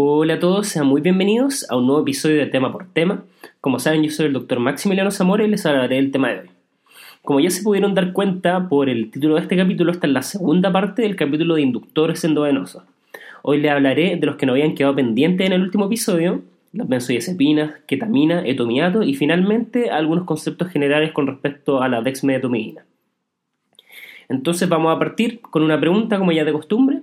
Hola 0.00 0.34
a 0.34 0.38
todos, 0.38 0.68
sean 0.68 0.86
muy 0.86 1.00
bienvenidos 1.00 1.68
a 1.68 1.76
un 1.76 1.86
nuevo 1.88 2.02
episodio 2.02 2.36
de 2.36 2.46
Tema 2.46 2.70
por 2.70 2.86
Tema. 2.92 3.24
Como 3.60 3.80
saben, 3.80 4.04
yo 4.04 4.12
soy 4.12 4.26
el 4.26 4.32
doctor 4.32 4.60
Maximiliano 4.60 5.10
Zamora 5.10 5.42
y 5.42 5.48
les 5.48 5.66
hablaré 5.66 5.96
del 5.96 6.12
tema 6.12 6.28
de 6.28 6.38
hoy. 6.38 6.50
Como 7.24 7.40
ya 7.40 7.50
se 7.50 7.64
pudieron 7.64 7.94
dar 7.94 8.12
cuenta 8.12 8.68
por 8.68 8.88
el 8.88 9.10
título 9.10 9.34
de 9.34 9.40
este 9.40 9.56
capítulo, 9.56 9.90
está 9.90 10.06
en 10.06 10.12
la 10.12 10.22
segunda 10.22 10.70
parte 10.70 11.02
del 11.02 11.16
capítulo 11.16 11.56
de 11.56 11.62
inductores 11.62 12.22
endovenosos. 12.22 12.84
Hoy 13.42 13.58
les 13.58 13.72
hablaré 13.72 14.14
de 14.14 14.24
los 14.24 14.36
que 14.36 14.46
no 14.46 14.52
habían 14.52 14.76
quedado 14.76 14.94
pendientes 14.94 15.44
en 15.44 15.52
el 15.52 15.62
último 15.62 15.86
episodio, 15.86 16.42
las 16.72 16.86
benzodiazepinas, 16.86 17.80
ketamina, 17.88 18.46
etomiato 18.46 19.02
y 19.02 19.14
finalmente 19.14 19.90
algunos 19.90 20.26
conceptos 20.26 20.68
generales 20.68 21.10
con 21.10 21.26
respecto 21.26 21.82
a 21.82 21.88
la 21.88 22.02
dexmedetomidina. 22.02 22.84
Entonces 24.28 24.68
vamos 24.68 24.94
a 24.94 24.98
partir 25.00 25.40
con 25.40 25.64
una 25.64 25.80
pregunta 25.80 26.20
como 26.20 26.30
ya 26.30 26.44
de 26.44 26.52
costumbre. 26.52 27.00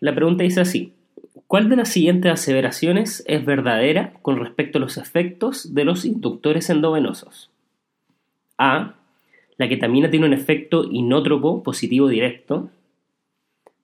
La 0.00 0.14
pregunta 0.14 0.44
dice 0.44 0.60
así, 0.60 0.92
¿Cuál 1.54 1.68
de 1.68 1.76
las 1.76 1.90
siguientes 1.90 2.32
aseveraciones 2.32 3.22
es 3.28 3.44
verdadera 3.44 4.14
con 4.22 4.40
respecto 4.40 4.78
a 4.78 4.80
los 4.80 4.96
efectos 4.96 5.72
de 5.72 5.84
los 5.84 6.04
inductores 6.04 6.68
endovenosos? 6.68 7.48
A. 8.58 8.96
La 9.56 9.68
ketamina 9.68 10.10
tiene 10.10 10.26
un 10.26 10.32
efecto 10.32 10.82
inótropo 10.90 11.62
positivo 11.62 12.08
directo. 12.08 12.70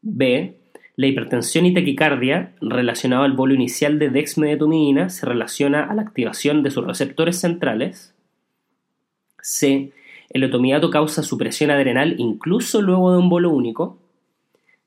B. 0.03 0.57
La 0.97 1.07
hipertensión 1.07 1.65
y 1.65 1.73
taquicardia 1.73 2.57
relacionada 2.61 3.25
al 3.25 3.35
bolo 3.35 3.55
inicial 3.55 4.01
de 4.01 4.11
dexmedetomidina 4.11 5.09
se 5.09 5.27
relaciona 5.27 5.85
a 5.85 5.95
la 5.95 6.03
activación 6.03 6.65
de 6.65 6.73
sus 6.73 6.85
receptores 6.85 7.39
centrales. 7.39 8.17
C. 9.43 9.93
El 10.31 10.43
otomiato 10.43 10.91
causa 10.91 11.23
supresión 11.23 11.71
adrenal 11.71 12.17
incluso 12.19 12.83
luego 12.83 13.13
de 13.13 13.19
un 13.19 13.29
bolo 13.29 13.51
único. 13.51 13.97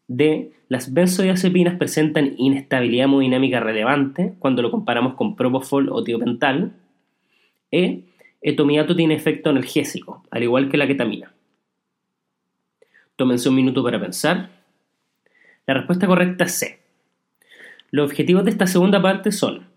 D. 0.08 0.52
Las 0.70 0.94
benzodiazepinas 0.94 1.78
presentan 1.78 2.34
inestabilidad 2.38 3.06
hemodinámica 3.06 3.60
relevante 3.60 4.34
cuando 4.40 4.62
lo 4.62 4.72
comparamos 4.72 5.16
con 5.16 5.36
propofol 5.36 5.90
o 5.90 6.04
tiopental. 6.04 6.74
E. 7.72 8.04
Etomiato 8.42 8.96
tiene 8.96 9.16
efecto 9.16 9.50
analgésico, 9.50 10.24
al 10.30 10.44
igual 10.44 10.70
que 10.70 10.78
la 10.78 10.88
ketamina. 10.88 11.34
Tómense 13.16 13.48
un 13.48 13.56
minuto 13.56 13.84
para 13.84 14.02
pensar. 14.02 14.50
La 15.66 15.76
respuesta 15.76 16.08
correcta 16.08 16.44
es 16.44 16.52
C. 16.60 16.80
Los 17.92 18.10
objetivos 18.10 18.44
de 18.44 18.52
esta 18.52 18.68
segunda 18.68 19.02
parte 19.02 19.32
son, 19.32 19.68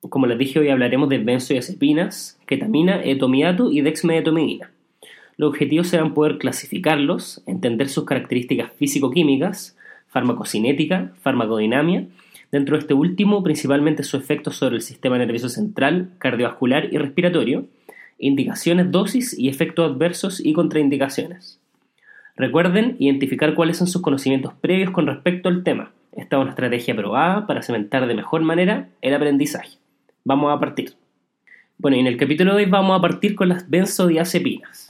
como 0.00 0.26
les 0.26 0.38
dije 0.38 0.58
hoy 0.58 0.70
hablaremos 0.70 1.08
de 1.08 1.18
benzodiazepinas, 1.18 2.40
ketamina, 2.46 3.02
etomiato 3.04 3.70
y 3.70 3.82
dexmedetomidina. 3.82 4.72
Los 5.36 5.50
objetivos 5.50 5.88
serán 5.88 6.14
poder 6.14 6.38
clasificarlos, 6.38 7.42
entender 7.46 7.88
sus 7.88 8.04
características 8.04 8.72
físico-químicas, 8.72 9.75
farmacocinética, 10.16 11.12
farmacodinamia, 11.20 12.06
dentro 12.50 12.74
de 12.74 12.80
este 12.80 12.94
último 12.94 13.42
principalmente 13.42 14.02
su 14.02 14.16
efecto 14.16 14.50
sobre 14.50 14.76
el 14.76 14.80
sistema 14.80 15.18
nervioso 15.18 15.50
central, 15.50 16.08
cardiovascular 16.16 16.88
y 16.90 16.96
respiratorio, 16.96 17.66
indicaciones, 18.18 18.90
dosis 18.90 19.38
y 19.38 19.50
efectos 19.50 19.92
adversos 19.92 20.40
y 20.40 20.54
contraindicaciones. 20.54 21.60
Recuerden 22.34 22.96
identificar 22.98 23.54
cuáles 23.54 23.76
son 23.76 23.88
sus 23.88 24.00
conocimientos 24.00 24.54
previos 24.54 24.90
con 24.90 25.06
respecto 25.06 25.50
al 25.50 25.62
tema. 25.62 25.92
Esta 26.12 26.36
es 26.36 26.40
una 26.40 26.50
estrategia 26.52 26.96
probada 26.96 27.46
para 27.46 27.60
cementar 27.60 28.06
de 28.06 28.14
mejor 28.14 28.40
manera 28.40 28.88
el 29.02 29.12
aprendizaje. 29.12 29.76
Vamos 30.24 30.50
a 30.50 30.58
partir. 30.58 30.94
Bueno, 31.76 31.98
y 31.98 32.00
en 32.00 32.06
el 32.06 32.16
capítulo 32.16 32.54
de 32.54 32.64
hoy 32.64 32.70
vamos 32.70 32.98
a 32.98 33.02
partir 33.02 33.34
con 33.34 33.50
las 33.50 33.68
benzodiazepinas. 33.68 34.85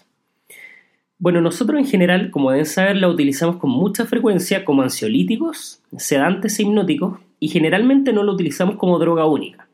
Bueno, 1.19 1.41
nosotros 1.41 1.79
en 1.79 1.87
general, 1.87 2.31
como 2.31 2.51
deben 2.51 2.67
saber, 2.67 2.97
la 2.97 3.09
utilizamos 3.09 3.57
con 3.57 3.71
mucha 3.71 4.05
frecuencia 4.05 4.67
como 4.67 4.83
ansiolíticos, 4.83 5.83
sedantes 5.97 6.59
e 6.59 6.63
hipnóticos 6.65 7.21
y 7.41 7.49
generalmente 7.49 8.13
no 8.13 8.23
lo 8.23 8.33
utilizamos 8.35 8.77
como 8.77 8.99
droga 8.99 9.25
única. 9.25 9.67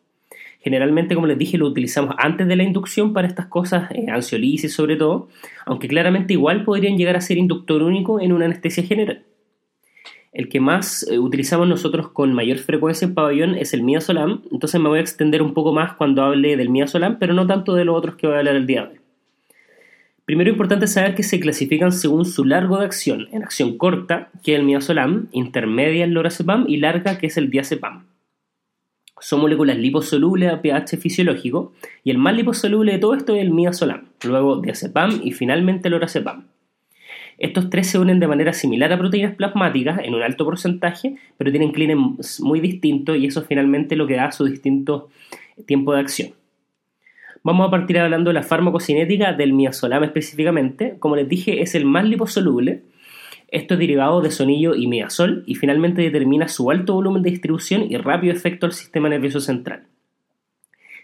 Generalmente, 0.61 1.17
como 1.17 1.27
les 1.27 1.39
dije, 1.39 1.59
lo 1.59 1.67
utilizamos 1.67 2.15
antes 2.17 2.47
de 2.47 2.55
la 2.55 2.63
inducción 2.63 3.13
para 3.13 3.27
estas 3.27 3.47
cosas, 3.47 3.91
eh, 3.91 4.69
sobre 4.69 4.95
todo, 4.95 5.29
aunque 5.67 5.89
claramente 5.89 6.35
igual 6.35 6.63
podrían 6.65 6.97
llegar 6.97 7.17
a 7.17 7.21
ser 7.21 7.39
inductor 7.39 7.83
único 7.83 8.21
en 8.21 8.33
una 8.33 8.45
anestesia 8.45 8.85
general. 8.85 9.25
El 10.33 10.49
que 10.49 10.61
más 10.61 11.05
eh, 11.11 11.19
utilizamos 11.19 11.67
nosotros 11.67 12.11
con 12.11 12.33
mayor 12.33 12.59
frecuencia 12.59 13.07
en 13.07 13.15
pabellón 13.15 13.57
es 13.57 13.75
el 13.75 13.83
midazolam, 13.83 14.43
entonces 14.53 14.81
me 14.81 14.89
voy 14.89 15.01
a 15.01 15.03
extender 15.03 15.43
un 15.43 15.55
poco 15.55 15.73
más 15.73 15.95
cuando 15.95 16.23
hable 16.23 16.57
del 16.57 16.71
midazolam, 16.71 17.19
pero 17.19 17.35
no 17.35 17.49
tanto 17.49 17.75
de 17.75 17.85
los 17.85 17.99
otros 17.99 18.15
que 18.15 18.29
voy 18.29 18.37
a 18.37 18.39
hablar 18.39 18.55
el 18.55 18.67
día 18.67 18.83
de 18.83 18.93
hoy. 18.93 19.02
Primero 20.33 20.49
importante 20.49 20.87
saber 20.87 21.15
que 21.15 21.25
se 21.25 21.39
clasifican 21.41 21.93
según 21.93 22.25
su 22.25 22.47
largo 22.47 22.79
de 22.79 22.87
acción, 22.87 23.29
en 23.33 23.43
acción 23.43 23.77
corta, 23.77 24.31
que 24.43 24.55
es 24.55 24.59
el 24.59 24.65
midazolam, 24.65 25.29
intermedia 25.31 26.05
el 26.05 26.15
lorazepam 26.15 26.65
y 26.67 26.79
larga, 26.79 27.19
que 27.19 27.27
es 27.27 27.37
el 27.37 27.51
diazepam. 27.51 28.07
Son 29.21 29.43
moléculas 29.43 29.77
liposolubles 29.77 30.51
a 30.51 30.63
pH 30.63 30.97
fisiológico 30.97 31.75
y 32.03 32.13
el 32.13 32.17
más 32.17 32.35
liposoluble 32.35 32.93
de 32.93 32.99
todo 32.99 33.15
esto 33.15 33.37
es 33.37 33.43
el 33.43 33.51
midazolam, 33.51 34.07
luego 34.25 34.63
diazepam 34.63 35.21
y 35.23 35.33
finalmente 35.33 35.89
el 35.89 35.93
lorazepam. 35.93 36.47
Estos 37.37 37.69
tres 37.69 37.89
se 37.89 37.99
unen 37.99 38.19
de 38.19 38.27
manera 38.27 38.55
similar 38.55 38.91
a 38.91 38.99
proteínas 38.99 39.35
plasmáticas 39.35 40.01
en 40.03 40.15
un 40.15 40.23
alto 40.23 40.47
porcentaje, 40.47 41.17
pero 41.37 41.51
tienen 41.51 41.73
clines 41.73 42.41
muy 42.41 42.61
distintos 42.61 43.19
y 43.19 43.27
eso 43.27 43.41
es 43.41 43.47
finalmente 43.47 43.97
lo 43.97 44.07
que 44.07 44.17
da 44.17 44.33
su 44.33 44.47
distinto 44.47 45.11
tiempo 45.67 45.93
de 45.93 46.01
acción. 46.01 46.42
Vamos 47.45 47.67
a 47.67 47.71
partir 47.73 47.99
hablando 47.99 48.31
de 48.31 48.35
la 48.35 48.45
farmacocinética 48.45 49.33
del 49.33 49.53
miazolam 49.53 50.05
específicamente. 50.05 50.95
Como 51.01 51.17
les 51.17 51.29
dije, 51.29 51.61
es 51.61 51.75
el 51.75 51.85
más 51.85 52.05
liposoluble. 52.05 52.83
Esto 53.49 53.75
es 53.75 53.81
derivado 53.81 54.21
de 54.21 54.31
sonillo 54.31 54.77
y 54.77 54.87
miazol 54.87 55.43
y 55.45 55.57
finalmente 55.57 56.03
determina 56.03 56.47
su 56.47 56.71
alto 56.71 56.95
volumen 56.95 57.23
de 57.23 57.31
distribución 57.31 57.91
y 57.91 57.97
rápido 57.97 58.33
efecto 58.33 58.67
al 58.67 58.73
sistema 58.73 59.09
nervioso 59.09 59.41
central. 59.41 59.89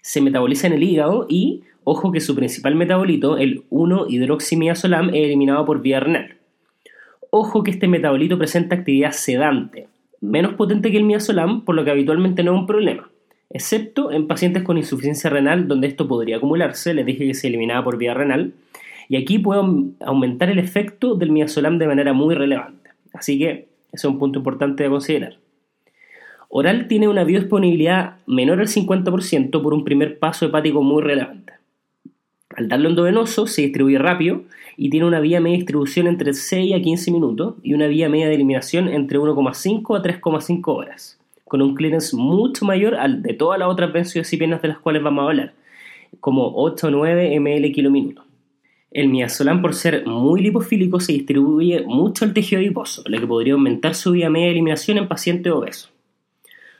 Se 0.00 0.20
metaboliza 0.20 0.68
en 0.68 0.74
el 0.74 0.84
hígado 0.84 1.26
y, 1.28 1.64
ojo 1.82 2.12
que 2.12 2.20
su 2.20 2.36
principal 2.36 2.76
metabolito, 2.76 3.36
el 3.36 3.64
1-hidroximiazolam, 3.70 5.08
es 5.08 5.24
eliminado 5.24 5.66
por 5.66 5.82
vía 5.82 5.98
renal. 5.98 6.36
Ojo 7.30 7.64
que 7.64 7.72
este 7.72 7.88
metabolito 7.88 8.38
presenta 8.38 8.76
actividad 8.76 9.10
sedante, 9.10 9.88
menos 10.20 10.54
potente 10.54 10.92
que 10.92 10.98
el 10.98 11.04
miazolam, 11.04 11.64
por 11.64 11.74
lo 11.74 11.84
que 11.84 11.90
habitualmente 11.90 12.44
no 12.44 12.54
es 12.54 12.60
un 12.60 12.66
problema 12.66 13.10
excepto 13.50 14.12
en 14.12 14.26
pacientes 14.26 14.62
con 14.62 14.76
insuficiencia 14.76 15.30
renal 15.30 15.68
donde 15.68 15.86
esto 15.86 16.06
podría 16.06 16.36
acumularse, 16.36 16.94
les 16.94 17.06
dije 17.06 17.26
que 17.26 17.34
se 17.34 17.48
eliminaba 17.48 17.84
por 17.84 17.96
vía 17.96 18.14
renal, 18.14 18.52
y 19.08 19.16
aquí 19.16 19.38
puede 19.38 19.62
aumentar 20.00 20.50
el 20.50 20.58
efecto 20.58 21.14
del 21.14 21.30
midazolam 21.30 21.78
de 21.78 21.86
manera 21.86 22.12
muy 22.12 22.34
relevante. 22.34 22.90
Así 23.14 23.38
que 23.38 23.50
ese 23.50 23.66
es 23.92 24.04
un 24.04 24.18
punto 24.18 24.40
importante 24.40 24.82
de 24.82 24.90
considerar. 24.90 25.38
Oral 26.50 26.88
tiene 26.88 27.08
una 27.08 27.24
biodisponibilidad 27.24 28.16
menor 28.26 28.60
al 28.60 28.68
50% 28.68 29.62
por 29.62 29.74
un 29.74 29.84
primer 29.84 30.18
paso 30.18 30.46
hepático 30.46 30.82
muy 30.82 31.02
relevante. 31.02 31.54
Al 32.54 32.68
darlo 32.68 32.88
endovenoso 32.88 33.46
se 33.46 33.62
distribuye 33.62 33.98
rápido 33.98 34.42
y 34.76 34.90
tiene 34.90 35.06
una 35.06 35.20
vía 35.20 35.40
media 35.40 35.54
de 35.54 35.58
distribución 35.58 36.06
entre 36.06 36.34
6 36.34 36.74
a 36.74 36.80
15 36.80 37.10
minutos 37.10 37.54
y 37.62 37.74
una 37.74 37.86
vía 37.86 38.08
media 38.08 38.28
de 38.28 38.34
eliminación 38.34 38.88
entre 38.88 39.18
1,5 39.18 39.98
a 39.98 40.02
3,5 40.02 40.62
horas 40.74 41.17
con 41.48 41.62
un 41.62 41.74
clearance 41.74 42.14
mucho 42.14 42.64
mayor 42.64 42.94
al 42.94 43.22
de 43.22 43.34
todas 43.34 43.58
las 43.58 43.68
otras 43.68 43.92
benzodiazepinas 43.92 44.62
de 44.62 44.68
las 44.68 44.78
cuales 44.78 45.02
vamos 45.02 45.22
a 45.22 45.28
hablar, 45.28 45.54
como 46.20 46.52
8 46.54 46.86
o 46.86 46.90
9 46.90 47.40
ml 47.40 47.72
kilómetro. 47.72 48.24
El 48.90 49.08
midazolam, 49.08 49.60
por 49.60 49.74
ser 49.74 50.06
muy 50.06 50.40
lipofílico, 50.40 50.98
se 51.00 51.12
distribuye 51.12 51.84
mucho 51.86 52.24
al 52.24 52.32
tejido 52.32 52.60
adiposo, 52.60 53.02
lo 53.06 53.20
que 53.20 53.26
podría 53.26 53.52
aumentar 53.52 53.94
su 53.94 54.12
vía 54.12 54.30
media 54.30 54.46
de 54.46 54.52
eliminación 54.52 54.96
en 54.96 55.08
pacientes 55.08 55.52
obesos. 55.52 55.92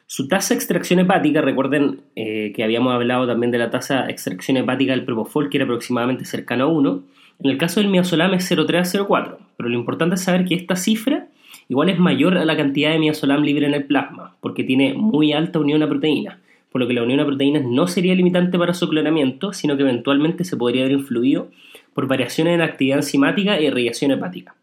Su 0.06 0.26
tasa 0.26 0.54
de 0.54 0.58
extracción 0.58 1.00
hepática, 1.00 1.42
recuerden 1.42 2.00
eh, 2.16 2.52
que 2.56 2.64
habíamos 2.64 2.94
hablado 2.94 3.26
también 3.26 3.50
de 3.50 3.58
la 3.58 3.68
tasa 3.68 4.04
de 4.04 4.12
extracción 4.12 4.56
hepática 4.56 4.92
del 4.92 5.04
propofol, 5.04 5.50
que 5.50 5.58
era 5.58 5.64
aproximadamente 5.64 6.24
cercano 6.24 6.64
a 6.64 6.68
1. 6.68 7.02
En 7.40 7.50
el 7.50 7.58
caso 7.58 7.80
del 7.80 7.90
midazolam 7.90 8.32
es 8.32 8.50
0,3 8.50 8.78
a 8.78 9.06
0,4, 9.06 9.36
pero 9.58 9.68
lo 9.68 9.78
importante 9.78 10.14
es 10.14 10.22
saber 10.22 10.46
que 10.46 10.54
esta 10.54 10.76
cifra 10.76 11.27
igual 11.68 11.90
es 11.90 11.98
mayor 11.98 12.38
a 12.38 12.44
la 12.44 12.56
cantidad 12.56 12.92
de 12.92 12.98
miazolam 12.98 13.42
libre 13.42 13.66
en 13.66 13.74
el 13.74 13.84
plasma, 13.84 14.36
porque 14.40 14.64
tiene 14.64 14.94
muy 14.94 15.32
alta 15.32 15.58
unión 15.58 15.82
a 15.82 15.88
proteínas, 15.88 16.38
por 16.70 16.80
lo 16.80 16.88
que 16.88 16.94
la 16.94 17.02
unión 17.02 17.20
a 17.20 17.26
proteínas 17.26 17.64
no 17.64 17.86
sería 17.86 18.14
limitante 18.14 18.58
para 18.58 18.74
su 18.74 18.88
clonamiento, 18.88 19.52
sino 19.52 19.76
que 19.76 19.82
eventualmente 19.82 20.44
se 20.44 20.56
podría 20.56 20.84
ver 20.84 20.92
influido 20.92 21.50
por 21.94 22.06
variaciones 22.06 22.54
en 22.54 22.62
actividad 22.62 22.98
enzimática 22.98 23.58
e 23.58 23.64
irrigación 23.64 24.10
hepática. 24.10 24.54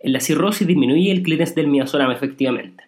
En 0.00 0.12
la 0.12 0.20
cirrosis 0.20 0.66
disminuye 0.66 1.10
el 1.10 1.22
clearance 1.22 1.54
del 1.54 1.68
miazolam 1.68 2.10
efectivamente. 2.10 2.84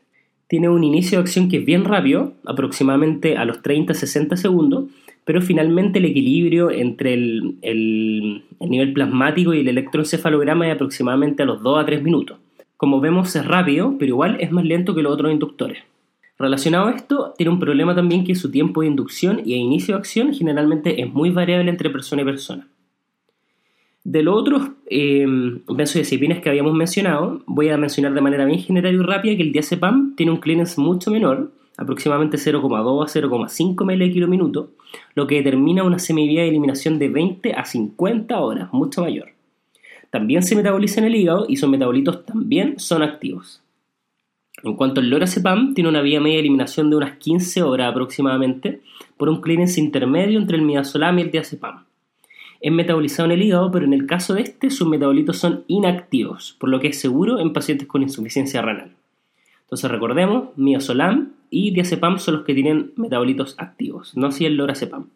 Tiene 0.49 0.69
un 0.69 0.85
inicio 0.85 1.19
de 1.19 1.23
acción 1.23 1.49
que 1.49 1.59
es 1.59 1.65
bien 1.65 1.85
rápido, 1.85 2.35
aproximadamente 2.45 3.37
a 3.37 3.45
los 3.45 3.63
30-60 3.63 4.37
segundos, 4.37 4.91
pero 5.25 5.41
finalmente 5.41 5.99
el 5.99 6.07
equilibrio 6.07 6.71
entre 6.71 7.15
el, 7.15 7.59
el 7.63 8.43
nivel 8.61 8.93
plasmático 8.93 9.55
y 9.55 9.61
el 9.61 9.69
electroencefalograma 9.69 10.67
es 10.69 10.75
aproximadamente 10.75 11.43
a 11.43 11.47
los 11.47 11.63
2 11.63 11.79
a 11.79 11.87
3 11.87 12.03
minutos. 12.03 12.39
Como 12.83 13.01
vemos 13.01 13.37
es 13.37 13.47
rápido, 13.47 13.95
pero 13.97 14.09
igual 14.09 14.39
es 14.41 14.51
más 14.51 14.65
lento 14.65 14.93
que 14.93 15.03
los 15.03 15.13
otros 15.13 15.31
inductores. 15.31 15.85
Relacionado 16.37 16.89
a 16.89 16.91
esto, 16.91 17.33
tiene 17.39 17.53
un 17.53 17.61
problema 17.61 17.95
también 17.95 18.25
que 18.25 18.35
su 18.35 18.51
tiempo 18.51 18.81
de 18.81 18.89
inducción 18.89 19.39
y 19.45 19.53
de 19.53 19.59
inicio 19.59 19.95
de 19.95 20.01
acción 20.01 20.35
generalmente 20.35 21.01
es 21.01 21.09
muy 21.09 21.31
variable 21.31 21.71
entre 21.71 21.91
persona 21.91 22.23
y 22.23 22.25
persona. 22.25 22.67
De 24.03 24.25
los 24.25 24.37
otros 24.37 24.71
eh, 24.91 25.25
benzodiazepinas 25.69 26.41
que 26.41 26.49
habíamos 26.49 26.75
mencionado, 26.75 27.45
voy 27.47 27.69
a 27.69 27.77
mencionar 27.77 28.15
de 28.15 28.21
manera 28.21 28.47
bien 28.47 28.59
general 28.59 28.95
y 28.95 28.99
rápida 28.99 29.37
que 29.37 29.45
el 29.45 29.53
diazepam 29.53 30.17
tiene 30.17 30.33
un 30.33 30.39
clearance 30.39 30.81
mucho 30.81 31.13
menor, 31.13 31.53
aproximadamente 31.77 32.37
0,2 32.37 33.05
a 33.05 33.07
0,5 33.07 33.85
ml 33.85 34.27
minuto, 34.27 34.71
lo 35.15 35.29
que 35.29 35.37
determina 35.37 35.85
una 35.85 36.01
semivía 36.01 36.43
de 36.43 36.49
eliminación 36.49 36.99
de 36.99 37.11
20 37.11 37.53
a 37.53 37.65
50 37.65 38.41
horas, 38.41 38.73
mucho 38.73 39.03
mayor. 39.03 39.29
También 40.13 40.43
se 40.43 40.55
metaboliza 40.55 41.01
en 41.01 41.07
el 41.07 41.17
hígado 41.17 41.47
y 41.49 41.57
sus 41.57 41.71
metabolitos 41.71 42.27
también 42.27 42.79
son 42.79 43.03
activos. 43.03 43.63
En 44.63 44.77
cuanto 44.77 45.01
al 45.01 45.09
lorazepam, 45.09 45.73
tiene 45.73 45.89
una 45.89 46.03
vía 46.03 46.21
media 46.21 46.37
de 46.37 46.41
eliminación 46.41 46.91
de 46.91 46.97
unas 46.97 47.17
15 47.17 47.63
horas 47.63 47.91
aproximadamente 47.91 48.83
por 49.17 49.31
un 49.31 49.41
clearance 49.41 49.81
intermedio 49.81 50.39
entre 50.39 50.59
el 50.59 50.65
midazolam 50.65 51.19
y 51.19 51.23
el 51.23 51.31
diazepam. 51.31 51.87
Es 52.61 52.71
metabolizado 52.71 53.25
en 53.25 53.33
el 53.33 53.43
hígado, 53.43 53.71
pero 53.71 53.87
en 53.87 53.95
el 53.95 54.07
caso 54.07 54.35
de 54.35 54.43
este, 54.43 54.69
sus 54.69 54.87
metabolitos 54.87 55.39
son 55.39 55.65
inactivos, 55.67 56.57
por 56.61 56.69
lo 56.69 56.79
que 56.79 56.89
es 56.89 57.01
seguro 57.01 57.39
en 57.39 57.55
pacientes 57.55 57.89
con 57.89 58.03
insuficiencia 58.03 58.61
renal. 58.61 58.93
Entonces 59.63 59.91
recordemos, 59.91 60.51
midazolam 60.57 61.33
y 61.49 61.71
diazepam 61.71 62.19
son 62.19 62.35
los 62.35 62.45
que 62.45 62.53
tienen 62.53 62.93
metabolitos 62.97 63.55
activos, 63.57 64.15
no 64.15 64.31
si 64.31 64.45
el 64.45 64.57
lorazepam. 64.57 65.07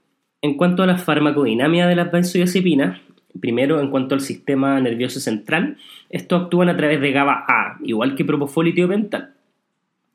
En 0.40 0.54
cuanto 0.56 0.82
a 0.82 0.86
la 0.86 0.96
farmacodinamia 0.96 1.86
de 1.86 1.96
las 1.96 2.10
benzodiazepinas, 2.10 3.00
primero 3.40 3.80
en 3.80 3.90
cuanto 3.90 4.14
al 4.14 4.20
sistema 4.20 4.80
nervioso 4.80 5.20
central, 5.20 5.76
estos 6.10 6.44
actúan 6.44 6.68
a 6.68 6.76
través 6.76 7.00
de 7.00 7.12
GABA 7.12 7.44
A, 7.48 7.78
igual 7.82 8.14
que 8.14 8.24
propofol 8.24 8.68
y 8.68 8.74
tiopental. 8.74 9.30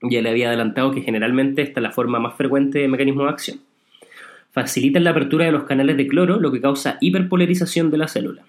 Ya 0.01 0.21
le 0.21 0.29
había 0.29 0.47
adelantado 0.47 0.91
que 0.91 1.01
generalmente 1.01 1.61
esta 1.61 1.79
es 1.79 1.83
la 1.83 1.91
forma 1.91 2.19
más 2.19 2.35
frecuente 2.35 2.79
de 2.79 2.87
mecanismo 2.87 3.23
de 3.23 3.29
acción. 3.29 3.59
Facilitan 4.51 5.03
la 5.03 5.11
apertura 5.11 5.45
de 5.45 5.51
los 5.51 5.63
canales 5.63 5.95
de 5.97 6.07
cloro, 6.07 6.39
lo 6.39 6.51
que 6.51 6.59
causa 6.61 6.97
hiperpolarización 6.99 7.91
de 7.91 7.97
la 7.97 8.07
célula. 8.07 8.43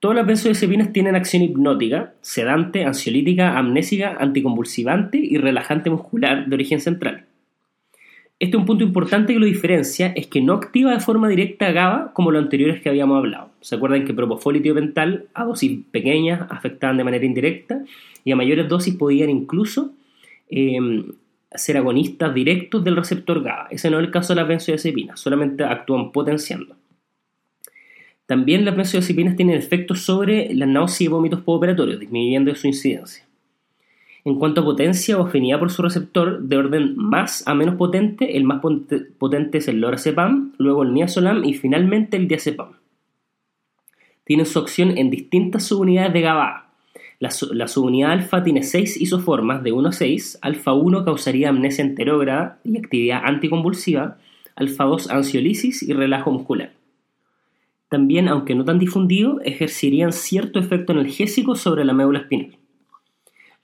Todas 0.00 0.16
las 0.16 0.26
benzodiazepinas 0.26 0.92
tienen 0.92 1.16
acción 1.16 1.42
hipnótica, 1.42 2.14
sedante, 2.20 2.84
ansiolítica, 2.84 3.58
amnésica, 3.58 4.16
anticonvulsivante 4.20 5.18
y 5.18 5.38
relajante 5.38 5.90
muscular 5.90 6.46
de 6.46 6.54
origen 6.54 6.80
central. 6.80 7.27
Este 8.40 8.56
es 8.56 8.60
un 8.60 8.66
punto 8.66 8.84
importante 8.84 9.32
que 9.32 9.38
lo 9.40 9.46
diferencia, 9.46 10.12
es 10.14 10.28
que 10.28 10.40
no 10.40 10.52
activa 10.52 10.92
de 10.92 11.00
forma 11.00 11.28
directa 11.28 11.72
GABA 11.72 12.12
como 12.12 12.30
los 12.30 12.42
anteriores 12.42 12.80
que 12.80 12.88
habíamos 12.88 13.18
hablado. 13.18 13.50
¿Se 13.60 13.74
acuerdan 13.74 14.04
que 14.04 14.14
propofol 14.14 14.56
y 14.56 14.60
tiopental 14.60 15.26
a 15.34 15.44
dosis 15.44 15.80
pequeñas 15.90 16.46
afectaban 16.48 16.96
de 16.96 17.04
manera 17.04 17.24
indirecta 17.24 17.82
y 18.24 18.30
a 18.30 18.36
mayores 18.36 18.68
dosis 18.68 18.94
podían 18.94 19.30
incluso 19.30 19.92
Em, 20.50 21.12
ser 21.54 21.78
agonistas 21.78 22.34
directos 22.34 22.84
del 22.84 22.96
receptor 22.96 23.42
GABA. 23.42 23.68
Ese 23.70 23.90
no 23.90 23.98
es 23.98 24.04
el 24.04 24.10
caso 24.10 24.34
de 24.34 24.40
las 24.40 24.48
benzodiazepinas, 24.48 25.18
solamente 25.18 25.64
actúan 25.64 26.12
potenciando. 26.12 26.76
También 28.26 28.66
las 28.66 28.76
benzodiazepinas 28.76 29.34
tienen 29.34 29.56
efectos 29.56 30.00
sobre 30.00 30.52
la 30.54 30.66
náusea 30.66 31.06
y 31.06 31.08
vómitos 31.08 31.40
postoperatorios, 31.40 32.00
disminuyendo 32.00 32.54
su 32.54 32.66
incidencia. 32.66 33.24
En 34.28 34.34
cuanto 34.34 34.60
a 34.60 34.64
potencia 34.64 35.16
o 35.16 35.26
afinidad 35.26 35.58
por 35.58 35.70
su 35.70 35.80
receptor, 35.80 36.42
de 36.42 36.58
orden 36.58 36.98
más 36.98 37.42
a 37.48 37.54
menos 37.54 37.76
potente, 37.76 38.36
el 38.36 38.44
más 38.44 38.60
potente 39.16 39.56
es 39.56 39.68
el 39.68 39.80
lorazepam, 39.80 40.52
luego 40.58 40.82
el 40.82 40.92
miazolam 40.92 41.46
y 41.46 41.54
finalmente 41.54 42.18
el 42.18 42.28
diazepam. 42.28 42.74
Tienen 44.24 44.44
su 44.44 44.58
acción 44.58 44.98
en 44.98 45.08
distintas 45.08 45.64
subunidades 45.64 46.12
de 46.12 46.20
GABA, 46.20 46.68
la, 47.20 47.30
subunidad 47.68 48.10
alfa 48.10 48.44
tiene 48.44 48.62
6 48.62 49.00
isoformas 49.00 49.62
de 49.62 49.72
1 49.72 49.88
a 49.88 49.92
6. 49.92 50.40
Alfa 50.42 50.74
1 50.74 51.06
causaría 51.06 51.48
amnesia 51.48 51.82
enterógrada 51.82 52.60
y 52.64 52.76
actividad 52.76 53.22
anticonvulsiva. 53.24 54.18
Alfa 54.56 54.84
2 54.84 55.08
ansiolisis 55.08 55.82
y 55.82 55.94
relajo 55.94 56.30
muscular. 56.30 56.74
También, 57.88 58.28
aunque 58.28 58.54
no 58.54 58.66
tan 58.66 58.78
difundido, 58.78 59.40
ejercerían 59.40 60.12
cierto 60.12 60.58
efecto 60.58 60.92
analgésico 60.92 61.56
sobre 61.56 61.86
la 61.86 61.94
médula 61.94 62.18
espinal. 62.18 62.58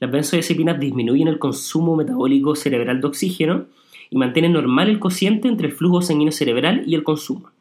Las 0.04 0.12
benzodiazepinas 0.12 0.78
disminuyen 0.78 1.28
el 1.28 1.38
consumo 1.38 1.96
metabólico 1.96 2.54
cerebral 2.54 3.00
de 3.00 3.06
oxígeno 3.06 3.68
y 4.10 4.18
mantienen 4.18 4.52
normal 4.52 4.90
el 4.90 4.98
cociente 4.98 5.48
entre 5.48 5.68
el 5.68 5.72
flujo 5.72 6.02
sanguíneo 6.02 6.30
cerebral 6.30 6.82
y 6.86 6.94
el 6.94 7.04
consumo. 7.04 7.52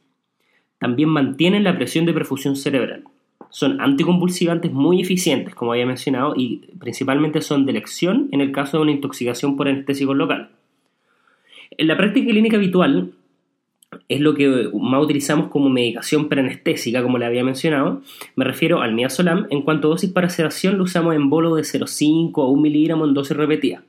También 0.78 1.08
mantienen 1.08 1.64
la 1.64 1.74
presión 1.74 2.06
de 2.06 2.12
perfusión 2.12 2.58
cerebral 2.58 3.06
son 3.50 3.80
anticonvulsivantes 3.80 4.74
muy 4.74 5.00
eficientes, 5.00 5.56
como 5.56 5.72
había 5.72 5.86
mencionado, 5.86 6.34
y 6.36 6.72
principalmente 6.80 7.40
son 7.40 7.66
de 7.66 7.72
elección 7.72 8.28
en 8.32 8.42
el 8.42 8.52
caso 8.52 8.78
de 8.78 8.84
una 8.84 8.92
intoxicación 8.92 9.56
por 9.56 9.70
anestésico 9.70 10.14
local. 10.14 10.50
En 11.78 11.88
la 11.88 11.96
práctica 11.96 12.30
clínica 12.30 12.58
habitual, 12.58 13.14
es 14.10 14.20
lo 14.20 14.34
que 14.34 14.70
más 14.74 15.04
utilizamos 15.04 15.48
como 15.50 15.70
medicación 15.70 16.30
preanestésica, 16.30 17.04
como 17.04 17.18
le 17.18 17.26
había 17.26 17.44
mencionado. 17.44 18.02
Me 18.36 18.46
refiero 18.46 18.82
al 18.82 18.94
midazolam. 18.94 19.48
En 19.50 19.62
cuanto 19.62 19.88
a 19.88 19.92
dosis 19.92 20.12
para 20.12 20.30
sedación, 20.30 20.78
lo 20.78 20.84
usamos 20.84 21.16
en 21.16 21.30
bolo 21.30 21.56
de 21.56 21.64
0,5 21.64 22.44
a 22.44 22.48
1 22.48 22.62
miligramo 22.62 23.06
en 23.06 23.14
dosis 23.14 23.38
repetida. 23.38 23.84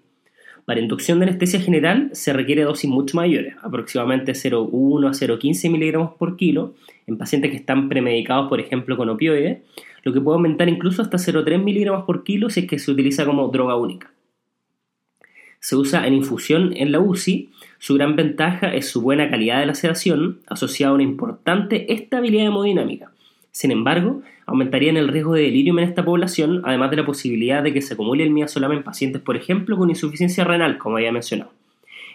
Para 0.65 0.81
inducción 0.81 1.19
de 1.19 1.27
anestesia 1.27 1.61
general 1.61 2.09
se 2.12 2.33
requiere 2.33 2.62
dosis 2.62 2.89
mucho 2.89 3.17
mayores, 3.17 3.55
aproximadamente 3.62 4.33
0,1 4.33 5.09
a 5.09 5.11
0,15 5.11 5.71
miligramos 5.71 6.12
por 6.15 6.37
kilo, 6.37 6.75
en 7.06 7.19
pacientes 7.19 7.51
que 7.51 7.59
están 7.59 7.91
premedicados, 7.91 8.49
por 8.49 8.61
ejemplo, 8.61 8.97
con 8.97 9.11
opioides, 9.11 9.59
lo 10.05 10.12
que 10.12 10.21
puede 10.21 10.37
aumentar 10.37 10.69
incluso 10.69 11.03
hasta 11.03 11.19
0,3 11.19 11.62
miligramos 11.62 12.05
por 12.05 12.25
kilo 12.25 12.49
si 12.49 12.61
es 12.61 12.67
que 12.67 12.79
se 12.79 12.91
utiliza 12.91 13.27
como 13.27 13.49
droga 13.49 13.77
única. 13.77 14.11
Se 15.61 15.77
usa 15.77 16.06
en 16.06 16.15
infusión 16.15 16.75
en 16.77 16.93
la 16.93 17.01
UCI. 17.01 17.51
Su 17.85 17.97
gran 17.97 18.17
ventaja 18.17 18.69
es 18.69 18.89
su 18.89 19.03
buena 19.03 19.29
calidad 19.29 19.61
de 19.61 19.67
la 19.67 19.75
sedación, 19.75 20.39
asociada 20.47 20.93
a 20.93 20.95
una 20.95 21.03
importante 21.03 21.93
estabilidad 21.93 22.47
hemodinámica. 22.47 23.13
Sin 23.51 23.71
embargo, 23.71 24.23
aumentarían 24.47 24.97
el 24.97 25.09
riesgo 25.09 25.35
de 25.35 25.43
delirium 25.43 25.81
en 25.81 25.89
esta 25.91 26.03
población, 26.03 26.63
además 26.65 26.91
de 26.93 26.97
la 26.97 27.05
posibilidad 27.05 27.63
de 27.63 27.75
que 27.75 27.83
se 27.83 27.93
acumule 27.93 28.25
el 28.25 28.31
midazolam 28.31 28.73
en 28.73 28.85
pacientes, 28.85 29.21
por 29.21 29.37
ejemplo, 29.37 29.77
con 29.77 29.91
insuficiencia 29.91 30.45
renal, 30.45 30.79
como 30.79 30.97
había 30.97 31.13
mencionado. 31.13 31.53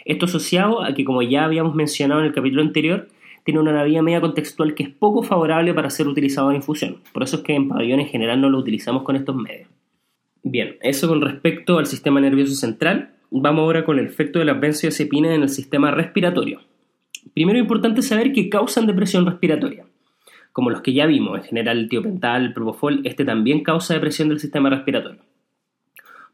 Esto 0.05 0.25
asociado 0.25 0.81
a 0.81 0.95
que, 0.95 1.05
como 1.05 1.21
ya 1.21 1.45
habíamos 1.45 1.75
mencionado 1.75 2.21
en 2.21 2.25
el 2.25 2.33
capítulo 2.33 2.63
anterior, 2.63 3.07
tiene 3.43 3.59
una 3.59 3.83
vía 3.83 4.01
media 4.01 4.21
contextual 4.21 4.73
que 4.73 4.81
es 4.81 4.89
poco 4.89 5.21
favorable 5.21 5.75
para 5.75 5.91
ser 5.91 6.07
utilizado 6.07 6.49
en 6.49 6.55
infusión. 6.55 6.97
Por 7.13 7.21
eso 7.21 7.35
es 7.35 7.41
que 7.43 7.53
en 7.53 7.67
pabellón 7.67 7.99
en 7.99 8.07
general 8.07 8.41
no 8.41 8.49
lo 8.49 8.57
utilizamos 8.57 9.03
con 9.03 9.15
estos 9.15 9.35
medios. 9.35 9.69
Bien, 10.41 10.77
eso 10.81 11.07
con 11.07 11.21
respecto 11.21 11.77
al 11.77 11.85
sistema 11.85 12.19
nervioso 12.19 12.55
central. 12.55 13.11
Vamos 13.31 13.61
ahora 13.61 13.85
con 13.85 13.99
el 13.99 14.05
efecto 14.05 14.39
de 14.39 14.45
las 14.45 14.59
benzodiazepinas 14.59 15.31
en 15.31 15.43
el 15.43 15.49
sistema 15.49 15.91
respiratorio. 15.91 16.61
Primero 17.33 17.59
importante 17.59 18.01
saber 18.01 18.33
que 18.33 18.49
causan 18.49 18.87
depresión 18.87 19.25
respiratoria 19.25 19.85
como 20.51 20.71
los 20.71 20.81
que 20.81 20.93
ya 20.93 21.05
vimos, 21.05 21.37
en 21.37 21.43
general 21.45 21.77
el 21.77 21.89
tiopental, 21.89 22.45
el 22.47 22.53
propofol, 22.53 23.01
este 23.05 23.25
también 23.25 23.63
causa 23.63 23.93
depresión 23.93 24.27
del 24.27 24.41
sistema 24.41 24.69
respiratorio. 24.69 25.21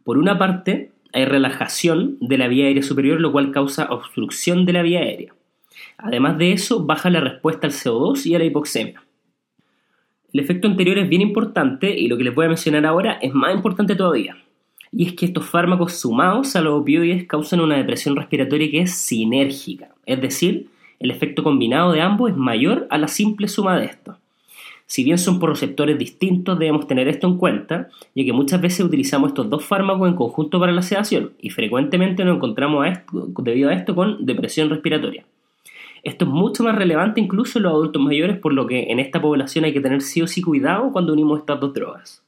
Por 0.04 0.18
una 0.18 0.38
parte, 0.38 0.92
hay 1.14 1.26
relajación 1.26 2.18
de 2.22 2.38
la 2.38 2.48
vía 2.48 2.66
aérea 2.66 2.84
superior, 2.84 3.22
lo 3.22 3.32
cual 3.32 3.52
causa 3.52 3.86
obstrucción 3.92 4.66
de 4.66 4.74
la 4.74 4.82
vía 4.82 5.00
aérea. 5.02 5.34
Además 5.98 6.38
de 6.38 6.54
eso, 6.54 6.86
baja 6.86 7.10
la 7.10 7.22
respuesta 7.22 7.68
al 7.68 7.74
CO2 7.74 8.26
y 8.26 8.36
a 8.36 8.40
la 8.40 8.46
hipoxemia. 8.46 9.04
El 10.34 10.40
efecto 10.40 10.68
anterior 10.68 10.98
es 10.98 11.08
bien 11.08 11.22
importante 11.22 11.98
y 11.98 12.08
lo 12.08 12.18
que 12.18 12.24
les 12.24 12.36
voy 12.36 12.46
a 12.46 12.50
mencionar 12.50 12.86
ahora 12.86 13.20
es 13.22 13.34
más 13.34 13.54
importante 13.54 13.96
todavía. 13.96 14.36
Y 14.98 15.08
es 15.08 15.14
que 15.14 15.26
estos 15.26 15.46
fármacos 15.46 15.94
sumados 15.94 16.56
a 16.56 16.62
los 16.62 16.80
opioides 16.80 17.28
causan 17.28 17.60
una 17.60 17.76
depresión 17.76 18.16
respiratoria 18.16 18.72
que 18.72 18.82
es 18.82 18.94
sinérgica, 18.94 19.90
es 20.06 20.22
decir, 20.22 20.70
el 21.00 21.12
efecto 21.12 21.44
combinado 21.44 21.92
de 21.92 22.00
ambos 22.00 22.32
es 22.32 22.38
mayor 22.38 22.88
a 22.90 22.98
la 22.98 23.10
simple 23.10 23.50
suma 23.50 23.78
de 23.78 23.88
estos. 23.88 24.16
Si 24.88 25.04
bien 25.04 25.18
son 25.18 25.40
por 25.40 25.50
receptores 25.50 25.98
distintos, 25.98 26.58
debemos 26.58 26.88
tener 26.88 27.10
esto 27.10 27.28
en 27.28 27.38
cuenta, 27.38 27.90
ya 28.14 28.24
que 28.24 28.32
muchas 28.32 28.62
veces 28.62 28.86
utilizamos 28.86 29.30
estos 29.30 29.50
dos 29.50 29.66
fármacos 29.66 30.08
en 30.08 30.16
conjunto 30.16 30.60
para 30.60 30.72
la 30.72 30.82
sedación 30.82 31.32
y 31.42 31.50
frecuentemente 31.50 32.24
nos 32.24 32.38
encontramos 32.38 32.86
debido 33.44 33.70
a 33.70 33.74
esto 33.74 33.96
con 33.96 34.26
depresión 34.26 34.70
respiratoria. 34.70 35.26
Esto 36.04 36.26
es 36.26 36.32
mucho 36.32 36.64
más 36.64 36.76
relevante 36.76 37.20
incluso 37.20 37.60
en 37.60 37.64
los 37.64 37.74
adultos 37.74 38.02
mayores, 38.02 38.38
por 38.38 38.54
lo 38.54 38.68
que 38.68 38.92
en 38.92 39.00
esta 39.00 39.20
población 39.20 39.66
hay 39.66 39.74
que 39.74 39.82
tener 39.82 40.02
sí 40.02 40.22
o 40.22 40.28
sí 40.28 40.42
cuidado 40.42 40.92
cuando 40.94 41.12
unimos 41.12 41.40
estas 41.40 41.60
dos 41.60 41.74
drogas. 41.74 42.25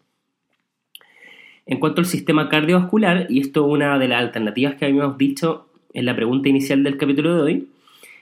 En 1.68 1.80
cuanto 1.80 2.00
al 2.00 2.06
sistema 2.06 2.48
cardiovascular, 2.48 3.28
y 3.30 3.42
esto 3.42 3.68
es 3.68 3.74
una 3.74 4.00
de 4.00 4.08
las 4.08 4.22
alternativas 4.22 4.76
que 4.76 4.86
habíamos 4.86 5.18
dicho 5.18 5.68
en 5.94 6.06
la 6.06 6.16
pregunta 6.16 6.48
inicial 6.48 6.82
del 6.82 6.98
capítulo 6.98 7.36
de 7.36 7.42
hoy, 7.42 7.68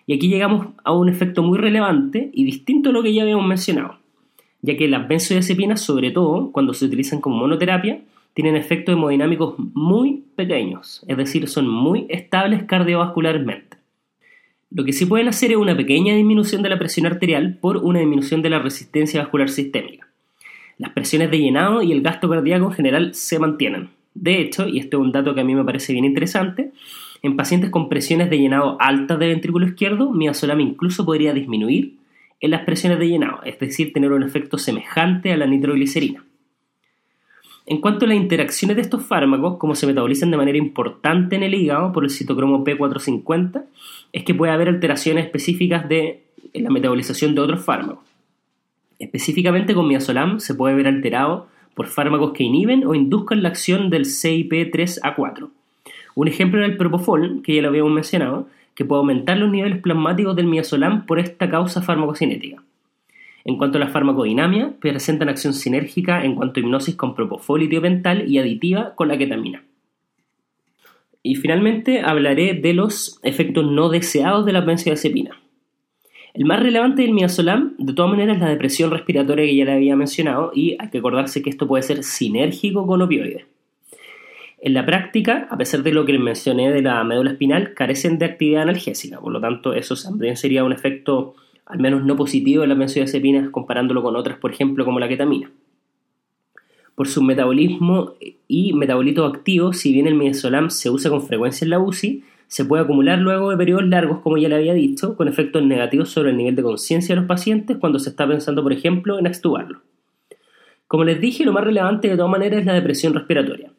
y 0.07 0.15
aquí 0.15 0.29
llegamos 0.29 0.67
a 0.83 0.93
un 0.93 1.09
efecto 1.09 1.43
muy 1.43 1.59
relevante 1.59 2.31
y 2.33 2.43
distinto 2.43 2.89
a 2.89 2.93
lo 2.93 3.03
que 3.03 3.13
ya 3.13 3.21
habíamos 3.21 3.45
mencionado, 3.45 3.97
ya 4.61 4.75
que 4.75 4.87
las 4.87 5.07
benzodiazepinas, 5.07 5.79
sobre 5.79 6.09
todo 6.09 6.51
cuando 6.51 6.73
se 6.73 6.85
utilizan 6.85 7.21
como 7.21 7.37
monoterapia, 7.37 8.01
tienen 8.33 8.55
efectos 8.55 8.93
hemodinámicos 8.93 9.55
muy 9.57 10.23
pequeños, 10.35 11.05
es 11.07 11.15
decir, 11.15 11.47
son 11.47 11.69
muy 11.69 12.07
estables 12.09 12.63
cardiovascularmente. 12.63 13.77
Lo 14.71 14.83
que 14.83 14.91
sí 14.91 15.05
pueden 15.05 15.27
hacer 15.27 15.51
es 15.51 15.57
una 15.57 15.77
pequeña 15.77 16.15
disminución 16.15 16.63
de 16.63 16.69
la 16.69 16.79
presión 16.79 17.05
arterial 17.05 17.59
por 17.61 17.77
una 17.77 17.99
disminución 17.99 18.41
de 18.41 18.49
la 18.49 18.59
resistencia 18.59 19.21
vascular 19.21 19.49
sistémica. 19.49 20.04
Las 20.77 20.91
presiones 20.91 21.31
de 21.31 21.39
llenado 21.39 21.81
y 21.81 21.91
el 21.91 22.01
gasto 22.01 22.29
cardíaco 22.29 22.65
en 22.65 22.73
general 22.73 23.13
se 23.13 23.39
mantienen. 23.39 23.89
De 24.13 24.39
hecho, 24.39 24.67
y 24.67 24.79
este 24.79 24.95
es 24.95 25.01
un 25.01 25.11
dato 25.11 25.35
que 25.35 25.41
a 25.41 25.43
mí 25.43 25.55
me 25.55 25.63
parece 25.63 25.93
bien 25.93 26.05
interesante, 26.05 26.71
en 27.21 27.35
pacientes 27.35 27.69
con 27.69 27.89
presiones 27.89 28.29
de 28.29 28.37
llenado 28.37 28.77
altas 28.79 29.17
del 29.19 29.29
ventrículo 29.29 29.65
izquierdo, 29.65 30.11
midazolam 30.11 30.59
incluso 30.61 31.05
podría 31.05 31.33
disminuir 31.33 31.95
en 32.39 32.51
las 32.51 32.61
presiones 32.61 32.99
de 32.99 33.07
llenado, 33.07 33.41
es 33.43 33.57
decir, 33.59 33.93
tener 33.93 34.11
un 34.11 34.23
efecto 34.23 34.57
semejante 34.57 35.31
a 35.31 35.37
la 35.37 35.47
nitroglicerina. 35.47 36.23
En 37.65 37.81
cuanto 37.81 38.05
a 38.05 38.09
las 38.09 38.17
interacciones 38.17 38.75
de 38.75 38.83
estos 38.83 39.03
fármacos, 39.03 39.57
como 39.57 39.73
se 39.73 39.87
metabolizan 39.87 40.29
de 40.29 40.37
manera 40.37 40.57
importante 40.57 41.35
en 41.35 41.43
el 41.43 41.55
hígado 41.55 41.91
por 41.91 42.03
el 42.03 42.11
citocromo 42.11 42.63
P450, 42.63 43.65
es 44.13 44.23
que 44.23 44.35
puede 44.35 44.51
haber 44.53 44.69
alteraciones 44.69 45.25
específicas 45.25 45.89
de 45.89 46.25
la 46.53 46.69
metabolización 46.69 47.33
de 47.33 47.41
otros 47.41 47.65
fármacos. 47.65 48.14
Específicamente 48.99 49.73
con 49.73 49.87
miazolam 49.87 50.39
se 50.39 50.55
puede 50.55 50.75
ver 50.75 50.87
alterado 50.87 51.47
por 51.73 51.87
fármacos 51.87 52.31
que 52.33 52.43
inhiben 52.43 52.85
o 52.85 52.95
induzcan 52.95 53.43
la 53.43 53.49
acción 53.49 53.89
del 53.89 54.05
CIP3A4. 54.05 55.49
Un 56.15 56.27
ejemplo 56.27 56.59
era 56.59 56.67
el 56.67 56.77
propofol, 56.77 57.41
que 57.43 57.55
ya 57.55 57.61
lo 57.61 57.67
habíamos 57.67 57.91
mencionado, 57.91 58.47
que 58.73 58.85
puede 58.85 58.99
aumentar 58.99 59.37
los 59.37 59.51
niveles 59.51 59.81
plasmáticos 59.81 60.35
del 60.35 60.47
miazolam 60.47 61.05
por 61.05 61.19
esta 61.19 61.49
causa 61.49 61.81
farmacocinética. 61.81 62.63
En 63.43 63.57
cuanto 63.57 63.77
a 63.77 63.81
la 63.81 63.89
farmacodinamia, 63.89 64.73
presentan 64.79 65.29
acción 65.29 65.53
sinérgica 65.53 66.23
en 66.25 66.35
cuanto 66.35 66.59
a 66.59 66.63
hipnosis 66.63 66.95
con 66.95 67.13
propofol 67.13 67.61
y 67.61 67.69
tiopental 67.69 68.29
y 68.29 68.39
aditiva 68.39 68.95
con 68.95 69.07
la 69.07 69.17
ketamina. 69.17 69.63
Y 71.21 71.35
finalmente 71.35 72.01
hablaré 72.01 72.53
de 72.53 72.73
los 72.73 73.19
efectos 73.23 73.65
no 73.69 73.89
deseados 73.89 74.45
de 74.45 74.53
la 74.53 74.61
benzodiazepina. 74.61 75.39
El 76.35 76.43
más 76.43 76.59
relevante 76.59 77.01
del 77.01 77.13
midazolam, 77.13 77.75
de 77.77 77.93
todas 77.93 78.11
maneras, 78.11 78.35
es 78.35 78.41
la 78.41 78.49
depresión 78.49 78.91
respiratoria 78.91 79.45
que 79.45 79.55
ya 79.55 79.63
le 79.63 79.71
había 79.71 79.95
mencionado 79.95 80.51
y 80.53 80.75
hay 80.77 80.89
que 80.89 80.97
acordarse 80.97 81.41
que 81.41 81.49
esto 81.49 81.65
puede 81.65 81.81
ser 81.81 82.03
sinérgico 82.03 82.85
con 82.85 83.01
opioides. 83.01 83.45
En 84.59 84.73
la 84.73 84.85
práctica, 84.85 85.47
a 85.49 85.57
pesar 85.57 85.81
de 85.81 85.93
lo 85.93 86.03
que 86.03 86.11
les 86.11 86.19
mencioné 86.19 86.73
de 86.73 86.81
la 86.81 87.01
médula 87.05 87.31
espinal, 87.31 87.73
carecen 87.73 88.17
de 88.17 88.25
actividad 88.25 88.63
analgésica, 88.63 89.21
por 89.21 89.31
lo 89.31 89.39
tanto, 89.39 89.73
eso 89.73 89.95
también 89.95 90.35
sería 90.35 90.65
un 90.65 90.73
efecto 90.73 91.35
al 91.65 91.79
menos 91.79 92.03
no 92.03 92.17
positivo 92.17 92.63
en 92.63 92.69
las 92.69 92.77
benzodiazepinas 92.77 93.49
comparándolo 93.49 94.03
con 94.03 94.17
otras, 94.17 94.37
por 94.37 94.51
ejemplo, 94.51 94.83
como 94.83 94.99
la 94.99 95.07
ketamina. 95.07 95.49
Por 96.95 97.07
su 97.07 97.23
metabolismo 97.23 98.15
y 98.49 98.73
metabolito 98.73 99.25
activo, 99.25 99.71
si 99.71 99.93
bien 99.93 100.05
el 100.05 100.15
midazolam 100.15 100.69
se 100.69 100.89
usa 100.89 101.09
con 101.09 101.25
frecuencia 101.25 101.63
en 101.63 101.69
la 101.69 101.79
UCI, 101.79 102.23
se 102.47 102.65
puede 102.65 102.83
acumular 102.83 103.19
luego 103.19 103.51
de 103.51 103.57
periodos 103.57 103.87
largos, 103.87 104.19
como 104.19 104.37
ya 104.37 104.49
le 104.49 104.55
había 104.55 104.73
dicho, 104.73 105.15
con 105.15 105.27
efectos 105.27 105.63
negativos 105.63 106.09
sobre 106.09 106.31
el 106.31 106.37
nivel 106.37 106.55
de 106.55 106.63
conciencia 106.63 107.15
de 107.15 107.21
los 107.21 107.27
pacientes 107.27 107.77
cuando 107.77 107.99
se 107.99 108.09
está 108.09 108.27
pensando, 108.27 108.63
por 108.63 108.73
ejemplo, 108.73 109.19
en 109.19 109.25
extubarlo. 109.25 109.81
Como 110.87 111.03
les 111.03 111.19
dije, 111.19 111.45
lo 111.45 111.53
más 111.53 111.63
relevante 111.63 112.07
de 112.07 112.15
todas 112.15 112.31
maneras 112.31 112.59
es 112.59 112.65
la 112.65 112.73
depresión 112.73 113.13
respiratoria. 113.13 113.71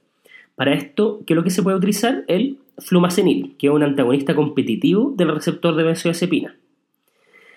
Para 0.57 0.75
esto, 0.75 1.21
¿qué 1.27 1.35
es 1.35 1.37
lo 1.37 1.45
que 1.45 1.51
se 1.51 1.63
puede 1.63 1.77
utilizar? 1.77 2.25
El 2.29 2.59
flumacenil, 2.79 3.57
que 3.59 3.69
es 3.69 3.73
un 3.73 3.83
antagonista 3.83 4.35
competitivo 4.35 5.15
del 5.17 5.35
receptor 5.35 5.77
de 5.77 5.85
benzodiazepina. 5.85 6.57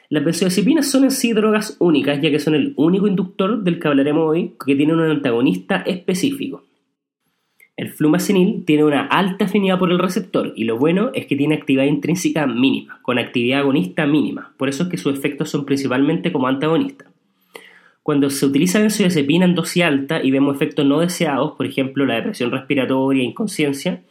Las 0.10 0.24
benzodiazepinas 0.24 0.90
son 0.90 1.04
en 1.04 1.12
sí 1.12 1.34
drogas 1.34 1.78
únicas, 1.80 2.22
ya 2.22 2.32
que 2.32 2.40
son 2.40 2.56
el 2.56 2.74
único 2.78 3.08
inductor 3.08 3.64
del 3.64 3.80
que 3.80 3.88
hablaremos 3.88 4.30
hoy 4.30 4.56
que 4.66 4.76
tiene 4.76 4.94
un 4.94 5.02
antagonista 5.02 5.78
específico. 5.86 6.64
El 7.80 7.94
flumacenil 7.94 8.66
tiene 8.66 8.84
una 8.84 9.06
alta 9.06 9.46
afinidad 9.46 9.80
por 9.80 9.90
el 9.90 10.00
receptor 10.00 10.52
y 10.54 10.66
lo 10.66 10.78
bueno 10.78 11.12
es 11.14 11.28
que 11.28 11.38
tiene 11.38 11.56
actividad 11.56 11.86
intrínseca 11.86 12.46
mínima, 12.46 13.00
con 13.02 13.18
actividad 13.18 13.62
agonista 13.62 14.06
mínima, 14.06 14.52
por 14.58 14.68
eso 14.68 14.84
es 14.84 14.90
que 14.90 14.98
sus 14.98 15.18
efectos 15.18 15.50
son 15.50 15.64
principalmente 15.64 16.34
como 16.34 16.50
antagonistas. 16.50 17.08
Cuando 18.04 18.30
se 18.32 18.46
utiliza 18.46 18.80
benzodiazepina 18.80 19.46
en 19.46 19.56
dosis 19.56 19.84
alta 19.84 20.22
y 20.22 20.30
vemos 20.30 20.58
efectos 20.58 20.86
no 20.86 21.00
deseados, 21.00 21.54
por 21.54 21.66
ejemplo 21.66 22.06
la 22.06 22.16
depresión 22.16 22.52
respiratoria 22.52 23.24
e 23.24 23.28
inconsciencia, 23.28 24.02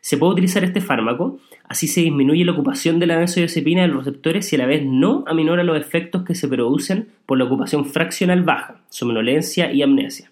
se 0.00 0.18
puede 0.18 0.34
utilizar 0.34 0.62
este 0.62 0.80
fármaco, 0.80 1.40
así 1.64 1.88
se 1.88 2.02
disminuye 2.02 2.44
la 2.44 2.52
ocupación 2.52 3.00
de 3.00 3.06
la 3.06 3.18
benzodiazepina 3.18 3.82
de 3.82 3.88
los 3.88 4.04
receptores 4.04 4.52
y 4.52 4.54
a 4.54 4.60
la 4.60 4.66
vez 4.66 4.84
no 4.84 5.24
aminora 5.26 5.64
los 5.64 5.76
efectos 5.76 6.22
que 6.22 6.36
se 6.36 6.46
producen 6.46 7.08
por 7.26 7.38
la 7.38 7.44
ocupación 7.46 7.86
fraccional 7.86 8.44
baja, 8.44 8.82
somnolencia 8.88 9.72
y 9.72 9.82
amnesia. 9.82 10.30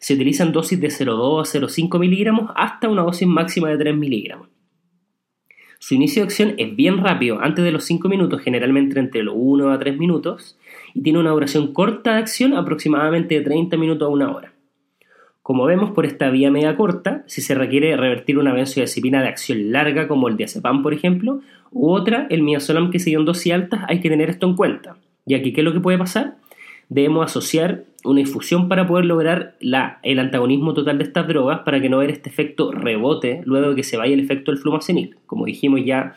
Se 0.00 0.14
utilizan 0.14 0.50
dosis 0.50 0.80
de 0.80 0.88
0,2 0.88 1.40
a 1.40 1.44
0,5 1.44 1.98
miligramos 2.00 2.50
hasta 2.56 2.88
una 2.88 3.02
dosis 3.02 3.28
máxima 3.28 3.68
de 3.68 3.78
3 3.78 3.96
miligramos. 3.96 4.48
Su 5.78 5.94
inicio 5.94 6.22
de 6.22 6.24
acción 6.24 6.54
es 6.58 6.74
bien 6.74 6.98
rápido, 6.98 7.40
antes 7.40 7.64
de 7.64 7.70
los 7.70 7.84
5 7.84 8.08
minutos, 8.08 8.40
generalmente 8.42 8.98
entre 8.98 9.22
los 9.22 9.34
1 9.36 9.70
a 9.70 9.78
3 9.78 9.98
minutos, 9.98 10.58
y 10.94 11.02
tiene 11.02 11.18
una 11.18 11.30
duración 11.30 11.72
corta 11.72 12.14
de 12.14 12.18
acción 12.18 12.54
aproximadamente 12.54 13.34
de 13.34 13.40
30 13.42 13.76
minutos 13.76 14.06
a 14.06 14.10
una 14.10 14.34
hora. 14.34 14.52
Como 15.42 15.64
vemos 15.64 15.90
por 15.90 16.06
esta 16.06 16.30
vía 16.30 16.50
media 16.50 16.76
corta, 16.76 17.24
si 17.26 17.40
se 17.40 17.54
requiere 17.54 17.96
revertir 17.96 18.38
una 18.38 18.52
benzodiazepina 18.52 19.22
de 19.22 19.28
acción 19.28 19.72
larga 19.72 20.06
como 20.06 20.28
el 20.28 20.36
diazepam 20.36 20.82
por 20.82 20.94
ejemplo, 20.94 21.40
u 21.72 21.90
otra, 21.90 22.26
el 22.30 22.42
midazolam 22.42 22.90
que 22.90 22.98
se 22.98 23.10
dio 23.10 23.18
en 23.18 23.24
dosis 23.24 23.52
altas, 23.52 23.80
hay 23.88 24.00
que 24.00 24.08
tener 24.08 24.30
esto 24.30 24.46
en 24.46 24.56
cuenta, 24.56 24.96
ya 25.26 25.42
que 25.42 25.52
¿qué 25.52 25.60
es 25.60 25.64
lo 25.64 25.72
que 25.72 25.80
puede 25.80 25.98
pasar? 25.98 26.36
Debemos 26.88 27.24
asociar 27.24 27.84
una 28.04 28.20
infusión 28.20 28.68
para 28.68 28.86
poder 28.86 29.04
lograr 29.04 29.56
el 29.60 30.18
antagonismo 30.18 30.74
total 30.74 30.98
de 30.98 31.04
estas 31.04 31.28
drogas 31.28 31.60
para 31.60 31.80
que 31.80 31.88
no 31.88 32.00
haya 32.00 32.12
este 32.12 32.30
efecto 32.30 32.72
rebote 32.72 33.42
luego 33.44 33.70
de 33.70 33.76
que 33.76 33.82
se 33.82 33.96
vaya 33.96 34.14
el 34.14 34.20
efecto 34.20 34.50
del 34.50 34.60
flumacenil. 34.60 35.16
Como 35.26 35.44
dijimos 35.44 35.80
ya, 35.84 36.16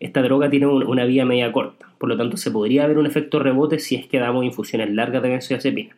esta 0.00 0.22
droga 0.22 0.50
tiene 0.50 0.66
una 0.66 1.04
vía 1.04 1.24
media 1.24 1.50
corta, 1.50 1.88
por 1.98 2.08
lo 2.08 2.16
tanto 2.16 2.36
se 2.36 2.50
podría 2.50 2.84
haber 2.84 2.98
un 2.98 3.06
efecto 3.06 3.38
rebote 3.38 3.78
si 3.78 3.96
es 3.96 4.06
que 4.06 4.18
damos 4.18 4.44
infusiones 4.44 4.92
largas 4.92 5.22
de 5.22 5.30
benzodiazepina. 5.30 5.96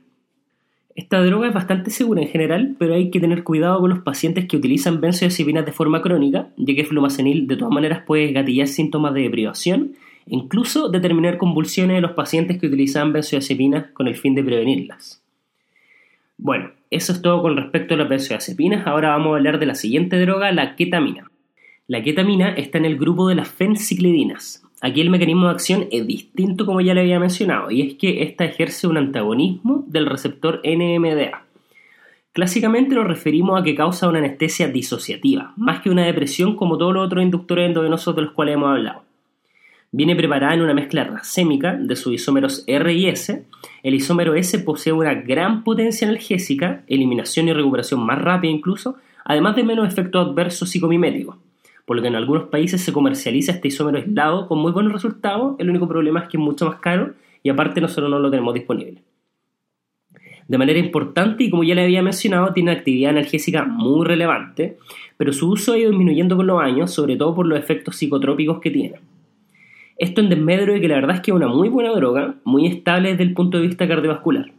Esta 0.95 1.23
droga 1.23 1.49
es 1.49 1.52
bastante 1.52 1.90
segura 1.90 2.23
en 2.23 2.28
general, 2.28 2.75
pero 2.78 2.95
hay 2.95 3.11
que 3.11 3.21
tener 3.21 3.45
cuidado 3.45 3.81
con 3.81 3.90
los 3.90 3.99
pacientes 3.99 4.47
que 4.47 4.57
utilizan 4.57 5.02
benzodiazepinas 5.02 5.66
de 5.66 5.73
forma 5.73 6.00
crónica, 6.00 6.49
ya 6.57 6.75
que 6.75 6.85
flumacenil 6.85 7.47
de 7.47 7.57
todas 7.57 7.75
maneras 7.75 8.02
puede 8.07 8.33
gatillar 8.33 8.66
síntomas 8.66 9.12
de 9.12 9.21
deprivación 9.21 9.93
e 10.26 10.35
incluso 10.35 10.88
determinar 10.88 11.37
convulsiones 11.37 11.97
en 11.97 12.02
los 12.02 12.12
pacientes 12.12 12.59
que 12.59 12.69
utilizan 12.69 13.12
benzodiazepinas 13.12 13.90
con 13.93 14.09
el 14.09 14.14
fin 14.14 14.35
de 14.35 14.43
prevenirlas. 14.43 15.25
Bueno, 16.38 16.71
eso 16.90 17.12
es 17.12 17.23
todo 17.23 17.43
con 17.43 17.57
respecto 17.57 17.95
a 17.95 17.97
las 17.97 18.09
benzodiazepinas. 18.09 18.87
Ahora 18.87 19.11
vamos 19.11 19.33
a 19.33 19.37
hablar 19.37 19.59
de 19.59 19.66
la 19.66 19.75
siguiente 19.75 20.21
droga, 20.21 20.52
la 20.52 20.76
ketamina. 20.76 21.31
La 21.87 22.02
ketamina 22.02 22.50
está 22.50 22.78
en 22.78 22.85
el 22.85 22.97
grupo 22.97 23.28
de 23.28 23.37
las 23.37 23.49
fenciclidinas, 23.49 24.66
Aquí 24.83 25.00
el 25.00 25.09
mecanismo 25.09 25.47
de 25.47 25.52
acción 25.52 25.88
es 25.90 26.07
distinto 26.07 26.66
como 26.66 26.83
ya 26.83 26.93
le 26.93 27.00
había 27.00 27.19
mencionado, 27.19 27.71
y 27.71 27.81
es 27.81 27.95
que 27.95 28.23
esta 28.23 28.45
ejerce 28.45 28.87
un 28.87 28.99
antagonismo 28.99 29.85
del 29.87 30.05
receptor 30.05 30.61
NMDA. 30.64 31.45
Clásicamente 32.33 32.95
nos 32.95 33.07
referimos 33.07 33.59
a 33.59 33.64
que 33.64 33.75
causa 33.75 34.07
una 34.07 34.19
anestesia 34.19 34.69
disociativa, 34.69 35.55
más 35.57 35.81
que 35.81 35.88
una 35.88 36.05
depresión 36.05 36.57
como 36.57 36.76
todos 36.76 36.93
los 36.93 37.07
otros 37.07 37.25
inductores 37.25 37.75
de 37.75 37.88
los 37.88 38.33
cuales 38.33 38.55
hemos 38.55 38.69
hablado. 38.69 39.05
Viene 39.97 40.15
preparada 40.15 40.53
en 40.53 40.61
una 40.61 40.75
mezcla 40.75 41.05
racémica 41.05 41.73
de 41.73 41.97
sus 41.97 42.12
isómeros 42.12 42.65
R 42.67 42.93
y 42.93 43.07
S. 43.07 43.47
El 43.83 43.95
isómero 43.95 44.35
S 44.35 44.59
posee 44.59 44.93
una 44.93 45.15
gran 45.15 45.65
potencia 45.65 46.07
analgésica, 46.07 46.85
eliminación 46.87 47.49
y 47.49 47.55
recuperación 47.55 48.05
más 48.05 48.21
rápida 48.21 48.53
incluso, 48.53 48.97
además 49.25 49.57
de 49.57 49.65
menos 49.65 49.88
efectos 49.88 50.29
adversos 50.29 50.69
psicomiméticos 50.69 51.37
por 51.87 51.97
lo 51.97 52.03
que 52.03 52.09
en 52.09 52.17
algunos 52.17 52.49
países 52.49 52.83
se 52.83 52.93
comercializa 52.93 53.53
este 53.53 53.69
isómero 53.69 53.97
aislado 53.97 54.49
con 54.49 54.59
muy 54.59 54.73
buenos 54.73 54.93
resultados, 54.93 55.55
el 55.59 55.71
único 55.71 55.88
problema 55.88 56.21
es 56.21 56.29
que 56.29 56.37
es 56.37 56.43
mucho 56.43 56.67
más 56.67 56.81
caro 56.81 57.15
y 57.43 57.49
aparte 57.49 57.81
nosotros 57.81 58.11
no 58.11 58.19
lo 58.19 58.29
tenemos 58.29 58.53
disponible. 58.53 59.03
De 60.47 60.59
manera 60.59 60.79
importante 60.79 61.45
y 61.45 61.50
como 61.50 61.65
ya 61.65 61.75
le 61.75 61.85
había 61.85 62.03
mencionado, 62.03 62.53
tiene 62.53 62.73
una 62.73 62.79
actividad 62.81 63.12
analgésica 63.12 63.65
muy 63.65 64.05
relevante, 64.05 64.76
pero 65.17 65.33
su 65.33 65.49
uso 65.49 65.73
ha 65.73 65.79
ido 65.79 65.91
disminuyendo 65.91 66.37
con 66.37 66.49
los 66.49 66.61
años, 66.61 66.93
sobre 66.93 67.17
todo 67.17 67.35
por 67.35 67.47
los 67.47 67.59
efectos 67.59 67.97
psicotrópicos 67.97 68.61
que 68.61 68.71
tiene. 68.71 69.00
Esto 69.99 70.21
en 70.21 70.29
desmedro 70.29 70.75
de 70.75 70.81
que 70.81 70.88
la 70.88 70.97
verdad 70.97 71.17
es 71.17 71.23
que 71.23 71.31
es 71.31 71.35
una 71.37 71.49
muy 71.49 71.69
buena 71.69 71.91
droga, 71.93 72.35
muy 72.45 72.67
estable 72.67 73.11
desde 73.11 73.23
el 73.23 73.33
punto 73.33 73.59
de 73.59 73.67
vista 73.67 73.88
cardiovascular. 73.88 74.53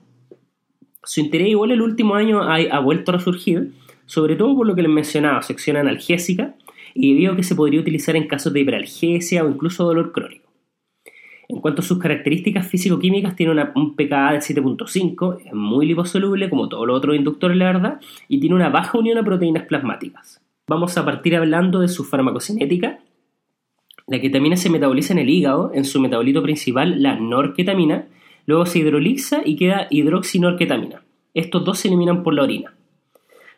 Su 1.03 1.22
interés 1.22 1.48
igual 1.50 1.72
el 1.72 1.82
último 1.82 2.15
año 2.15 2.41
ha, 2.41 2.79
vuelto 2.79 3.12
a 3.12 3.15
resurgir, 3.15 3.72
sobre 4.06 4.36
todo 4.36 4.56
por 4.56 4.67
lo 4.67 4.75
que 4.75 4.82
les 4.82 4.91
mencionaba, 4.91 5.41
sección 5.41 5.77
analgésica, 5.77 6.56
y 6.94 7.13
debido 7.13 7.34
a 7.34 7.36
que 7.36 7.44
se 7.44 7.56
podría 7.56 7.79
utilizar 7.79 8.15
en 8.15 8.27
casos 8.27 8.51
de 8.51 8.62
hiperalgesia 8.62 9.46
o 9.46 9.50
incluso 9.50 9.86
dolor 9.86 10.12
crónico. 10.12 10.51
En 11.50 11.62
cuanto 11.62 11.82
a 11.82 11.86
sus 11.86 12.00
características 12.00 12.67
físico-químicas, 12.67 13.36
tiene 13.36 13.53
una, 13.53 13.72
un 13.75 13.96
pKa 13.96 14.34
de 14.34 14.39
7.5, 14.39 15.46
es 15.46 15.53
muy 15.53 15.86
liposoluble 15.86 16.50
como 16.50 16.67
todos 16.67 16.86
los 16.86 16.98
otros 16.98 17.15
inductores, 17.15 17.56
la 17.56 17.65
verdad, 17.65 18.01
y 18.27 18.39
tiene 18.39 18.56
una 18.56 18.70
baja 18.70 18.98
unión 18.98 19.17
a 19.17 19.24
proteínas 19.24 19.65
plasmáticas. 19.65 20.41
Vamos 20.67 20.98
a 20.98 21.06
partir 21.06 21.38
hablando 21.38 21.79
de 21.79 21.88
su 21.88 22.03
farmacocinética. 22.03 23.00
La 24.09 24.21
ketamina 24.21 24.55
se 24.55 24.69
metaboliza 24.69 25.11
en 25.11 25.19
el 25.19 25.29
hígado, 25.29 25.71
en 25.73 25.83
su 25.83 25.99
metabolito 25.99 26.41
principal, 26.41 27.03
la 27.03 27.17
norketamina, 27.17 28.07
luego 28.45 28.65
se 28.65 28.79
hidroliza 28.79 29.41
y 29.43 29.57
queda 29.57 29.87
hidroxinorketamina. 29.89 31.03
Estos 31.33 31.65
dos 31.65 31.79
se 31.79 31.89
eliminan 31.89 32.23
por 32.23 32.33
la 32.33 32.43
orina. 32.43 32.73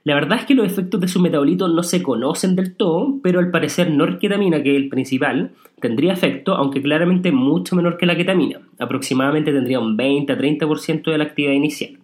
La 0.04 0.16
verdad 0.16 0.40
es 0.40 0.46
que 0.46 0.56
los 0.56 0.66
efectos 0.66 1.00
de 1.02 1.08
su 1.08 1.20
metabolito 1.20 1.68
no 1.68 1.84
se 1.84 2.02
conocen 2.02 2.56
del 2.56 2.76
todo, 2.76 3.20
pero 3.22 3.38
al 3.38 3.52
parecer 3.52 3.92
norketamina, 3.92 4.64
que 4.64 4.72
es 4.72 4.78
el 4.78 4.90
principal, 4.90 5.52
tendría 5.80 6.14
efecto, 6.14 6.56
aunque 6.56 6.82
claramente 6.82 7.32
mucho 7.32 7.76
menor 7.76 7.98
que 7.98 8.08
la 8.08 8.18
ketamina. 8.18 8.60
Aproximadamente 8.80 9.54
tendría 9.54 9.80
un 9.80 9.98
20 9.98 10.34
a 10.34 10.38
30% 10.38 11.12
de 11.12 11.18
la 11.20 11.26
actividad 11.26 11.54
inicial. 11.54 12.00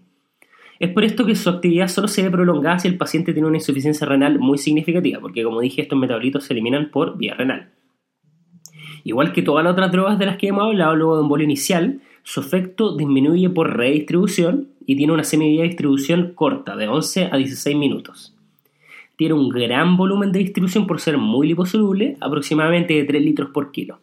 Es 0.80 0.92
por 0.92 1.04
esto 1.04 1.26
que 1.26 1.36
su 1.36 1.50
actividad 1.50 1.88
solo 1.88 2.08
se 2.08 2.22
ve 2.22 2.30
prolongada 2.30 2.78
si 2.78 2.88
el 2.88 2.98
paciente 2.98 3.34
tiene 3.34 3.48
una 3.48 3.58
insuficiencia 3.58 4.06
renal 4.06 4.38
muy 4.38 4.60
significativa, 4.60 5.20
porque 5.20 5.44
como 5.44 5.62
dije, 5.62 5.82
estos 5.82 5.98
metabolitos 5.98 6.44
se 6.44 6.54
eliminan 6.54 6.92
por 6.92 7.18
vía 7.18 7.34
renal. 7.34 7.72
Igual 9.06 9.34
que 9.34 9.44
todas 9.44 9.64
las 9.64 9.74
otras 9.74 9.92
drogas 9.92 10.18
de 10.18 10.26
las 10.26 10.38
que 10.38 10.48
hemos 10.48 10.64
hablado 10.64 10.96
luego 10.96 11.16
de 11.16 11.22
un 11.22 11.30
bolo 11.30 11.44
inicial, 11.44 12.02
Su 12.24 12.40
efecto 12.40 12.98
disminuye 12.98 13.52
por 13.52 13.78
redistribución 13.78 14.70
y 14.84 14.96
tiene 14.96 15.14
una 15.14 15.24
semivía 15.24 15.62
de 15.62 15.68
distribución 15.68 16.32
corta, 16.34 16.76
de 16.76 16.88
11 16.88 17.30
a 17.32 17.38
16 17.38 17.78
minutos. 17.78 18.36
Tiene 19.16 19.36
un 19.36 19.50
gran 19.50 19.96
volumen 19.96 20.32
de 20.32 20.40
distribución 20.40 20.88
por 20.88 21.00
ser 21.00 21.20
muy 21.20 21.48
liposoluble, 21.48 22.18
aproximadamente 22.20 22.96
de 22.96 23.04
3 23.04 23.24
litros 23.24 23.52
por 23.52 23.72
kilo. 23.72 24.00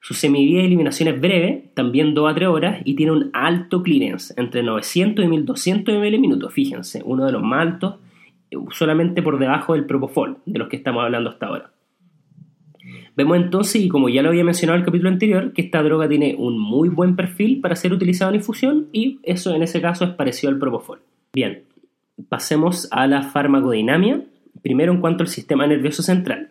Su 0.00 0.14
semivía 0.14 0.60
de 0.60 0.66
eliminación 0.66 1.08
es 1.08 1.20
breve, 1.20 1.72
también 1.74 2.14
2 2.14 2.30
a 2.30 2.34
3 2.36 2.48
horas, 2.48 2.82
y 2.84 2.94
tiene 2.94 3.10
un 3.10 3.30
alto 3.32 3.82
clearance, 3.82 4.32
entre 4.36 4.62
900 4.62 5.24
y 5.24 5.28
1200 5.28 5.92
ml 5.92 6.18
minutos, 6.20 6.52
fíjense, 6.52 7.02
uno 7.04 7.26
de 7.26 7.32
los 7.32 7.42
más 7.42 7.62
altos, 7.62 7.96
solamente 8.70 9.22
por 9.22 9.40
debajo 9.40 9.72
del 9.72 9.86
Propofol, 9.86 10.36
de 10.46 10.60
los 10.60 10.68
que 10.68 10.76
estamos 10.76 11.02
hablando 11.02 11.30
hasta 11.30 11.46
ahora. 11.46 11.73
Vemos 13.16 13.36
entonces, 13.36 13.80
y 13.80 13.88
como 13.88 14.08
ya 14.08 14.22
lo 14.22 14.30
había 14.30 14.42
mencionado 14.42 14.76
en 14.76 14.80
el 14.80 14.86
capítulo 14.86 15.08
anterior, 15.08 15.52
que 15.52 15.62
esta 15.62 15.82
droga 15.82 16.08
tiene 16.08 16.34
un 16.36 16.58
muy 16.58 16.88
buen 16.88 17.14
perfil 17.14 17.60
para 17.60 17.76
ser 17.76 17.92
utilizada 17.92 18.30
en 18.30 18.36
infusión 18.36 18.88
y 18.92 19.20
eso 19.22 19.54
en 19.54 19.62
ese 19.62 19.80
caso 19.80 20.04
es 20.04 20.10
parecido 20.10 20.52
al 20.52 20.58
Propofol. 20.58 21.00
Bien, 21.32 21.62
pasemos 22.28 22.88
a 22.90 23.06
la 23.06 23.22
farmacodinamia, 23.22 24.22
primero 24.62 24.92
en 24.92 25.00
cuanto 25.00 25.22
al 25.22 25.28
sistema 25.28 25.66
nervioso 25.66 26.02
central. 26.02 26.50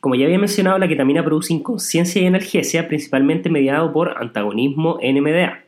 Como 0.00 0.16
ya 0.16 0.24
había 0.24 0.38
mencionado, 0.40 0.78
la 0.78 0.88
ketamina 0.88 1.24
produce 1.24 1.54
inconsciencia 1.54 2.20
y 2.20 2.26
analgesia, 2.26 2.88
principalmente 2.88 3.48
mediado 3.48 3.92
por 3.92 4.20
antagonismo 4.20 4.98
NMDA, 5.00 5.60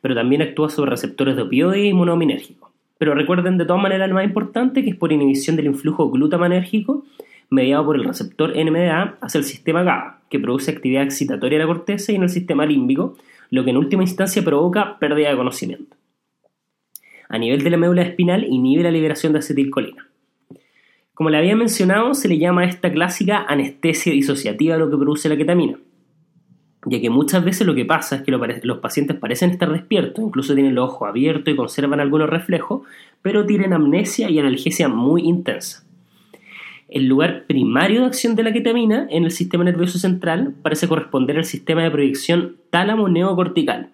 pero 0.00 0.14
también 0.14 0.40
actúa 0.40 0.70
sobre 0.70 0.92
receptores 0.92 1.36
de 1.36 1.42
opioides 1.42 1.84
y 1.84 1.92
monominérgicos. 1.92 2.70
Pero 2.96 3.14
recuerden 3.14 3.58
de 3.58 3.66
todas 3.66 3.82
maneras 3.82 4.08
lo 4.08 4.14
más 4.14 4.24
importante, 4.24 4.82
que 4.82 4.90
es 4.90 4.96
por 4.96 5.12
inhibición 5.12 5.56
del 5.56 5.66
influjo 5.66 6.10
glutamanérgico 6.10 7.04
mediado 7.50 7.84
por 7.84 7.96
el 7.96 8.04
receptor 8.04 8.52
NMDA 8.56 9.18
hacia 9.20 9.38
el 9.38 9.44
sistema 9.44 9.82
GABA, 9.82 10.20
que 10.30 10.40
produce 10.40 10.70
actividad 10.70 11.04
excitatoria 11.04 11.58
de 11.58 11.64
la 11.64 11.72
corteza 11.72 12.12
y 12.12 12.16
en 12.16 12.22
el 12.24 12.28
sistema 12.28 12.66
límbico, 12.66 13.16
lo 13.50 13.64
que 13.64 13.70
en 13.70 13.76
última 13.76 14.02
instancia 14.02 14.44
provoca 14.44 14.98
pérdida 14.98 15.30
de 15.30 15.36
conocimiento. 15.36 15.96
A 17.28 17.38
nivel 17.38 17.62
de 17.62 17.70
la 17.70 17.76
médula 17.76 18.02
espinal 18.02 18.44
inhibe 18.44 18.82
la 18.82 18.90
liberación 18.90 19.32
de 19.32 19.38
acetilcolina. 19.38 20.08
Como 21.14 21.30
le 21.30 21.38
había 21.38 21.54
mencionado, 21.54 22.14
se 22.14 22.28
le 22.28 22.38
llama 22.38 22.62
a 22.62 22.64
esta 22.64 22.92
clásica 22.92 23.44
anestesia 23.48 24.12
disociativa 24.12 24.76
lo 24.76 24.90
que 24.90 24.96
produce 24.96 25.28
la 25.28 25.36
ketamina, 25.36 25.78
ya 26.86 27.00
que 27.00 27.10
muchas 27.10 27.44
veces 27.44 27.66
lo 27.66 27.74
que 27.74 27.84
pasa 27.84 28.16
es 28.16 28.22
que 28.22 28.32
los 28.32 28.78
pacientes 28.78 29.16
parecen 29.16 29.50
estar 29.50 29.70
despiertos, 29.70 30.24
incluso 30.24 30.54
tienen 30.54 30.74
los 30.74 30.90
ojos 30.90 31.08
abiertos 31.08 31.52
y 31.52 31.56
conservan 31.56 32.00
algunos 32.00 32.28
reflejos, 32.28 32.82
pero 33.22 33.46
tienen 33.46 33.72
amnesia 33.72 34.28
y 34.28 34.38
analgesia 34.38 34.88
muy 34.88 35.22
intensa. 35.22 35.83
El 36.88 37.06
lugar 37.06 37.44
primario 37.46 38.00
de 38.00 38.06
acción 38.06 38.36
de 38.36 38.42
la 38.42 38.52
ketamina 38.52 39.06
en 39.10 39.24
el 39.24 39.30
sistema 39.30 39.64
nervioso 39.64 39.98
central 39.98 40.54
parece 40.62 40.88
corresponder 40.88 41.36
al 41.36 41.44
sistema 41.44 41.82
de 41.82 41.90
proyección 41.90 42.56
tálamo-neocortical, 42.70 43.90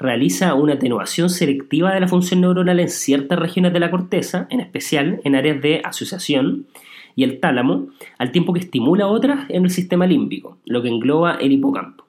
realiza 0.00 0.54
una 0.54 0.74
atenuación 0.74 1.28
selectiva 1.28 1.92
de 1.92 2.00
la 2.00 2.08
función 2.08 2.40
neuronal 2.40 2.80
en 2.80 2.88
ciertas 2.88 3.38
regiones 3.38 3.72
de 3.72 3.80
la 3.80 3.90
corteza, 3.90 4.46
en 4.50 4.60
especial 4.60 5.20
en 5.24 5.34
áreas 5.34 5.60
de 5.60 5.82
asociación 5.84 6.66
y 7.14 7.24
el 7.24 7.38
tálamo, 7.38 7.88
al 8.16 8.32
tiempo 8.32 8.54
que 8.54 8.60
estimula 8.60 9.06
otras 9.06 9.44
en 9.50 9.64
el 9.64 9.70
sistema 9.70 10.06
límbico, 10.06 10.56
lo 10.64 10.82
que 10.82 10.88
engloba 10.88 11.34
el 11.34 11.52
hipocampo. 11.52 12.06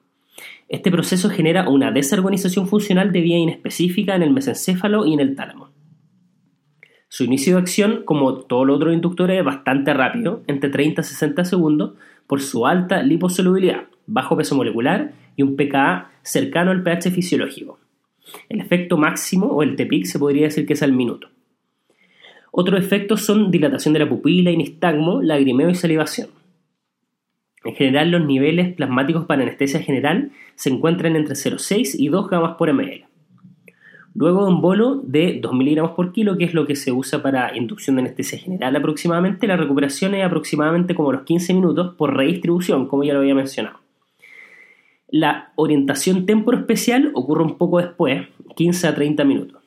Este 0.70 0.90
proceso 0.90 1.28
genera 1.28 1.68
una 1.68 1.90
desarmonización 1.90 2.66
funcional 2.66 3.12
de 3.12 3.20
vía 3.20 3.38
inespecífica 3.38 4.14
en 4.14 4.22
el 4.22 4.30
mesencéfalo 4.30 5.04
y 5.04 5.12
en 5.12 5.20
el 5.20 5.36
tálamo. 5.36 5.68
Su 7.12 7.24
inicio 7.24 7.56
de 7.56 7.60
acción, 7.60 8.04
como 8.06 8.38
todos 8.38 8.66
los 8.66 8.76
otros 8.76 8.94
inductores, 8.94 9.38
es 9.38 9.44
bastante 9.44 9.92
rápido, 9.92 10.42
entre 10.46 10.70
30 10.70 11.02
a 11.02 11.04
60 11.04 11.44
segundos, 11.44 11.92
por 12.26 12.40
su 12.40 12.66
alta 12.66 13.02
liposolubilidad, 13.02 13.82
bajo 14.06 14.34
peso 14.34 14.56
molecular 14.56 15.12
y 15.36 15.42
un 15.42 15.54
pKa 15.54 16.10
cercano 16.22 16.70
al 16.70 16.82
pH 16.82 17.10
fisiológico. 17.10 17.78
El 18.48 18.62
efecto 18.62 18.96
máximo 18.96 19.48
o 19.48 19.62
el 19.62 19.76
TPIC 19.76 20.06
se 20.06 20.18
podría 20.18 20.44
decir 20.44 20.64
que 20.64 20.72
es 20.72 20.82
al 20.82 20.94
minuto. 20.94 21.28
Otros 22.50 22.82
efectos 22.82 23.20
son 23.20 23.50
dilatación 23.50 23.92
de 23.92 24.00
la 24.00 24.08
pupila, 24.08 24.50
nistagmo, 24.50 25.20
lagrimeo 25.20 25.68
y 25.68 25.74
salivación. 25.74 26.30
En 27.62 27.74
general, 27.74 28.10
los 28.10 28.24
niveles 28.24 28.74
plasmáticos 28.74 29.26
para 29.26 29.42
anestesia 29.42 29.80
general 29.80 30.32
se 30.54 30.70
encuentran 30.70 31.14
entre 31.16 31.34
0,6 31.34 31.94
y 31.98 32.08
2 32.08 32.30
gamas 32.30 32.56
por 32.56 32.72
ml. 32.72 33.11
Luego 34.14 34.46
un 34.46 34.60
bolo 34.60 34.96
de 34.96 35.38
2 35.40 35.52
miligramos 35.54 35.92
por 35.92 36.12
kilo, 36.12 36.36
que 36.36 36.44
es 36.44 36.52
lo 36.52 36.66
que 36.66 36.76
se 36.76 36.92
usa 36.92 37.22
para 37.22 37.56
inducción 37.56 37.96
de 37.96 38.02
anestesia 38.02 38.38
general 38.38 38.76
aproximadamente, 38.76 39.46
la 39.46 39.56
recuperación 39.56 40.14
es 40.14 40.24
aproximadamente 40.24 40.94
como 40.94 41.12
los 41.12 41.22
15 41.22 41.54
minutos 41.54 41.94
por 41.96 42.14
redistribución, 42.14 42.86
como 42.86 43.04
ya 43.04 43.14
lo 43.14 43.20
había 43.20 43.34
mencionado. 43.34 43.78
La 45.08 45.52
orientación 45.56 46.26
especial 46.28 47.10
ocurre 47.14 47.42
un 47.42 47.56
poco 47.56 47.78
después, 47.78 48.28
15 48.56 48.88
a 48.88 48.94
30 48.94 49.24
minutos. 49.24 49.62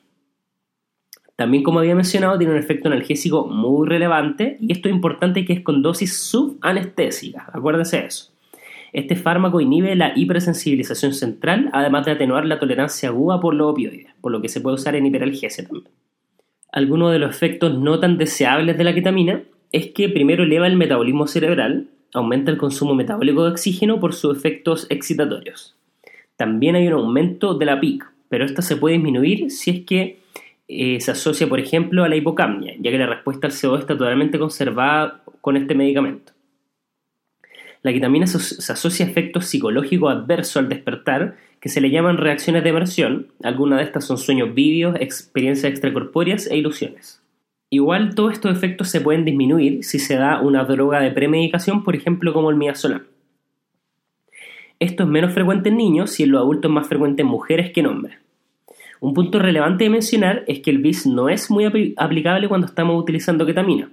También, 1.34 1.62
como 1.62 1.80
había 1.80 1.94
mencionado, 1.94 2.38
tiene 2.38 2.54
un 2.54 2.58
efecto 2.58 2.88
analgésico 2.88 3.46
muy 3.46 3.86
relevante 3.86 4.56
y 4.60 4.72
esto 4.72 4.88
es 4.88 4.94
importante 4.94 5.44
que 5.44 5.52
es 5.52 5.60
con 5.60 5.82
dosis 5.82 6.16
subanestésica, 6.18 7.50
acuérdense 7.52 8.00
de 8.00 8.06
eso. 8.06 8.35
Este 8.92 9.16
fármaco 9.16 9.60
inhibe 9.60 9.94
la 9.94 10.12
hipersensibilización 10.16 11.12
central, 11.12 11.70
además 11.72 12.06
de 12.06 12.12
atenuar 12.12 12.46
la 12.46 12.58
tolerancia 12.58 13.08
aguda 13.08 13.40
por 13.40 13.54
los 13.54 13.72
opioides, 13.72 14.08
por 14.20 14.32
lo 14.32 14.40
que 14.40 14.48
se 14.48 14.60
puede 14.60 14.74
usar 14.74 14.96
en 14.96 15.06
hiperalgesia 15.06 15.66
también. 15.66 15.92
Algunos 16.72 17.12
de 17.12 17.18
los 17.18 17.30
efectos 17.30 17.78
no 17.78 18.00
tan 18.00 18.18
deseables 18.18 18.76
de 18.76 18.84
la 18.84 18.94
ketamina 18.94 19.42
es 19.72 19.88
que 19.88 20.08
primero 20.08 20.44
eleva 20.44 20.66
el 20.66 20.76
metabolismo 20.76 21.26
cerebral, 21.26 21.88
aumenta 22.12 22.50
el 22.50 22.58
consumo 22.58 22.94
metabólico 22.94 23.44
de 23.44 23.50
oxígeno 23.50 24.00
por 24.00 24.14
sus 24.14 24.36
efectos 24.36 24.86
excitatorios. 24.90 25.76
También 26.36 26.76
hay 26.76 26.86
un 26.86 26.94
aumento 26.94 27.54
de 27.54 27.64
la 27.66 27.80
PIC, 27.80 28.04
pero 28.28 28.44
esta 28.44 28.62
se 28.62 28.76
puede 28.76 28.94
disminuir 28.94 29.50
si 29.50 29.70
es 29.70 29.80
que 29.84 30.18
eh, 30.68 31.00
se 31.00 31.12
asocia, 31.12 31.48
por 31.48 31.60
ejemplo, 31.60 32.04
a 32.04 32.08
la 32.08 32.16
hipocamnia, 32.16 32.74
ya 32.78 32.90
que 32.90 32.98
la 32.98 33.06
respuesta 33.06 33.46
al 33.46 33.52
CO2 33.52 33.80
está 33.80 33.96
totalmente 33.96 34.38
conservada 34.38 35.22
con 35.40 35.56
este 35.56 35.74
medicamento. 35.74 36.32
La 37.86 37.92
ketamina 37.92 38.26
se 38.26 38.72
asocia 38.72 39.06
a 39.06 39.08
efectos 39.08 39.46
psicológicos 39.46 40.12
adversos 40.12 40.56
al 40.56 40.68
despertar, 40.68 41.36
que 41.60 41.68
se 41.68 41.80
le 41.80 41.88
llaman 41.88 42.16
reacciones 42.16 42.64
de 42.64 42.70
emersión. 42.70 43.28
Algunas 43.44 43.78
de 43.78 43.84
estas 43.84 44.04
son 44.04 44.18
sueños 44.18 44.52
vídeos, 44.54 44.96
experiencias 44.98 45.70
extracorpóreas 45.70 46.48
e 46.48 46.56
ilusiones. 46.56 47.22
Igual 47.70 48.16
todos 48.16 48.32
estos 48.32 48.50
efectos 48.50 48.88
se 48.88 49.00
pueden 49.00 49.24
disminuir 49.24 49.84
si 49.84 50.00
se 50.00 50.16
da 50.16 50.40
una 50.40 50.64
droga 50.64 50.98
de 50.98 51.12
premedicación, 51.12 51.84
por 51.84 51.94
ejemplo 51.94 52.32
como 52.32 52.50
el 52.50 52.56
midazolam. 52.56 53.04
Esto 54.80 55.04
es 55.04 55.08
menos 55.08 55.32
frecuente 55.32 55.68
en 55.68 55.76
niños 55.76 56.18
y 56.18 56.24
en 56.24 56.32
los 56.32 56.40
adultos 56.40 56.72
más 56.72 56.88
frecuente 56.88 57.22
en 57.22 57.28
mujeres 57.28 57.70
que 57.70 57.78
en 57.78 57.86
hombres. 57.86 58.16
Un 58.98 59.14
punto 59.14 59.38
relevante 59.38 59.84
de 59.84 59.90
mencionar 59.90 60.42
es 60.48 60.58
que 60.58 60.72
el 60.72 60.78
BIS 60.78 61.06
no 61.06 61.28
es 61.28 61.52
muy 61.52 61.94
aplicable 61.96 62.48
cuando 62.48 62.66
estamos 62.66 63.00
utilizando 63.00 63.46
ketamina. 63.46 63.88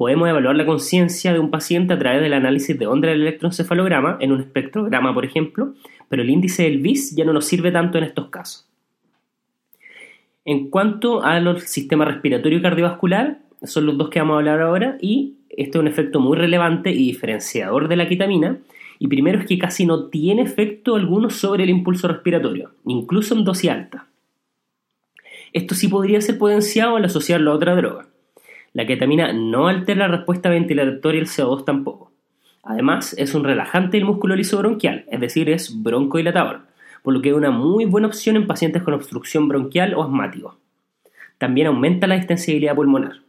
Podemos 0.00 0.30
evaluar 0.30 0.56
la 0.56 0.64
conciencia 0.64 1.30
de 1.34 1.38
un 1.38 1.50
paciente 1.50 1.92
a 1.92 1.98
través 1.98 2.22
del 2.22 2.32
análisis 2.32 2.78
de 2.78 2.86
onda 2.86 3.08
del 3.08 3.20
electroencefalograma 3.20 4.16
en 4.20 4.32
un 4.32 4.40
espectrograma, 4.40 5.12
por 5.12 5.26
ejemplo, 5.26 5.74
pero 6.08 6.22
el 6.22 6.30
índice 6.30 6.62
del 6.62 6.78
BIS 6.78 7.14
ya 7.14 7.26
no 7.26 7.34
nos 7.34 7.44
sirve 7.44 7.70
tanto 7.70 7.98
en 7.98 8.04
estos 8.04 8.30
casos. 8.30 8.66
En 10.46 10.70
cuanto 10.70 11.22
al 11.22 11.60
sistema 11.60 12.06
respiratorio 12.06 12.60
y 12.60 12.62
cardiovascular, 12.62 13.40
son 13.62 13.84
los 13.84 13.98
dos 13.98 14.08
que 14.08 14.20
vamos 14.20 14.36
a 14.36 14.38
hablar 14.38 14.62
ahora 14.62 14.96
y 15.02 15.34
este 15.50 15.76
es 15.76 15.82
un 15.82 15.86
efecto 15.86 16.18
muy 16.18 16.38
relevante 16.38 16.90
y 16.90 17.08
diferenciador 17.08 17.86
de 17.86 17.96
la 17.96 18.08
ketamina. 18.08 18.56
Y 18.98 19.06
primero 19.06 19.40
es 19.40 19.44
que 19.44 19.58
casi 19.58 19.84
no 19.84 20.06
tiene 20.06 20.40
efecto 20.40 20.94
alguno 20.94 21.28
sobre 21.28 21.64
el 21.64 21.68
impulso 21.68 22.08
respiratorio, 22.08 22.70
incluso 22.86 23.34
en 23.34 23.44
dosis 23.44 23.68
alta. 23.68 24.06
Esto 25.52 25.74
sí 25.74 25.88
podría 25.88 26.22
ser 26.22 26.38
potenciado 26.38 26.96
al 26.96 27.04
asociarlo 27.04 27.52
a 27.52 27.56
otra 27.56 27.76
droga. 27.76 28.09
La 28.72 28.86
ketamina 28.86 29.32
no 29.32 29.68
altera 29.68 30.08
la 30.08 30.16
respuesta 30.16 30.48
ventilatoria 30.48 31.20
el 31.20 31.26
CO2 31.26 31.64
tampoco. 31.64 32.12
Además, 32.62 33.14
es 33.18 33.34
un 33.34 33.44
relajante 33.44 33.96
del 33.96 34.06
músculo 34.06 34.36
liso 34.36 34.58
bronquial, 34.58 35.04
es 35.10 35.20
decir, 35.20 35.50
es 35.50 35.82
broncodilatador 35.82 36.70
por 37.02 37.14
lo 37.14 37.22
que 37.22 37.30
es 37.30 37.34
una 37.34 37.50
muy 37.50 37.84
buena 37.84 38.08
opción 38.08 38.36
en 38.36 38.46
pacientes 38.46 38.82
con 38.82 38.94
obstrucción 38.94 39.48
bronquial 39.48 39.94
o 39.94 40.02
asmático. 40.02 40.58
También 41.38 41.68
aumenta 41.68 42.06
la 42.06 42.16
extensibilidad 42.16 42.74
pulmonar. 42.74 43.20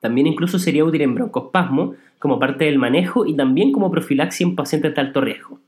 También 0.00 0.26
incluso 0.26 0.58
sería 0.58 0.84
útil 0.84 1.02
en 1.02 1.14
broncospasmo 1.14 1.94
como 2.18 2.38
parte 2.38 2.64
del 2.64 2.78
manejo 2.78 3.26
y 3.26 3.36
también 3.36 3.72
como 3.72 3.90
profilaxia 3.90 4.44
en 4.44 4.56
pacientes 4.56 4.94
de 4.94 5.00
alto 5.00 5.20
riesgo. 5.20 5.60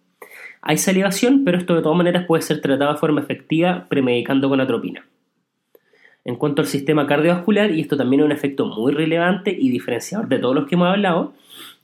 Hay 0.60 0.76
salivación, 0.76 1.44
pero 1.44 1.56
esto 1.56 1.76
de 1.76 1.82
todas 1.82 1.96
maneras 1.96 2.26
puede 2.26 2.42
ser 2.42 2.60
tratado 2.60 2.92
de 2.92 2.98
forma 2.98 3.20
efectiva 3.20 3.86
premedicando 3.88 4.48
con 4.48 4.60
atropina. 4.60 5.06
En 6.28 6.36
cuanto 6.36 6.60
al 6.60 6.68
sistema 6.68 7.06
cardiovascular, 7.06 7.70
y 7.70 7.80
esto 7.80 7.96
también 7.96 8.20
es 8.20 8.26
un 8.26 8.32
efecto 8.32 8.66
muy 8.66 8.92
relevante 8.92 9.50
y 9.50 9.70
diferenciador 9.70 10.28
de 10.28 10.38
todos 10.38 10.54
los 10.54 10.66
que 10.66 10.74
hemos 10.74 10.88
hablado, 10.88 11.32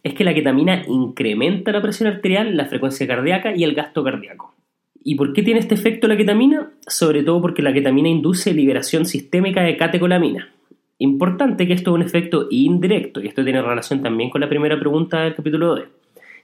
es 0.02 0.12
que 0.12 0.22
la 0.22 0.34
ketamina 0.34 0.84
incrementa 0.86 1.72
la 1.72 1.80
presión 1.80 2.10
arterial, 2.12 2.54
la 2.54 2.66
frecuencia 2.66 3.06
cardíaca 3.06 3.56
y 3.56 3.64
el 3.64 3.72
gasto 3.72 4.04
cardíaco. 4.04 4.54
¿Y 5.02 5.14
por 5.14 5.32
qué 5.32 5.42
tiene 5.42 5.60
este 5.60 5.74
efecto 5.74 6.08
la 6.08 6.18
ketamina? 6.18 6.72
Sobre 6.86 7.22
todo 7.22 7.40
porque 7.40 7.62
la 7.62 7.72
ketamina 7.72 8.10
induce 8.10 8.52
liberación 8.52 9.06
sistémica 9.06 9.62
de 9.62 9.78
catecolamina. 9.78 10.50
Importante 10.98 11.66
que 11.66 11.72
esto 11.72 11.92
es 11.92 11.94
un 11.94 12.02
efecto 12.02 12.46
indirecto, 12.50 13.22
y 13.22 13.28
esto 13.28 13.44
tiene 13.44 13.62
relación 13.62 14.02
también 14.02 14.28
con 14.28 14.42
la 14.42 14.48
primera 14.50 14.78
pregunta 14.78 15.22
del 15.22 15.36
capítulo 15.36 15.68
2, 15.68 15.84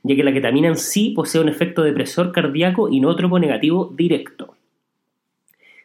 ya 0.05 0.17
que 0.17 0.25
la 0.25 0.33
ketamina 0.33 0.69
en 0.69 0.77
sí 0.77 1.13
posee 1.15 1.43
un 1.43 1.51
efecto 1.51 1.83
depresor 1.83 2.33
cardíaco 2.33 2.89
inótropo 2.89 3.39
negativo 3.39 3.93
directo. 3.95 4.55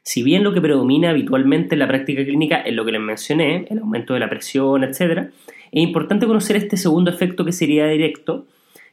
Si 0.07 0.21
bien 0.21 0.43
lo 0.43 0.53
que 0.53 0.61
predomina 0.61 1.09
habitualmente 1.09 1.73
en 1.73 1.79
la 1.79 1.87
práctica 1.87 2.23
clínica 2.23 2.57
es 2.57 2.75
lo 2.75 2.85
que 2.85 2.91
les 2.91 3.01
mencioné, 3.01 3.65
el 3.71 3.79
aumento 3.79 4.13
de 4.13 4.19
la 4.19 4.29
presión, 4.29 4.83
etc., 4.83 5.31
es 5.71 5.83
importante 5.83 6.27
conocer 6.27 6.57
este 6.57 6.77
segundo 6.77 7.09
efecto 7.09 7.43
que 7.43 7.51
sería 7.51 7.87
directo, 7.87 8.45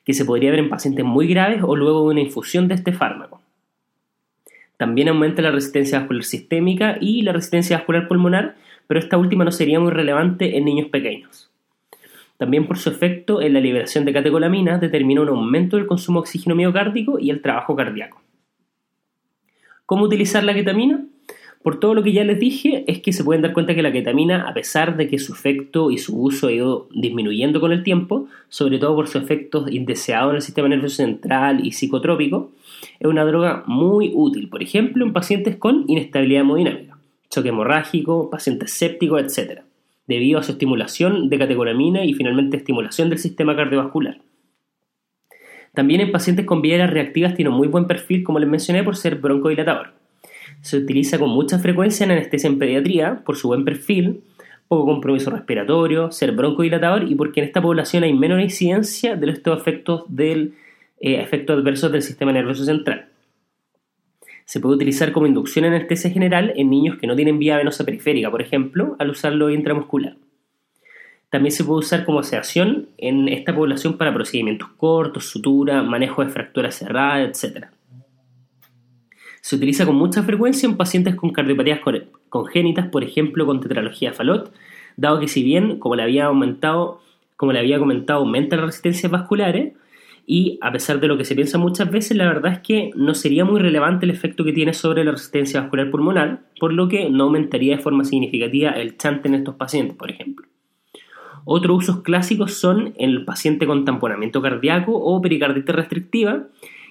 que 0.07 0.15
se 0.15 0.25
podría 0.25 0.51
ver 0.51 0.61
en 0.61 0.71
pacientes 0.71 1.05
muy 1.05 1.27
graves 1.27 1.63
o 1.63 1.77
luego 1.77 2.05
de 2.05 2.13
una 2.13 2.21
infusión 2.23 2.67
de 2.67 2.77
este 2.77 2.95
fármaco. 2.95 3.43
También 4.79 5.11
aumenta 5.11 5.43
la 5.43 5.51
resistencia 5.51 5.99
vascular 5.99 6.25
sistémica 6.25 6.97
y 6.99 7.21
la 7.21 7.33
resistencia 7.35 7.77
vascular 7.77 8.09
pulmonar, 8.09 8.57
pero 8.87 8.99
esta 8.99 9.19
última 9.19 9.45
no 9.45 9.53
sería 9.53 9.79
muy 9.79 9.91
relevante 9.91 10.57
en 10.57 10.65
niños 10.65 10.89
pequeños. 10.89 11.51
También 12.39 12.67
por 12.67 12.79
su 12.79 12.89
efecto 12.89 13.43
en 13.43 13.53
la 13.53 13.61
liberación 13.61 14.07
de 14.07 14.15
catecolaminas 14.15 14.81
determina 14.81 15.21
un 15.21 15.29
aumento 15.29 15.77
del 15.77 15.87
consumo 15.87 16.21
de 16.21 16.23
oxígeno 16.23 16.55
miocárdico 16.55 17.19
y 17.19 17.29
el 17.29 17.43
trabajo 17.43 17.77
cardíaco. 17.77 18.23
¿Cómo 19.93 20.07
utilizar 20.07 20.43
la 20.43 20.55
ketamina? 20.55 21.05
Por 21.63 21.79
todo 21.79 21.93
lo 21.93 22.03
que 22.03 22.15
ya 22.15 22.25
les 22.25 22.41
dije, 22.41 22.83
es 22.87 23.03
que 23.03 23.13
se 23.13 23.25
pueden 23.25 23.43
dar 23.43 23.53
cuenta 23.53 23.75
que 23.75 23.83
la 23.83 23.93
ketamina, 23.93 24.49
a 24.49 24.55
pesar 24.55 24.97
de 24.97 25.07
que 25.07 25.19
su 25.19 25.35
efecto 25.35 25.91
y 25.91 25.99
su 25.99 26.19
uso 26.19 26.47
ha 26.47 26.53
ido 26.53 26.89
disminuyendo 26.95 27.61
con 27.61 27.73
el 27.73 27.83
tiempo, 27.83 28.27
sobre 28.49 28.79
todo 28.79 28.95
por 28.95 29.07
sus 29.07 29.21
efectos 29.21 29.71
indeseados 29.71 30.31
en 30.31 30.37
el 30.37 30.41
sistema 30.41 30.69
nervioso 30.69 30.97
central 30.97 31.67
y 31.67 31.73
psicotrópico, 31.73 32.53
es 33.01 33.07
una 33.07 33.27
droga 33.27 33.65
muy 33.67 34.13
útil, 34.15 34.49
por 34.49 34.63
ejemplo, 34.63 35.05
en 35.05 35.13
pacientes 35.13 35.57
con 35.57 35.85
inestabilidad 35.89 36.41
hemodinámica, 36.41 36.97
choque 37.29 37.51
hemorrágico, 37.51 38.31
pacientes 38.31 38.73
sépticos, 38.73 39.21
etc., 39.21 39.61
debido 40.07 40.39
a 40.39 40.43
su 40.43 40.53
estimulación 40.53 41.29
de 41.29 41.37
catecolamina 41.37 42.03
y 42.03 42.15
finalmente 42.15 42.57
estimulación 42.57 43.11
del 43.11 43.19
sistema 43.19 43.55
cardiovascular. 43.55 44.17
También 45.75 46.01
en 46.01 46.13
pacientes 46.13 46.45
con 46.47 46.63
vías 46.63 46.91
reactivas 46.91 47.35
tiene 47.35 47.51
un 47.51 47.57
muy 47.57 47.69
buen 47.69 47.87
perfil, 47.87 48.23
como 48.25 48.39
les 48.39 48.49
mencioné, 48.49 48.83
por 48.83 48.97
ser 48.97 49.17
broncodilatador 49.17 49.95
se 50.63 50.79
utiliza 50.79 51.19
con 51.19 51.31
mucha 51.31 51.59
frecuencia 51.59 52.05
en 52.05 52.13
anestesia 52.13 52.49
en 52.49 52.59
pediatría 52.59 53.23
por 53.25 53.37
su 53.37 53.49
buen 53.49 53.65
perfil, 53.65 54.23
poco 54.69 54.87
compromiso 54.87 55.31
respiratorio, 55.31 56.11
ser 56.13 56.33
broncodilatador 56.33 57.11
y 57.11 57.15
porque 57.15 57.41
en 57.41 57.47
esta 57.47 57.61
población 57.61 58.05
hay 58.05 58.15
menor 58.15 58.41
incidencia 58.41 59.17
de 59.17 59.31
estos 59.31 59.61
efectos, 59.61 60.05
del, 60.09 60.55
eh, 61.01 61.21
efectos 61.21 61.59
adversos 61.59 61.93
del 61.93 62.03
sistema 62.03 62.33
nervioso 62.33 62.65
central. 62.65 63.09
Se 64.45 64.61
puede 64.61 64.77
utilizar 64.77 65.13
como 65.13 65.27
inducción 65.27 65.65
en 65.65 65.75
anestesia 65.75 66.11
general 66.11 66.53
en 66.57 66.71
niños 66.71 66.97
que 66.99 67.07
no 67.07 67.17
tienen 67.17 67.39
vía 67.39 67.57
venosa 67.57 67.85
periférica, 67.85 68.31
por 68.31 68.41
ejemplo, 68.41 68.97
al 68.99 69.11
usarlo 69.11 69.51
intramuscular. 69.51 70.17
También 71.33 71.53
se 71.53 71.65
puede 71.65 71.79
usar 71.79 72.05
como 72.05 72.23
sedación 72.23 72.91
en 72.99 73.27
esta 73.27 73.55
población 73.55 73.97
para 73.97 74.13
procedimientos 74.13 74.69
cortos, 74.77 75.31
sutura, 75.31 75.83
manejo 75.83 76.23
de 76.23 76.31
fracturas 76.31 76.75
cerradas, 76.75 77.43
etc. 77.43 77.69
Se 79.41 79.57
utiliza 79.57 79.87
con 79.87 79.97
mucha 79.97 80.23
frecuencia 80.23 80.69
en 80.69 80.77
pacientes 80.77 81.15
con 81.15 81.31
cardiopatías 81.31 81.81
congénitas, 82.29 82.89
por 82.89 83.03
ejemplo 83.03 83.47
con 83.47 83.61
tetralogía 83.61 84.13
Fallot, 84.13 84.53
dado 84.99 85.21
que 85.21 85.27
si 85.27 85.43
bien, 85.43 85.79
como 85.79 85.97
le 85.97 86.03
había 86.03 86.27
aumentado, 86.27 87.01
como 87.37 87.53
le 87.53 87.61
había 87.61 87.79
comentado, 87.79 88.21
aumenta 88.21 88.57
las 88.57 88.67
resistencias 88.67 89.11
vasculares, 89.11 89.73
y 90.27 90.59
a 90.61 90.71
pesar 90.71 91.01
de 91.01 91.09
lo 91.09 91.17
que 91.17 91.25
se 91.25 91.35
piensa 91.35 91.57
muchas 91.57 91.91
veces, 91.91 92.15
la 92.15 92.27
verdad 92.27 92.53
es 92.53 92.59
que 92.59 92.91
no 92.95 93.15
sería 93.15 93.47
muy 93.47 93.59
relevante 93.59 94.05
el 94.05 94.11
efecto 94.11 94.45
que 94.45 94.53
tiene 94.53 94.75
sobre 94.75 95.03
la 95.03 95.13
resistencia 95.13 95.63
vascular 95.63 95.91
pulmonar, 95.91 96.41
por 96.61 96.75
lo 96.75 96.89
que 96.89 97.09
no 97.09 97.25
aumentaría 97.25 97.79
de 97.79 97.83
forma 97.83 98.05
significativa 98.05 98.73
el 98.73 98.99
chante 98.99 99.29
en 99.29 99.37
estos 99.37 99.55
pacientes, 99.55 99.97
por 99.97 100.11
ejemplo. 100.11 100.52
Otros 101.45 101.79
usos 101.79 102.03
clásicos 102.03 102.55
son 102.55 102.93
en 102.99 103.11
el 103.11 103.25
paciente 103.25 103.67
con 103.67 103.85
tamponamiento 103.85 104.41
cardíaco 104.41 104.93
o 104.95 105.21
pericarditis 105.21 105.75
restrictiva, 105.75 106.45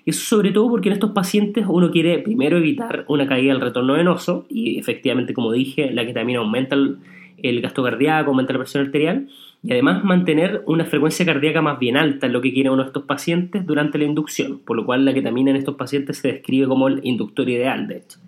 y 0.05 0.09
eso 0.09 0.21
sobre 0.21 0.51
todo 0.51 0.69
porque 0.69 0.89
en 0.89 0.93
estos 0.93 1.11
pacientes 1.11 1.65
uno 1.67 1.91
quiere 1.91 2.19
primero 2.19 2.57
evitar 2.57 3.05
una 3.07 3.27
caída 3.27 3.53
del 3.53 3.61
retorno 3.61 3.93
venoso 3.93 4.45
y 4.49 4.79
efectivamente, 4.79 5.33
como 5.33 5.51
dije, 5.51 5.91
la 5.91 6.05
ketamina 6.05 6.39
aumenta 6.39 6.75
el, 6.75 7.61
gasto 7.61 7.83
cardíaco, 7.83 8.31
aumenta 8.31 8.53
la 8.53 8.59
presión 8.59 8.85
arterial 8.85 9.27
y 9.63 9.71
además 9.71 10.03
mantener 10.03 10.63
una 10.65 10.85
frecuencia 10.85 11.25
cardíaca 11.25 11.61
más 11.61 11.77
bien 11.77 11.97
alta 11.97 12.25
es 12.25 12.33
lo 12.33 12.41
que 12.41 12.51
quiere 12.51 12.71
uno 12.71 12.81
de 12.81 12.87
estos 12.87 13.03
pacientes 13.03 13.65
durante 13.65 13.99
la 13.99 14.05
inducción, 14.05 14.59
por 14.59 14.75
lo 14.75 14.85
cual 14.85 15.05
la 15.05 15.13
ketamina 15.13 15.51
en 15.51 15.57
estos 15.57 15.75
pacientes 15.75 16.17
se 16.17 16.29
describe 16.29 16.67
como 16.67 16.87
el 16.87 16.99
inductor 17.03 17.47
ideal, 17.47 17.87
de 17.87 17.97
hecho. 17.97 18.19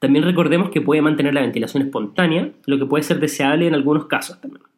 También 0.00 0.24
recordemos 0.24 0.70
que 0.70 0.80
puede 0.80 1.00
mantener 1.02 1.34
la 1.34 1.42
ventilación 1.42 1.84
espontánea, 1.84 2.50
lo 2.66 2.78
que 2.78 2.86
puede 2.86 3.04
ser 3.04 3.20
deseable 3.20 3.68
en 3.68 3.74
algunos 3.74 4.06
casos 4.06 4.40
también. 4.40 4.71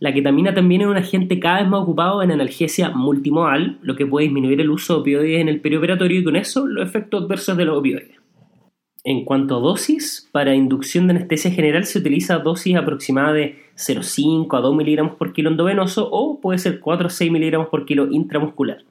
La 0.00 0.14
ketamina 0.14 0.54
también 0.54 0.80
es 0.80 0.86
un 0.86 0.96
agente 0.96 1.38
cada 1.38 1.60
vez 1.60 1.68
más 1.68 1.82
ocupado 1.82 2.22
en 2.22 2.30
analgesia 2.32 2.88
multimodal, 2.88 3.78
lo 3.82 3.96
que 3.96 4.06
puede 4.06 4.24
disminuir 4.24 4.58
el 4.62 4.70
uso 4.70 4.94
de 4.94 5.00
opioides 5.00 5.42
en 5.42 5.50
el 5.50 5.60
perioperatorio 5.60 6.20
y 6.20 6.24
con 6.24 6.36
eso 6.36 6.66
los 6.66 6.88
efectos 6.88 7.22
adversos 7.22 7.54
de 7.58 7.66
los 7.66 7.76
opioides. 7.76 8.16
En 9.04 9.26
cuanto 9.26 9.58
a 9.58 9.60
dosis, 9.60 10.26
para 10.32 10.54
inducción 10.54 11.06
de 11.06 11.16
anestesia 11.16 11.50
general 11.50 11.84
se 11.84 11.98
utiliza 11.98 12.38
dosis 12.38 12.76
aproximada 12.76 13.34
de 13.34 13.58
0,5 13.76 14.56
a 14.56 14.60
2 14.62 14.74
miligramos 14.74 15.16
por 15.16 15.34
kilo 15.34 15.50
endovenoso 15.50 16.08
o 16.10 16.40
puede 16.40 16.58
ser 16.58 16.80
4 16.80 17.06
a 17.06 17.10
6 17.10 17.30
miligramos 17.30 17.68
por 17.68 17.84
kilo 17.84 18.10
intramuscular. 18.10 18.84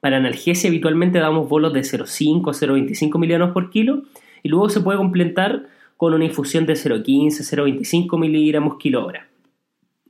Para 0.00 0.16
analgesia 0.16 0.70
habitualmente 0.70 1.18
damos 1.18 1.50
bolos 1.50 1.74
de 1.74 1.80
0,5 1.80 2.48
a 2.48 2.52
0,25 2.52 3.18
miligramos 3.18 3.52
por 3.52 3.68
kilo 3.68 4.04
y 4.42 4.48
luego 4.48 4.70
se 4.70 4.80
puede 4.80 4.96
complementar 4.96 5.66
con 5.98 6.14
una 6.14 6.24
infusión 6.24 6.64
de 6.64 6.74
0,15 6.74 7.40
a 7.40 7.62
0,25 7.62 8.18
miligramos 8.18 8.78
kilo 8.78 9.04
hora. 9.04 9.28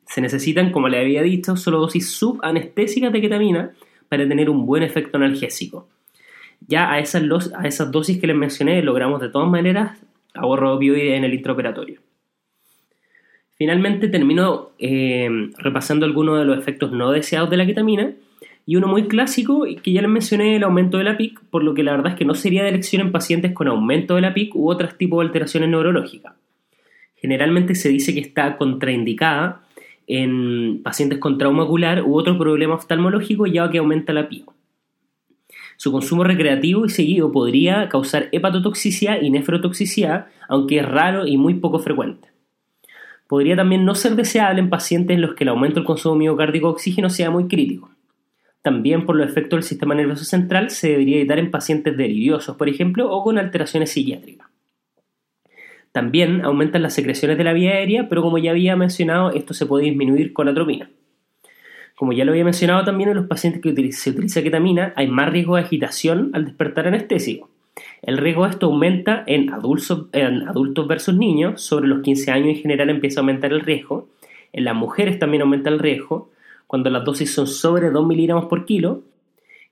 Se 0.06 0.20
necesitan, 0.20 0.70
como 0.70 0.88
le 0.88 1.00
había 1.00 1.22
dicho, 1.22 1.56
solo 1.56 1.80
dosis 1.80 2.10
subanestésicas 2.10 3.12
de 3.12 3.20
ketamina 3.20 3.72
para 4.08 4.26
tener 4.26 4.48
un 4.48 4.66
buen 4.66 4.82
efecto 4.82 5.16
analgésico. 5.16 5.88
Ya 6.66 6.90
a 6.90 6.98
esas, 6.98 7.22
a 7.56 7.66
esas 7.66 7.90
dosis 7.90 8.18
que 8.18 8.26
les 8.26 8.36
mencioné 8.36 8.82
logramos 8.82 9.20
de 9.20 9.28
todas 9.28 9.48
maneras 9.48 9.98
ahorro 10.34 10.74
opioide 10.74 11.16
en 11.16 11.24
el 11.24 11.34
intraoperatorio. 11.34 12.00
Finalmente 13.56 14.08
termino 14.08 14.70
eh, 14.78 15.28
repasando 15.58 16.04
algunos 16.04 16.38
de 16.38 16.44
los 16.44 16.58
efectos 16.58 16.92
no 16.92 17.10
deseados 17.10 17.48
de 17.50 17.56
la 17.56 17.66
ketamina 17.66 18.12
y 18.66 18.76
uno 18.76 18.88
muy 18.88 19.06
clásico 19.06 19.64
que 19.82 19.92
ya 19.92 20.02
les 20.02 20.10
mencioné 20.10 20.56
el 20.56 20.64
aumento 20.64 20.98
de 20.98 21.04
la 21.04 21.16
PIC, 21.16 21.40
por 21.50 21.64
lo 21.64 21.72
que 21.72 21.82
la 21.82 21.92
verdad 21.92 22.12
es 22.12 22.18
que 22.18 22.24
no 22.24 22.34
sería 22.34 22.64
de 22.64 22.70
elección 22.70 23.00
en 23.00 23.12
pacientes 23.12 23.52
con 23.52 23.68
aumento 23.68 24.16
de 24.16 24.20
la 24.20 24.34
PIC 24.34 24.56
u 24.56 24.68
otros 24.68 24.98
tipos 24.98 25.20
de 25.20 25.26
alteraciones 25.26 25.70
neurológicas. 25.70 26.34
Generalmente 27.14 27.74
se 27.74 27.88
dice 27.88 28.12
que 28.12 28.20
está 28.20 28.56
contraindicada 28.58 29.65
en 30.06 30.82
pacientes 30.82 31.18
con 31.18 31.38
trauma 31.38 31.64
ocular 31.64 32.02
u 32.02 32.16
otro 32.16 32.38
problema 32.38 32.74
oftalmológico 32.74 33.46
ya 33.46 33.70
que 33.70 33.78
aumenta 33.78 34.12
la 34.12 34.28
PIO. 34.28 34.54
Su 35.76 35.92
consumo 35.92 36.24
recreativo 36.24 36.86
y 36.86 36.88
seguido 36.88 37.30
podría 37.32 37.88
causar 37.88 38.28
hepatotoxicidad 38.32 39.20
y 39.20 39.30
nefrotoxicidad, 39.30 40.26
aunque 40.48 40.78
es 40.78 40.88
raro 40.88 41.26
y 41.26 41.36
muy 41.36 41.54
poco 41.54 41.78
frecuente. 41.78 42.28
Podría 43.28 43.56
también 43.56 43.84
no 43.84 43.94
ser 43.94 44.16
deseable 44.16 44.60
en 44.60 44.70
pacientes 44.70 45.14
en 45.14 45.20
los 45.20 45.34
que 45.34 45.44
el 45.44 45.48
aumento 45.48 45.76
del 45.76 45.84
consumo 45.84 46.14
miocárdico 46.14 46.68
de 46.68 46.72
oxígeno 46.72 47.10
sea 47.10 47.30
muy 47.30 47.48
crítico. 47.48 47.90
También 48.62 49.04
por 49.04 49.16
los 49.16 49.28
efectos 49.28 49.58
del 49.58 49.64
sistema 49.64 49.94
nervioso 49.94 50.24
central 50.24 50.70
se 50.70 50.88
debería 50.90 51.18
evitar 51.18 51.38
en 51.38 51.50
pacientes 51.50 51.96
deliriosos, 51.96 52.56
por 52.56 52.68
ejemplo, 52.68 53.10
o 53.10 53.22
con 53.22 53.38
alteraciones 53.38 53.90
psiquiátricas. 53.92 54.48
También 55.96 56.44
aumentan 56.44 56.82
las 56.82 56.92
secreciones 56.92 57.38
de 57.38 57.44
la 57.44 57.54
vía 57.54 57.70
aérea, 57.70 58.06
pero 58.10 58.20
como 58.20 58.36
ya 58.36 58.50
había 58.50 58.76
mencionado, 58.76 59.30
esto 59.30 59.54
se 59.54 59.64
puede 59.64 59.86
disminuir 59.86 60.34
con 60.34 60.46
atropina. 60.46 60.90
Como 61.94 62.12
ya 62.12 62.26
lo 62.26 62.32
había 62.32 62.44
mencionado 62.44 62.84
también 62.84 63.08
en 63.08 63.16
los 63.16 63.26
pacientes 63.26 63.62
que 63.62 63.92
se 63.92 64.10
utiliza 64.10 64.42
ketamina, 64.42 64.92
hay 64.94 65.06
más 65.06 65.30
riesgo 65.30 65.56
de 65.56 65.62
agitación 65.62 66.32
al 66.34 66.44
despertar 66.44 66.86
anestésico. 66.86 67.48
El 68.02 68.18
riesgo 68.18 68.44
de 68.44 68.50
esto 68.50 68.66
aumenta 68.66 69.24
en 69.26 69.50
adultos, 69.54 70.08
en 70.12 70.46
adultos 70.46 70.86
versus 70.86 71.14
niños, 71.14 71.62
sobre 71.62 71.88
los 71.88 72.02
15 72.02 72.30
años 72.30 72.48
en 72.48 72.56
general 72.56 72.90
empieza 72.90 73.20
a 73.20 73.22
aumentar 73.22 73.54
el 73.54 73.60
riesgo, 73.60 74.10
en 74.52 74.64
las 74.64 74.74
mujeres 74.74 75.18
también 75.18 75.44
aumenta 75.44 75.70
el 75.70 75.78
riesgo, 75.78 76.30
cuando 76.66 76.90
las 76.90 77.06
dosis 77.06 77.32
son 77.32 77.46
sobre 77.46 77.88
2 77.88 78.06
miligramos 78.06 78.44
por 78.50 78.66
kilo, 78.66 79.00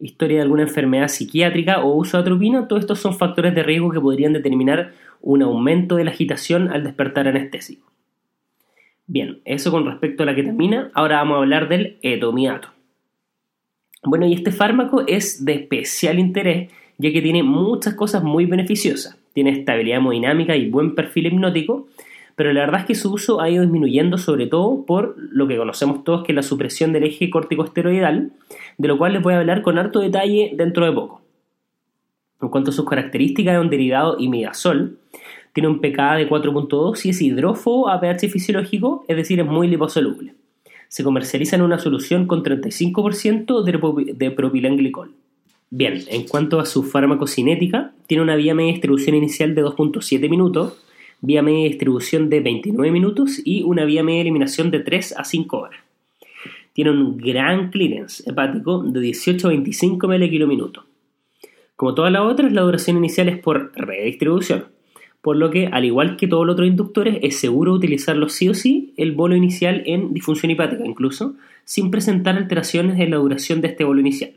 historia 0.00 0.38
de 0.38 0.42
alguna 0.42 0.62
enfermedad 0.62 1.08
psiquiátrica 1.08 1.84
o 1.84 1.94
uso 1.94 2.16
de 2.16 2.22
atropina, 2.22 2.66
todos 2.66 2.80
estos 2.80 2.98
son 2.98 3.14
factores 3.14 3.54
de 3.54 3.62
riesgo 3.62 3.90
que 3.90 4.00
podrían 4.00 4.32
determinar 4.32 4.92
un 5.24 5.42
aumento 5.42 5.96
de 5.96 6.04
la 6.04 6.10
agitación 6.10 6.70
al 6.70 6.84
despertar 6.84 7.26
anestésico. 7.26 7.90
Bien, 9.06 9.40
eso 9.44 9.70
con 9.70 9.86
respecto 9.86 10.22
a 10.22 10.26
la 10.26 10.34
ketamina, 10.34 10.90
ahora 10.94 11.16
vamos 11.16 11.36
a 11.36 11.38
hablar 11.38 11.68
del 11.68 11.98
etomiato. 12.02 12.68
Bueno, 14.02 14.26
y 14.26 14.34
este 14.34 14.52
fármaco 14.52 15.04
es 15.06 15.44
de 15.44 15.54
especial 15.54 16.18
interés 16.18 16.70
ya 16.98 17.10
que 17.10 17.22
tiene 17.22 17.42
muchas 17.42 17.94
cosas 17.94 18.22
muy 18.22 18.46
beneficiosas. 18.46 19.18
Tiene 19.32 19.50
estabilidad 19.50 19.98
hemodinámica 19.98 20.54
y 20.56 20.70
buen 20.70 20.94
perfil 20.94 21.26
hipnótico, 21.26 21.88
pero 22.36 22.52
la 22.52 22.60
verdad 22.60 22.80
es 22.80 22.86
que 22.86 22.94
su 22.94 23.12
uso 23.12 23.40
ha 23.40 23.50
ido 23.50 23.62
disminuyendo 23.62 24.18
sobre 24.18 24.46
todo 24.46 24.84
por 24.84 25.16
lo 25.18 25.48
que 25.48 25.56
conocemos 25.56 26.04
todos 26.04 26.22
que 26.22 26.32
es 26.32 26.36
la 26.36 26.42
supresión 26.42 26.92
del 26.92 27.04
eje 27.04 27.30
corticosteroidal, 27.30 28.30
de 28.78 28.88
lo 28.88 28.98
cual 28.98 29.14
les 29.14 29.22
voy 29.22 29.34
a 29.34 29.40
hablar 29.40 29.62
con 29.62 29.78
harto 29.78 30.00
detalle 30.00 30.52
dentro 30.54 30.84
de 30.84 30.92
poco. 30.92 31.23
En 32.40 32.48
cuanto 32.48 32.70
a 32.70 32.74
sus 32.74 32.84
características, 32.84 33.54
de 33.54 33.60
un 33.60 33.70
derivado 33.70 34.16
imidazol, 34.18 34.98
tiene 35.52 35.68
un 35.68 35.80
pKa 35.80 36.16
de 36.16 36.28
4.2 36.28 37.06
y 37.06 37.10
es 37.10 37.22
hidrófobo 37.22 37.88
a 37.88 38.00
pH 38.00 38.28
fisiológico, 38.28 39.04
es 39.08 39.16
decir, 39.16 39.40
es 39.40 39.46
muy 39.46 39.68
liposoluble. 39.68 40.34
Se 40.88 41.04
comercializa 41.04 41.56
en 41.56 41.62
una 41.62 41.78
solución 41.78 42.26
con 42.26 42.42
35% 42.42 43.62
de 44.14 44.30
propilenglicol. 44.30 45.12
Bien, 45.70 46.02
en 46.08 46.24
cuanto 46.28 46.60
a 46.60 46.66
su 46.66 46.84
farmacocinética, 46.84 47.92
tiene 48.06 48.22
una 48.22 48.36
vía 48.36 48.54
media 48.54 48.72
distribución 48.72 49.16
inicial 49.16 49.54
de 49.54 49.64
2.7 49.64 50.30
minutos, 50.30 50.84
vía 51.20 51.42
media 51.42 51.68
distribución 51.68 52.28
de 52.30 52.40
29 52.40 52.92
minutos 52.92 53.40
y 53.44 53.62
una 53.62 53.84
vía 53.84 54.04
media 54.04 54.20
eliminación 54.20 54.70
de 54.70 54.80
3 54.80 55.14
a 55.18 55.24
5 55.24 55.56
horas. 55.56 55.80
Tiene 56.74 56.90
un 56.90 57.16
gran 57.16 57.70
clearance 57.70 58.22
hepático 58.28 58.82
de 58.82 59.00
18 59.00 59.46
a 59.46 59.50
25 59.50 60.06
ml 60.06 60.30
kilo 60.30 60.46
minuto. 60.46 60.84
Como 61.84 61.94
todas 61.94 62.12
las 62.12 62.22
otras, 62.22 62.50
la 62.50 62.62
duración 62.62 62.96
inicial 62.96 63.28
es 63.28 63.38
por 63.38 63.70
redistribución, 63.74 64.68
por 65.20 65.36
lo 65.36 65.50
que, 65.50 65.66
al 65.66 65.84
igual 65.84 66.16
que 66.16 66.26
todos 66.26 66.46
los 66.46 66.54
otros 66.54 66.66
inductores, 66.66 67.18
es 67.20 67.38
seguro 67.38 67.74
utilizarlo 67.74 68.30
sí 68.30 68.48
o 68.48 68.54
sí 68.54 68.94
el 68.96 69.12
bolo 69.12 69.36
inicial 69.36 69.82
en 69.84 70.14
disfunción 70.14 70.50
hepática, 70.50 70.82
incluso 70.86 71.34
sin 71.66 71.90
presentar 71.90 72.38
alteraciones 72.38 72.98
en 72.98 73.10
la 73.10 73.18
duración 73.18 73.60
de 73.60 73.68
este 73.68 73.84
bolo 73.84 74.00
inicial. 74.00 74.32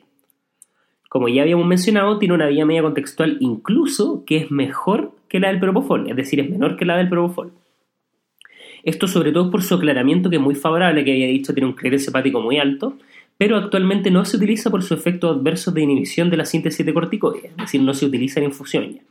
Como 1.07 1.29
ya 1.29 1.43
habíamos 1.43 1.65
mencionado, 1.65 2.19
tiene 2.19 2.33
una 2.33 2.47
vía 2.47 2.65
media 2.65 2.81
contextual 2.81 3.37
incluso 3.39 4.25
que 4.25 4.35
es 4.35 4.51
mejor 4.51 5.13
que 5.29 5.39
la 5.39 5.47
del 5.47 5.61
propofol, 5.61 6.09
es 6.09 6.17
decir, 6.17 6.41
es 6.41 6.49
menor 6.49 6.75
que 6.75 6.83
la 6.83 6.97
del 6.97 7.07
propofol. 7.07 7.53
Esto 8.83 9.07
sobre 9.07 9.31
todo 9.31 9.49
por 9.51 9.63
su 9.63 9.75
aclaramiento 9.75 10.29
que 10.29 10.35
es 10.35 10.41
muy 10.41 10.55
favorable, 10.55 11.05
que 11.05 11.13
había 11.13 11.27
dicho 11.27 11.53
tiene 11.53 11.67
un 11.67 11.75
clearance 11.75 12.09
hepático 12.09 12.41
muy 12.41 12.57
alto, 12.57 12.97
pero 13.37 13.57
actualmente 13.57 14.11
no 14.11 14.25
se 14.25 14.37
utiliza 14.37 14.69
por 14.69 14.83
su 14.83 14.93
efecto 14.93 15.29
adverso 15.29 15.71
de 15.71 15.81
inhibición 15.81 16.29
de 16.29 16.37
la 16.37 16.45
síntesis 16.45 16.85
de 16.85 16.93
corticoides, 16.93 17.51
es 17.51 17.57
decir, 17.57 17.81
no 17.81 17.93
se 17.93 18.05
utiliza 18.05 18.39
en 18.39 18.47
infusión 18.47 18.93
ya. 18.93 19.01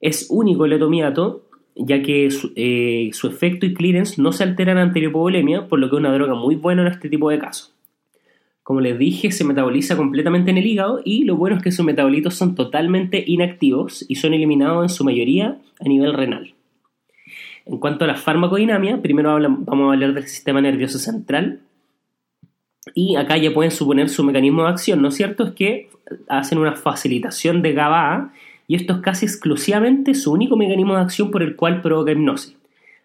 Es 0.00 0.26
único 0.30 0.64
el 0.64 0.72
etomiato, 0.72 1.42
ya 1.76 2.02
que 2.02 2.28
eh, 2.56 3.10
su, 3.12 3.28
efecto 3.28 3.66
y 3.66 3.74
clearance 3.74 4.20
no 4.20 4.32
se 4.32 4.42
alteran 4.42 4.78
ante 4.78 4.98
hipovolemia, 4.98 5.68
por 5.68 5.78
lo 5.78 5.88
que 5.88 5.96
es 5.96 6.00
una 6.00 6.12
droga 6.12 6.34
muy 6.34 6.56
buena 6.56 6.82
en 6.82 6.88
este 6.88 7.08
tipo 7.08 7.30
de 7.30 7.38
casos. 7.38 7.72
Como 8.64 8.80
les 8.80 8.98
dije, 8.98 9.30
se 9.32 9.44
metaboliza 9.44 9.96
completamente 9.96 10.50
en 10.50 10.58
el 10.58 10.66
hígado 10.66 11.00
y 11.04 11.24
lo 11.24 11.36
bueno 11.36 11.56
es 11.56 11.62
que 11.62 11.72
sus 11.72 11.84
metabolitos 11.84 12.34
son 12.34 12.54
totalmente 12.54 13.22
inactivos 13.26 14.04
y 14.08 14.16
son 14.16 14.34
eliminados 14.34 14.84
en 14.84 14.88
su 14.88 15.04
mayoría 15.04 15.58
a 15.80 15.88
nivel 15.88 16.14
renal. 16.14 16.54
En 17.64 17.78
cuanto 17.78 18.04
a 18.04 18.08
la 18.08 18.16
farmacodinamia, 18.16 19.00
primero 19.02 19.32
vamos 19.32 19.90
a 19.90 19.92
hablar 19.92 20.14
del 20.14 20.26
sistema 20.28 20.60
nervioso 20.60 20.98
central, 20.98 21.60
y 22.94 23.16
acá 23.16 23.36
ya 23.36 23.52
pueden 23.52 23.70
suponer 23.70 24.08
su 24.08 24.24
mecanismo 24.24 24.64
de 24.64 24.70
acción, 24.70 25.02
¿no 25.02 25.08
es 25.08 25.14
cierto? 25.14 25.44
Es 25.44 25.52
que 25.52 25.88
hacen 26.28 26.58
una 26.58 26.72
facilitación 26.72 27.62
de 27.62 27.72
GABA 27.72 28.32
y 28.66 28.74
esto 28.74 28.94
es 28.94 28.98
casi 29.00 29.26
exclusivamente 29.26 30.14
su 30.14 30.32
único 30.32 30.56
mecanismo 30.56 30.96
de 30.96 31.02
acción 31.02 31.30
por 31.30 31.42
el 31.42 31.56
cual 31.56 31.80
provoca 31.80 32.12
hipnosis. 32.12 32.56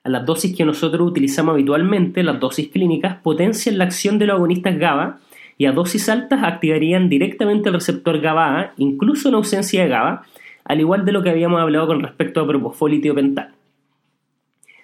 A 0.04 0.10
las 0.10 0.26
dosis 0.26 0.56
que 0.56 0.66
nosotros 0.66 1.08
utilizamos 1.08 1.54
habitualmente, 1.54 2.24
las 2.24 2.40
dosis 2.40 2.70
clínicas, 2.70 3.18
potencian 3.22 3.78
la 3.78 3.84
acción 3.84 4.18
de 4.18 4.26
los 4.26 4.38
agonistas 4.38 4.78
GABA 4.78 5.20
y 5.58 5.66
a 5.66 5.72
dosis 5.72 6.08
altas 6.10 6.44
activarían 6.44 7.10
directamente 7.10 7.70
el 7.70 7.76
receptor 7.76 8.20
GABA, 8.20 8.74
incluso 8.78 9.30
en 9.30 9.36
ausencia 9.36 9.84
de 9.84 9.90
GABA, 9.90 10.24
al 10.64 10.80
igual 10.80 11.06
de 11.06 11.12
lo 11.12 11.24
que 11.24 11.30
habíamos 11.30 11.62
hablado 11.62 11.88
con 11.88 12.02
respecto 12.02 12.42
a 12.42 12.48
propofol 12.48 12.94
y 12.94 13.02
tiopental 13.02 13.54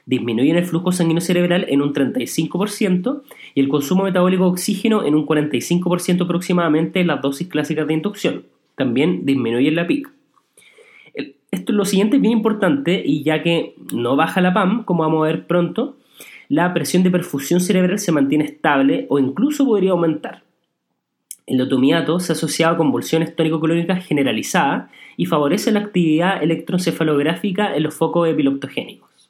disminuyen 0.05 0.57
el 0.57 0.65
flujo 0.65 0.91
sanguíneo 0.91 1.21
cerebral 1.21 1.65
en 1.69 1.81
un 1.81 1.93
35% 1.93 3.21
y 3.55 3.61
el 3.61 3.69
consumo 3.69 4.03
metabólico 4.03 4.45
de 4.45 4.51
oxígeno 4.51 5.05
en 5.05 5.15
un 5.15 5.25
45% 5.25 6.23
aproximadamente 6.23 7.01
en 7.01 7.07
las 7.07 7.21
dosis 7.21 7.47
clásicas 7.47 7.87
de 7.87 7.93
inducción. 7.93 8.43
También 8.75 9.25
disminuyen 9.25 9.75
la 9.75 9.87
PIC. 9.87 10.09
Esto 11.51 11.71
lo 11.71 11.85
siguiente 11.85 12.15
es 12.15 12.21
bien 12.21 12.33
importante 12.33 13.03
y 13.05 13.23
ya 13.23 13.43
que 13.43 13.75
no 13.93 14.15
baja 14.15 14.41
la 14.41 14.53
PAM, 14.53 14.83
como 14.85 15.03
vamos 15.03 15.23
a 15.23 15.27
ver 15.27 15.45
pronto, 15.45 15.97
la 16.49 16.73
presión 16.73 17.03
de 17.03 17.11
perfusión 17.11 17.59
cerebral 17.59 17.99
se 17.99 18.11
mantiene 18.11 18.45
estable 18.45 19.05
o 19.09 19.19
incluso 19.19 19.65
podría 19.65 19.91
aumentar. 19.91 20.43
El 21.45 21.61
otomiato 21.61 22.19
se 22.19 22.31
ha 22.31 22.35
asociado 22.35 22.73
a 22.73 22.77
convulsiones 22.77 23.35
tónico-clónicas 23.35 24.05
generalizadas 24.05 24.89
y 25.17 25.25
favorece 25.25 25.71
la 25.71 25.81
actividad 25.81 26.41
electroencefalográfica 26.41 27.75
en 27.75 27.83
los 27.83 27.93
focos 27.93 28.27
epiloptogénicos. 28.29 29.29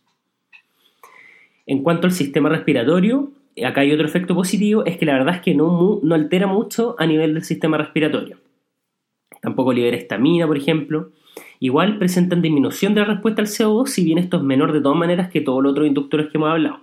En 1.65 1.81
cuanto 1.81 2.07
al 2.07 2.13
sistema 2.13 2.49
respiratorio, 2.49 3.31
acá 3.65 3.81
hay 3.81 3.91
otro 3.91 4.05
efecto 4.05 4.35
positivo, 4.35 4.85
es 4.85 4.97
que 4.97 5.05
la 5.05 5.13
verdad 5.13 5.35
es 5.35 5.41
que 5.41 5.53
no, 5.53 5.99
no 6.01 6.15
altera 6.15 6.47
mucho 6.47 6.95
a 6.97 7.05
nivel 7.05 7.33
del 7.33 7.43
sistema 7.43 7.77
respiratorio. 7.77 8.37
Tampoco 9.41 9.73
libera 9.73 9.97
estamina, 9.97 10.47
por 10.47 10.57
ejemplo. 10.57 11.11
Igual 11.59 11.97
presentan 11.97 12.41
disminución 12.41 12.93
de 12.93 13.01
la 13.01 13.07
respuesta 13.07 13.41
al 13.41 13.47
CO2, 13.47 13.87
si 13.87 14.03
bien 14.03 14.17
esto 14.17 14.37
es 14.37 14.43
menor 14.43 14.71
de 14.71 14.81
todas 14.81 14.97
maneras 14.97 15.29
que 15.29 15.41
todos 15.41 15.61
los 15.61 15.71
otros 15.71 15.87
inductores 15.87 16.27
que 16.27 16.37
hemos 16.37 16.49
hablado. 16.49 16.79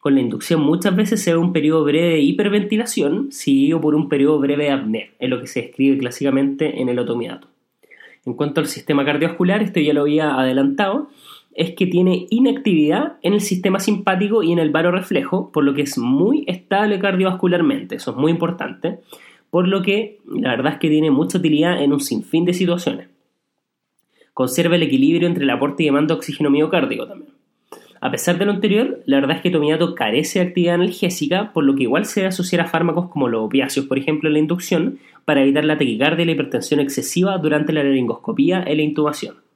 Con 0.00 0.14
la 0.14 0.20
inducción 0.20 0.62
muchas 0.62 0.96
veces 0.96 1.22
se 1.22 1.32
ve 1.32 1.38
un 1.38 1.52
periodo 1.52 1.84
breve 1.84 2.08
de 2.08 2.20
hiperventilación 2.20 3.30
seguido 3.30 3.80
por 3.80 3.94
un 3.94 4.08
periodo 4.08 4.38
breve 4.38 4.64
de 4.64 4.70
apnea, 4.70 5.10
es 5.18 5.28
lo 5.28 5.40
que 5.40 5.46
se 5.46 5.62
describe 5.62 5.98
clásicamente 5.98 6.80
en 6.80 6.88
el 6.88 6.98
otomiato. 6.98 7.48
En 8.24 8.34
cuanto 8.34 8.60
al 8.60 8.66
sistema 8.66 9.04
cardiovascular, 9.04 9.62
esto 9.62 9.78
ya 9.78 9.92
lo 9.92 10.02
había 10.02 10.34
adelantado, 10.34 11.10
es 11.54 11.72
que 11.74 11.86
tiene 11.86 12.26
inactividad 12.30 13.18
en 13.22 13.34
el 13.34 13.40
sistema 13.40 13.80
simpático 13.80 14.42
y 14.42 14.52
en 14.52 14.58
el 14.58 14.72
reflejo, 14.72 15.50
por 15.52 15.64
lo 15.64 15.74
que 15.74 15.82
es 15.82 15.98
muy 15.98 16.44
estable 16.46 16.98
cardiovascularmente, 16.98 17.96
eso 17.96 18.12
es 18.12 18.16
muy 18.16 18.30
importante, 18.30 19.00
por 19.50 19.66
lo 19.66 19.82
que 19.82 20.18
la 20.26 20.50
verdad 20.50 20.74
es 20.74 20.78
que 20.78 20.88
tiene 20.88 21.10
mucha 21.10 21.38
utilidad 21.38 21.82
en 21.82 21.92
un 21.92 22.00
sinfín 22.00 22.44
de 22.44 22.54
situaciones. 22.54 23.08
Conserva 24.32 24.76
el 24.76 24.84
equilibrio 24.84 25.26
entre 25.26 25.44
el 25.44 25.50
aporte 25.50 25.82
y 25.82 25.86
demanda 25.86 26.14
de 26.14 26.18
oxígeno 26.18 26.50
miocárdico 26.50 27.06
también. 27.06 27.32
A 28.00 28.10
pesar 28.10 28.38
de 28.38 28.46
lo 28.46 28.52
anterior, 28.52 29.02
la 29.04 29.20
verdad 29.20 29.36
es 29.36 29.42
que 29.42 29.50
Tomiato 29.50 29.94
carece 29.94 30.38
de 30.38 30.46
actividad 30.46 30.76
analgésica, 30.76 31.52
por 31.52 31.64
lo 31.64 31.74
que 31.74 31.82
igual 31.82 32.06
se 32.06 32.20
debe 32.20 32.28
asociar 32.28 32.62
a 32.62 32.66
fármacos 32.66 33.10
como 33.10 33.28
los 33.28 33.42
opiáceos, 33.42 33.84
por 33.86 33.98
ejemplo, 33.98 34.30
en 34.30 34.34
la 34.34 34.38
inducción, 34.38 34.98
para 35.26 35.42
evitar 35.42 35.66
la 35.66 35.76
taquicardia 35.76 36.22
y 36.22 36.26
la 36.26 36.32
hipertensión 36.32 36.80
excesiva 36.80 37.36
durante 37.36 37.74
la 37.74 37.84
laringoscopía 37.84 38.64
y 38.66 38.74
la 38.74 38.82
intubación. 38.82 39.49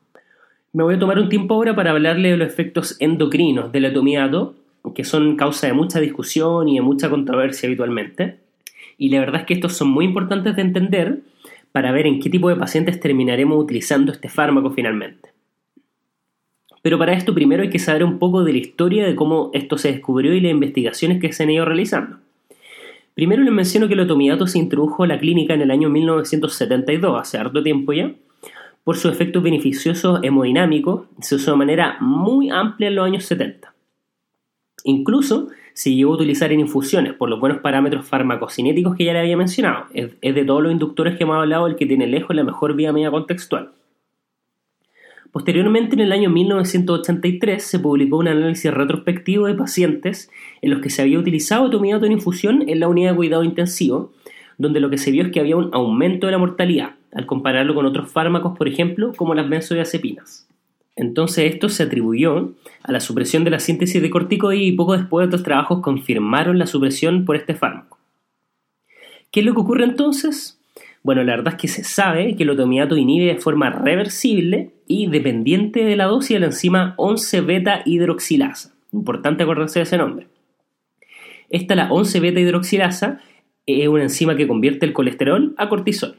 Me 0.74 0.82
voy 0.82 0.96
a 0.96 0.98
tomar 0.98 1.20
un 1.20 1.28
tiempo 1.28 1.54
ahora 1.54 1.76
para 1.76 1.92
hablarle 1.92 2.32
de 2.32 2.36
los 2.36 2.48
efectos 2.48 2.96
endocrinos 2.98 3.70
del 3.70 3.84
etomiato, 3.84 4.56
que 4.92 5.04
son 5.04 5.36
causa 5.36 5.68
de 5.68 5.72
mucha 5.72 6.00
discusión 6.00 6.68
y 6.68 6.74
de 6.74 6.80
mucha 6.80 7.08
controversia 7.08 7.68
habitualmente. 7.68 8.38
Y 8.98 9.08
la 9.10 9.20
verdad 9.20 9.42
es 9.42 9.46
que 9.46 9.54
estos 9.54 9.74
son 9.76 9.86
muy 9.90 10.04
importantes 10.04 10.56
de 10.56 10.62
entender 10.62 11.20
para 11.70 11.92
ver 11.92 12.08
en 12.08 12.18
qué 12.18 12.28
tipo 12.28 12.48
de 12.48 12.56
pacientes 12.56 12.98
terminaremos 12.98 13.56
utilizando 13.56 14.10
este 14.10 14.28
fármaco 14.28 14.72
finalmente. 14.72 15.28
Pero 16.82 16.98
para 16.98 17.12
esto 17.12 17.32
primero 17.32 17.62
hay 17.62 17.70
que 17.70 17.78
saber 17.78 18.02
un 18.02 18.18
poco 18.18 18.42
de 18.42 18.52
la 18.52 18.58
historia 18.58 19.06
de 19.06 19.14
cómo 19.14 19.52
esto 19.54 19.78
se 19.78 19.92
descubrió 19.92 20.34
y 20.34 20.40
las 20.40 20.50
investigaciones 20.50 21.20
que 21.20 21.32
se 21.32 21.44
han 21.44 21.50
ido 21.50 21.64
realizando. 21.64 22.16
Primero 23.14 23.44
les 23.44 23.52
menciono 23.52 23.86
que 23.86 23.94
el 23.94 24.00
otomiato 24.00 24.48
se 24.48 24.58
introdujo 24.58 25.04
a 25.04 25.06
la 25.06 25.20
clínica 25.20 25.54
en 25.54 25.62
el 25.62 25.70
año 25.70 25.88
1972, 25.88 27.20
hace 27.20 27.38
harto 27.38 27.62
tiempo 27.62 27.92
ya, 27.92 28.12
por 28.84 28.98
su 28.98 29.08
efecto 29.08 29.40
beneficioso 29.40 30.20
hemodinámico, 30.22 31.08
se 31.20 31.36
usó 31.36 31.52
de 31.52 31.56
manera 31.56 31.96
muy 32.00 32.50
amplia 32.50 32.88
en 32.88 32.94
los 32.94 33.06
años 33.06 33.24
70. 33.24 33.74
Incluso 34.84 35.48
se 35.72 35.94
llegó 35.94 36.12
a 36.12 36.16
utilizar 36.16 36.52
en 36.52 36.60
infusiones 36.60 37.14
por 37.14 37.30
los 37.30 37.40
buenos 37.40 37.58
parámetros 37.58 38.06
farmacocinéticos 38.06 38.94
que 38.94 39.04
ya 39.04 39.14
le 39.14 39.20
había 39.20 39.36
mencionado. 39.36 39.86
Es, 39.94 40.20
de 40.20 40.44
todos 40.44 40.62
los 40.62 40.70
inductores 40.70 41.16
que 41.16 41.24
hemos 41.24 41.36
hablado 41.36 41.66
el 41.66 41.76
que 41.76 41.86
tiene 41.86 42.06
lejos 42.06 42.36
la 42.36 42.44
mejor 42.44 42.76
vía 42.76 42.92
media 42.92 43.10
contextual. 43.10 43.70
Posteriormente, 45.32 45.96
en 45.96 46.00
el 46.00 46.12
año 46.12 46.30
1983, 46.30 47.60
se 47.60 47.80
publicó 47.80 48.18
un 48.18 48.28
análisis 48.28 48.72
retrospectivo 48.72 49.46
de 49.46 49.54
pacientes 49.54 50.30
en 50.62 50.70
los 50.70 50.80
que 50.80 50.90
se 50.90 51.02
había 51.02 51.18
utilizado 51.18 51.70
tomiato 51.70 52.06
en 52.06 52.12
infusión 52.12 52.68
en 52.68 52.78
la 52.78 52.86
unidad 52.86 53.10
de 53.10 53.16
cuidado 53.16 53.42
intensivo, 53.42 54.12
donde 54.58 54.78
lo 54.78 54.90
que 54.90 54.98
se 54.98 55.10
vio 55.10 55.24
es 55.24 55.32
que 55.32 55.40
había 55.40 55.56
un 55.56 55.70
aumento 55.72 56.26
de 56.26 56.32
la 56.32 56.38
mortalidad, 56.38 56.94
al 57.14 57.26
compararlo 57.26 57.74
con 57.74 57.86
otros 57.86 58.10
fármacos, 58.10 58.56
por 58.56 58.68
ejemplo, 58.68 59.12
como 59.16 59.34
las 59.34 59.48
benzodiazepinas. 59.48 60.48
Entonces 60.96 61.52
esto 61.52 61.68
se 61.68 61.84
atribuyó 61.84 62.52
a 62.82 62.92
la 62.92 63.00
supresión 63.00 63.44
de 63.44 63.50
la 63.50 63.60
síntesis 63.60 64.00
de 64.00 64.10
corticoides 64.10 64.62
y 64.62 64.72
poco 64.72 64.96
después 64.96 65.26
otros 65.26 65.42
trabajos 65.42 65.80
confirmaron 65.80 66.58
la 66.58 66.66
supresión 66.66 67.24
por 67.24 67.36
este 67.36 67.54
fármaco. 67.54 67.98
¿Qué 69.30 69.40
es 69.40 69.46
lo 69.46 69.54
que 69.54 69.60
ocurre 69.60 69.84
entonces? 69.84 70.60
Bueno, 71.02 71.22
la 71.24 71.36
verdad 71.36 71.54
es 71.54 71.60
que 71.60 71.68
se 71.68 71.84
sabe 71.84 72.36
que 72.36 72.44
el 72.44 72.50
otomiato 72.50 72.96
inhibe 72.96 73.26
de 73.26 73.40
forma 73.40 73.70
reversible 73.70 74.70
y 74.86 75.08
dependiente 75.08 75.84
de 75.84 75.96
la 75.96 76.06
dosis 76.06 76.34
de 76.34 76.40
la 76.40 76.46
enzima 76.46 76.94
11-beta 76.96 77.82
hidroxilasa. 77.84 78.74
Importante 78.92 79.42
acordarse 79.42 79.80
de 79.80 79.82
ese 79.82 79.98
nombre. 79.98 80.28
Esta, 81.50 81.74
la 81.74 81.90
11-beta 81.90 82.40
hidroxilasa, 82.40 83.20
es 83.66 83.88
una 83.88 84.04
enzima 84.04 84.36
que 84.36 84.46
convierte 84.46 84.86
el 84.86 84.92
colesterol 84.92 85.54
a 85.58 85.68
cortisol. 85.68 86.16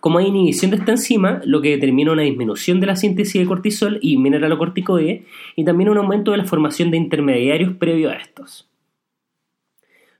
Como 0.00 0.18
hay 0.18 0.26
inhibición 0.26 0.70
de 0.70 0.78
esta 0.78 0.92
enzima, 0.92 1.40
lo 1.44 1.60
que 1.60 1.70
determina 1.70 2.12
una 2.12 2.22
disminución 2.22 2.80
de 2.80 2.86
la 2.86 2.96
síntesis 2.96 3.40
de 3.40 3.46
cortisol 3.46 3.98
y 4.02 4.16
mineralocorticoide 4.18 5.24
y 5.56 5.64
también 5.64 5.90
un 5.90 5.98
aumento 5.98 6.32
de 6.32 6.38
la 6.38 6.44
formación 6.44 6.90
de 6.90 6.96
intermediarios 6.96 7.74
previo 7.74 8.10
a 8.10 8.14
estos. 8.14 8.68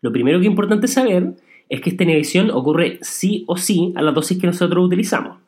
Lo 0.00 0.12
primero 0.12 0.38
que 0.38 0.46
es 0.46 0.50
importante 0.50 0.88
saber 0.88 1.34
es 1.68 1.80
que 1.80 1.90
esta 1.90 2.04
inhibición 2.04 2.50
ocurre 2.50 2.98
sí 3.02 3.44
o 3.46 3.56
sí 3.56 3.92
a 3.96 4.02
la 4.02 4.12
dosis 4.12 4.38
que 4.38 4.46
nosotros 4.46 4.86
utilizamos. 4.86 5.38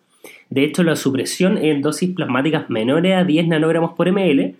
De 0.50 0.64
hecho, 0.64 0.82
la 0.82 0.96
supresión 0.96 1.58
en 1.58 1.82
dosis 1.82 2.14
plasmáticas 2.14 2.70
menores 2.70 3.14
a 3.14 3.24
10 3.24 3.48
nanogramos 3.48 3.92
por 3.92 4.10
ml, 4.10 4.54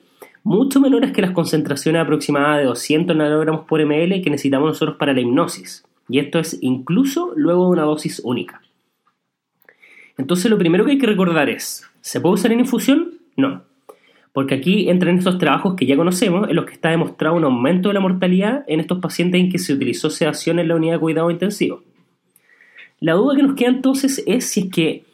mucho 0.44 0.81
menores 0.81 1.12
que 1.12 1.22
las 1.22 1.33
concentraciones 1.33 2.02
aproximadas 2.02 2.59
de 2.59 2.64
200 2.64 3.16
nanogramos 3.16 3.66
por 3.66 3.85
ml 3.85 4.22
que 4.22 4.31
necesitamos 4.31 4.68
nosotros 4.68 4.96
para 4.98 5.12
la 5.12 5.20
hipnosis. 5.20 5.85
Y 6.09 6.20
esto 6.20 6.38
es 6.38 6.59
incluso 6.62 7.33
luego 7.37 7.64
de 7.64 7.70
una 7.70 7.83
dosis 7.83 8.20
única. 8.24 8.62
Entonces 10.18 10.50
lo 10.50 10.59
primero 10.59 10.85
que 10.85 10.92
hay 10.92 10.98
que 10.98 11.07
recordar 11.07 11.48
es, 11.48 11.88
¿se 12.00 12.20
puede 12.20 12.35
usar 12.35 12.52
en 12.52 12.61
infusión? 12.61 13.14
No. 13.37 13.62
Porque 14.33 14.54
aquí 14.54 14.90
entran 14.90 15.16
estos 15.16 15.38
trabajos 15.38 15.74
que 15.74 15.87
ya 15.87 15.96
conocemos, 15.96 16.48
en 16.48 16.57
los 16.57 16.66
que 16.66 16.74
está 16.74 16.90
demostrado 16.90 17.37
un 17.37 17.44
aumento 17.44 17.88
de 17.88 17.94
la 17.94 18.00
mortalidad 18.00 18.64
en 18.66 18.81
estos 18.81 18.98
pacientes 18.98 19.40
en 19.40 19.50
que 19.50 19.59
se 19.59 19.72
utilizó 19.72 20.11
sedación 20.11 20.59
en 20.59 20.68
la 20.68 20.76
unidad 20.76 20.94
de 20.94 21.00
cuidado 21.00 21.31
intensivo. 21.31 21.83
La 23.00 23.14
duda 23.14 23.37
que 23.37 23.42
nos 23.44 23.54
queda 23.54 23.68
entonces 23.68 24.22
es 24.26 24.44
si 24.44 24.62
es 24.62 24.70
que 24.70 25.04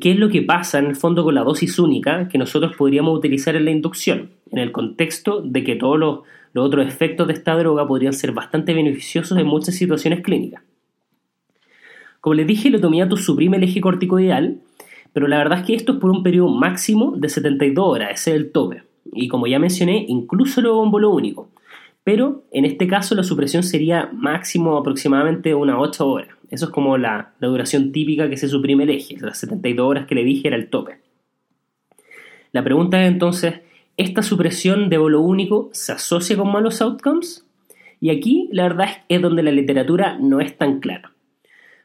qué 0.00 0.10
es 0.10 0.18
lo 0.18 0.28
que 0.28 0.42
pasa 0.42 0.78
en 0.78 0.86
el 0.86 0.96
fondo 0.96 1.22
con 1.22 1.34
la 1.34 1.44
dosis 1.44 1.78
única 1.78 2.28
que 2.28 2.38
nosotros 2.38 2.74
podríamos 2.76 3.16
utilizar 3.16 3.54
en 3.54 3.66
la 3.66 3.70
inducción, 3.70 4.30
en 4.50 4.58
el 4.58 4.72
contexto 4.72 5.40
de 5.40 5.62
que 5.62 5.76
todos 5.76 5.98
los, 5.98 6.20
los 6.52 6.66
otros 6.66 6.86
efectos 6.86 7.28
de 7.28 7.34
esta 7.34 7.54
droga 7.54 7.86
podrían 7.86 8.12
ser 8.12 8.32
bastante 8.32 8.74
beneficiosos 8.74 9.38
en 9.38 9.46
muchas 9.46 9.76
situaciones 9.76 10.22
clínicas. 10.22 10.62
Como 12.24 12.32
les 12.32 12.46
dije, 12.46 12.68
el 12.68 12.76
otomiato 12.76 13.18
suprime 13.18 13.58
el 13.58 13.64
eje 13.64 13.82
corticoidal, 13.82 14.56
pero 15.12 15.28
la 15.28 15.36
verdad 15.36 15.58
es 15.58 15.66
que 15.66 15.74
esto 15.74 15.92
es 15.92 15.98
por 15.98 16.08
un 16.08 16.22
periodo 16.22 16.48
máximo 16.48 17.12
de 17.14 17.28
72 17.28 17.84
horas, 17.86 18.12
ese 18.14 18.30
es 18.30 18.36
el 18.36 18.50
tope. 18.50 18.82
Y 19.12 19.28
como 19.28 19.46
ya 19.46 19.58
mencioné, 19.58 20.06
incluso 20.08 20.80
un 20.80 20.90
bolo 20.90 21.10
único. 21.10 21.50
Pero 22.02 22.44
en 22.50 22.64
este 22.64 22.88
caso 22.88 23.14
la 23.14 23.24
supresión 23.24 23.62
sería 23.62 24.08
máximo 24.10 24.78
aproximadamente 24.78 25.54
unas 25.54 25.76
8 25.78 26.08
horas. 26.08 26.28
Eso 26.48 26.64
es 26.64 26.70
como 26.70 26.96
la, 26.96 27.34
la 27.40 27.48
duración 27.48 27.92
típica 27.92 28.30
que 28.30 28.38
se 28.38 28.48
suprime 28.48 28.84
el 28.84 28.90
eje. 28.90 29.18
Las 29.20 29.36
72 29.40 29.86
horas 29.86 30.06
que 30.06 30.14
le 30.14 30.24
dije 30.24 30.48
era 30.48 30.56
el 30.56 30.70
tope. 30.70 31.00
La 32.52 32.64
pregunta 32.64 33.02
es 33.02 33.12
entonces, 33.12 33.60
¿esta 33.98 34.22
supresión 34.22 34.88
de 34.88 34.96
bolo 34.96 35.20
único 35.20 35.68
se 35.74 35.92
asocia 35.92 36.38
con 36.38 36.50
malos 36.50 36.80
outcomes? 36.80 37.44
Y 38.00 38.08
aquí 38.08 38.48
la 38.50 38.62
verdad 38.62 38.88
es 39.10 39.20
donde 39.20 39.42
la 39.42 39.50
literatura 39.50 40.16
no 40.18 40.40
es 40.40 40.56
tan 40.56 40.80
clara. 40.80 41.13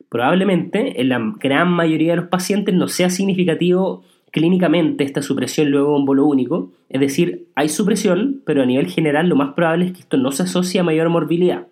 Probablemente 0.10 1.00
en 1.00 1.10
la 1.10 1.34
gran 1.40 1.72
mayoría 1.72 2.12
de 2.12 2.22
los 2.22 2.30
pacientes 2.30 2.74
no 2.74 2.88
sea 2.88 3.12
significativo 3.12 4.04
clínicamente 4.32 5.04
esta 5.04 5.22
supresión 5.22 5.70
luego 5.70 5.90
de 5.90 5.96
un 6.00 6.06
bolo 6.06 6.26
único, 6.26 6.72
es 6.90 7.00
decir, 7.00 7.48
hay 7.56 7.70
supresión, 7.70 8.42
pero 8.46 8.64
a 8.64 8.66
nivel 8.66 8.88
general 8.88 9.28
lo 9.30 9.36
más 9.36 9.54
probable 9.54 9.86
es 9.86 9.92
que 9.94 10.00
esto 10.00 10.18
no 10.18 10.32
se 10.32 10.44
asocie 10.44 10.80
a 10.80 10.84
mayor 10.84 11.10
morbilidad. 11.10 11.68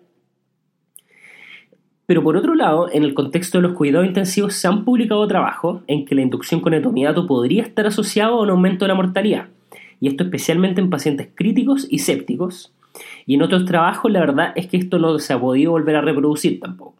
Pero 2.06 2.22
por 2.22 2.36
otro 2.36 2.54
lado, 2.54 2.88
en 2.90 3.02
el 3.04 3.12
contexto 3.12 3.58
de 3.58 3.68
los 3.68 3.76
cuidados 3.76 4.06
intensivos 4.06 4.54
se 4.54 4.66
han 4.66 4.84
publicado 4.84 5.26
trabajos 5.26 5.82
en 5.88 6.04
que 6.04 6.14
la 6.14 6.22
inducción 6.22 6.60
con 6.60 6.74
etomidato 6.74 7.26
podría 7.26 7.62
estar 7.62 7.86
asociado 7.86 8.38
a 8.38 8.42
un 8.42 8.50
aumento 8.50 8.84
de 8.84 8.88
la 8.88 8.94
mortalidad, 8.94 9.48
y 10.00 10.08
esto 10.08 10.24
especialmente 10.24 10.80
en 10.80 10.90
pacientes 10.90 11.28
críticos 11.34 11.86
y 11.90 11.98
sépticos, 11.98 12.72
y 13.26 13.34
en 13.34 13.42
otros 13.42 13.66
trabajos 13.66 14.10
la 14.10 14.20
verdad 14.20 14.52
es 14.56 14.68
que 14.68 14.78
esto 14.78 14.98
no 14.98 15.18
se 15.18 15.32
ha 15.32 15.40
podido 15.40 15.72
volver 15.72 15.96
a 15.96 16.00
reproducir 16.00 16.60
tampoco. 16.60 16.94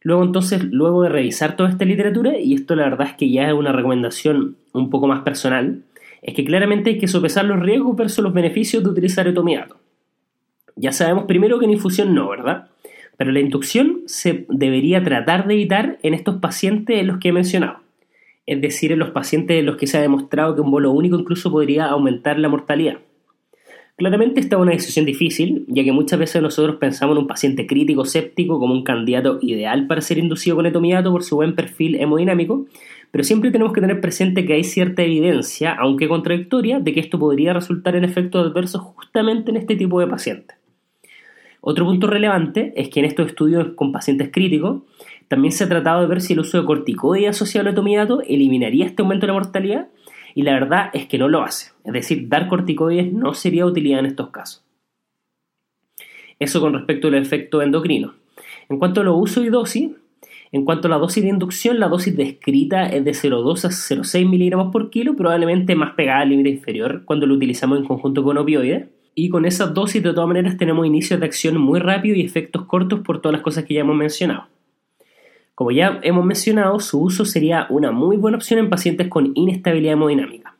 Luego 0.00 0.22
entonces, 0.22 0.64
luego 0.64 1.02
de 1.02 1.08
revisar 1.08 1.56
toda 1.56 1.70
esta 1.70 1.84
literatura, 1.84 2.38
y 2.38 2.54
esto 2.54 2.76
la 2.76 2.84
verdad 2.84 3.08
es 3.08 3.14
que 3.14 3.30
ya 3.30 3.48
es 3.48 3.54
una 3.54 3.72
recomendación 3.72 4.56
un 4.72 4.90
poco 4.90 5.06
más 5.08 5.22
personal, 5.22 5.82
es 6.22 6.34
que 6.34 6.44
claramente 6.44 6.90
hay 6.90 6.98
que 6.98 7.08
sopesar 7.08 7.44
los 7.44 7.60
riesgos 7.60 7.96
versus 7.96 8.22
los 8.22 8.32
beneficios 8.32 8.82
de 8.82 8.90
utilizar 8.90 9.26
etomidato. 9.26 9.76
Ya 10.76 10.92
sabemos 10.92 11.24
primero 11.24 11.58
que 11.58 11.64
en 11.64 11.72
infusión 11.72 12.14
no, 12.14 12.28
¿verdad? 12.28 12.68
Pero 13.16 13.32
la 13.32 13.40
inducción 13.40 14.02
se 14.06 14.46
debería 14.48 15.02
tratar 15.02 15.48
de 15.48 15.54
evitar 15.54 15.98
en 16.02 16.14
estos 16.14 16.36
pacientes 16.36 17.00
en 17.00 17.08
los 17.08 17.18
que 17.18 17.28
he 17.28 17.32
mencionado. 17.32 17.80
Es 18.46 18.60
decir, 18.60 18.92
en 18.92 19.00
los 19.00 19.10
pacientes 19.10 19.58
en 19.58 19.66
los 19.66 19.76
que 19.76 19.88
se 19.88 19.98
ha 19.98 20.00
demostrado 20.00 20.54
que 20.54 20.60
un 20.60 20.70
bolo 20.70 20.92
único 20.92 21.18
incluso 21.18 21.50
podría 21.50 21.86
aumentar 21.86 22.38
la 22.38 22.48
mortalidad. 22.48 22.98
Claramente 23.98 24.38
esta 24.38 24.54
es 24.54 24.62
una 24.62 24.70
decisión 24.70 25.04
difícil, 25.04 25.64
ya 25.66 25.82
que 25.82 25.90
muchas 25.90 26.20
veces 26.20 26.40
nosotros 26.40 26.76
pensamos 26.76 27.16
en 27.16 27.22
un 27.22 27.26
paciente 27.26 27.66
crítico 27.66 28.04
séptico 28.04 28.60
como 28.60 28.72
un 28.72 28.84
candidato 28.84 29.40
ideal 29.42 29.88
para 29.88 30.02
ser 30.02 30.18
inducido 30.18 30.54
con 30.54 30.66
etomidato 30.66 31.10
por 31.10 31.24
su 31.24 31.34
buen 31.34 31.56
perfil 31.56 31.96
hemodinámico, 31.96 32.66
pero 33.10 33.24
siempre 33.24 33.50
tenemos 33.50 33.72
que 33.72 33.80
tener 33.80 34.00
presente 34.00 34.46
que 34.46 34.52
hay 34.52 34.62
cierta 34.62 35.02
evidencia, 35.02 35.74
aunque 35.74 36.06
contradictoria, 36.06 36.78
de 36.78 36.94
que 36.94 37.00
esto 37.00 37.18
podría 37.18 37.52
resultar 37.52 37.96
en 37.96 38.04
efectos 38.04 38.46
adversos 38.46 38.82
justamente 38.82 39.50
en 39.50 39.56
este 39.56 39.74
tipo 39.74 39.98
de 39.98 40.06
pacientes. 40.06 40.56
Otro 41.60 41.84
punto 41.84 42.06
relevante 42.06 42.72
es 42.76 42.90
que 42.90 43.00
en 43.00 43.06
estos 43.06 43.26
estudios 43.26 43.70
con 43.74 43.90
pacientes 43.90 44.30
críticos 44.32 44.82
también 45.26 45.50
se 45.50 45.64
ha 45.64 45.68
tratado 45.68 46.02
de 46.02 46.06
ver 46.06 46.20
si 46.20 46.34
el 46.34 46.38
uso 46.38 46.60
de 46.60 46.66
corticoides 46.66 47.30
asociado 47.30 47.66
al 47.66 47.72
etomidato 47.72 48.22
eliminaría 48.22 48.86
este 48.86 49.02
aumento 49.02 49.26
de 49.26 49.32
la 49.32 49.38
mortalidad 49.40 49.88
y 50.34 50.42
la 50.42 50.52
verdad 50.52 50.90
es 50.92 51.06
que 51.06 51.18
no 51.18 51.28
lo 51.28 51.42
hace. 51.42 51.72
Es 51.84 51.92
decir, 51.92 52.28
dar 52.28 52.48
corticoides 52.48 53.12
no 53.12 53.34
sería 53.34 53.66
utilidad 53.66 54.00
en 54.00 54.06
estos 54.06 54.30
casos. 54.30 54.64
Eso 56.38 56.60
con 56.60 56.74
respecto 56.74 57.08
al 57.08 57.14
efecto 57.14 57.62
endocrino. 57.62 58.14
En 58.68 58.78
cuanto 58.78 59.00
a 59.00 59.04
los 59.04 59.16
usos 59.18 59.44
y 59.44 59.48
dosis, 59.48 59.90
en 60.52 60.64
cuanto 60.64 60.88
a 60.88 60.90
la 60.90 60.98
dosis 60.98 61.22
de 61.22 61.30
inducción, 61.30 61.78
la 61.78 61.88
dosis 61.88 62.16
descrita 62.16 62.86
es 62.86 63.04
de 63.04 63.10
0,2 63.10 63.64
a 63.64 63.68
0,6 63.68 64.28
miligramos 64.28 64.72
por 64.72 64.90
kilo, 64.90 65.14
probablemente 65.16 65.74
más 65.74 65.94
pegada 65.94 66.20
al 66.20 66.30
límite 66.30 66.50
inferior 66.50 67.02
cuando 67.04 67.26
lo 67.26 67.34
utilizamos 67.34 67.78
en 67.78 67.84
conjunto 67.84 68.22
con 68.22 68.38
opioides. 68.38 68.88
Y 69.14 69.30
con 69.30 69.44
esa 69.44 69.66
dosis, 69.66 70.02
de 70.02 70.12
todas 70.12 70.28
maneras, 70.28 70.56
tenemos 70.56 70.86
inicios 70.86 71.18
de 71.18 71.26
acción 71.26 71.58
muy 71.60 71.80
rápido 71.80 72.14
y 72.14 72.22
efectos 72.22 72.66
cortos 72.66 73.00
por 73.00 73.20
todas 73.20 73.32
las 73.32 73.42
cosas 73.42 73.64
que 73.64 73.74
ya 73.74 73.80
hemos 73.80 73.96
mencionado. 73.96 74.46
Como 75.58 75.72
ya 75.72 75.98
hemos 76.04 76.24
mencionado, 76.24 76.78
su 76.78 77.02
uso 77.02 77.24
sería 77.24 77.66
una 77.68 77.90
muy 77.90 78.16
buena 78.16 78.36
opción 78.36 78.60
en 78.60 78.70
pacientes 78.70 79.08
con 79.08 79.32
inestabilidad 79.34 79.94
hemodinámica. 79.94 80.56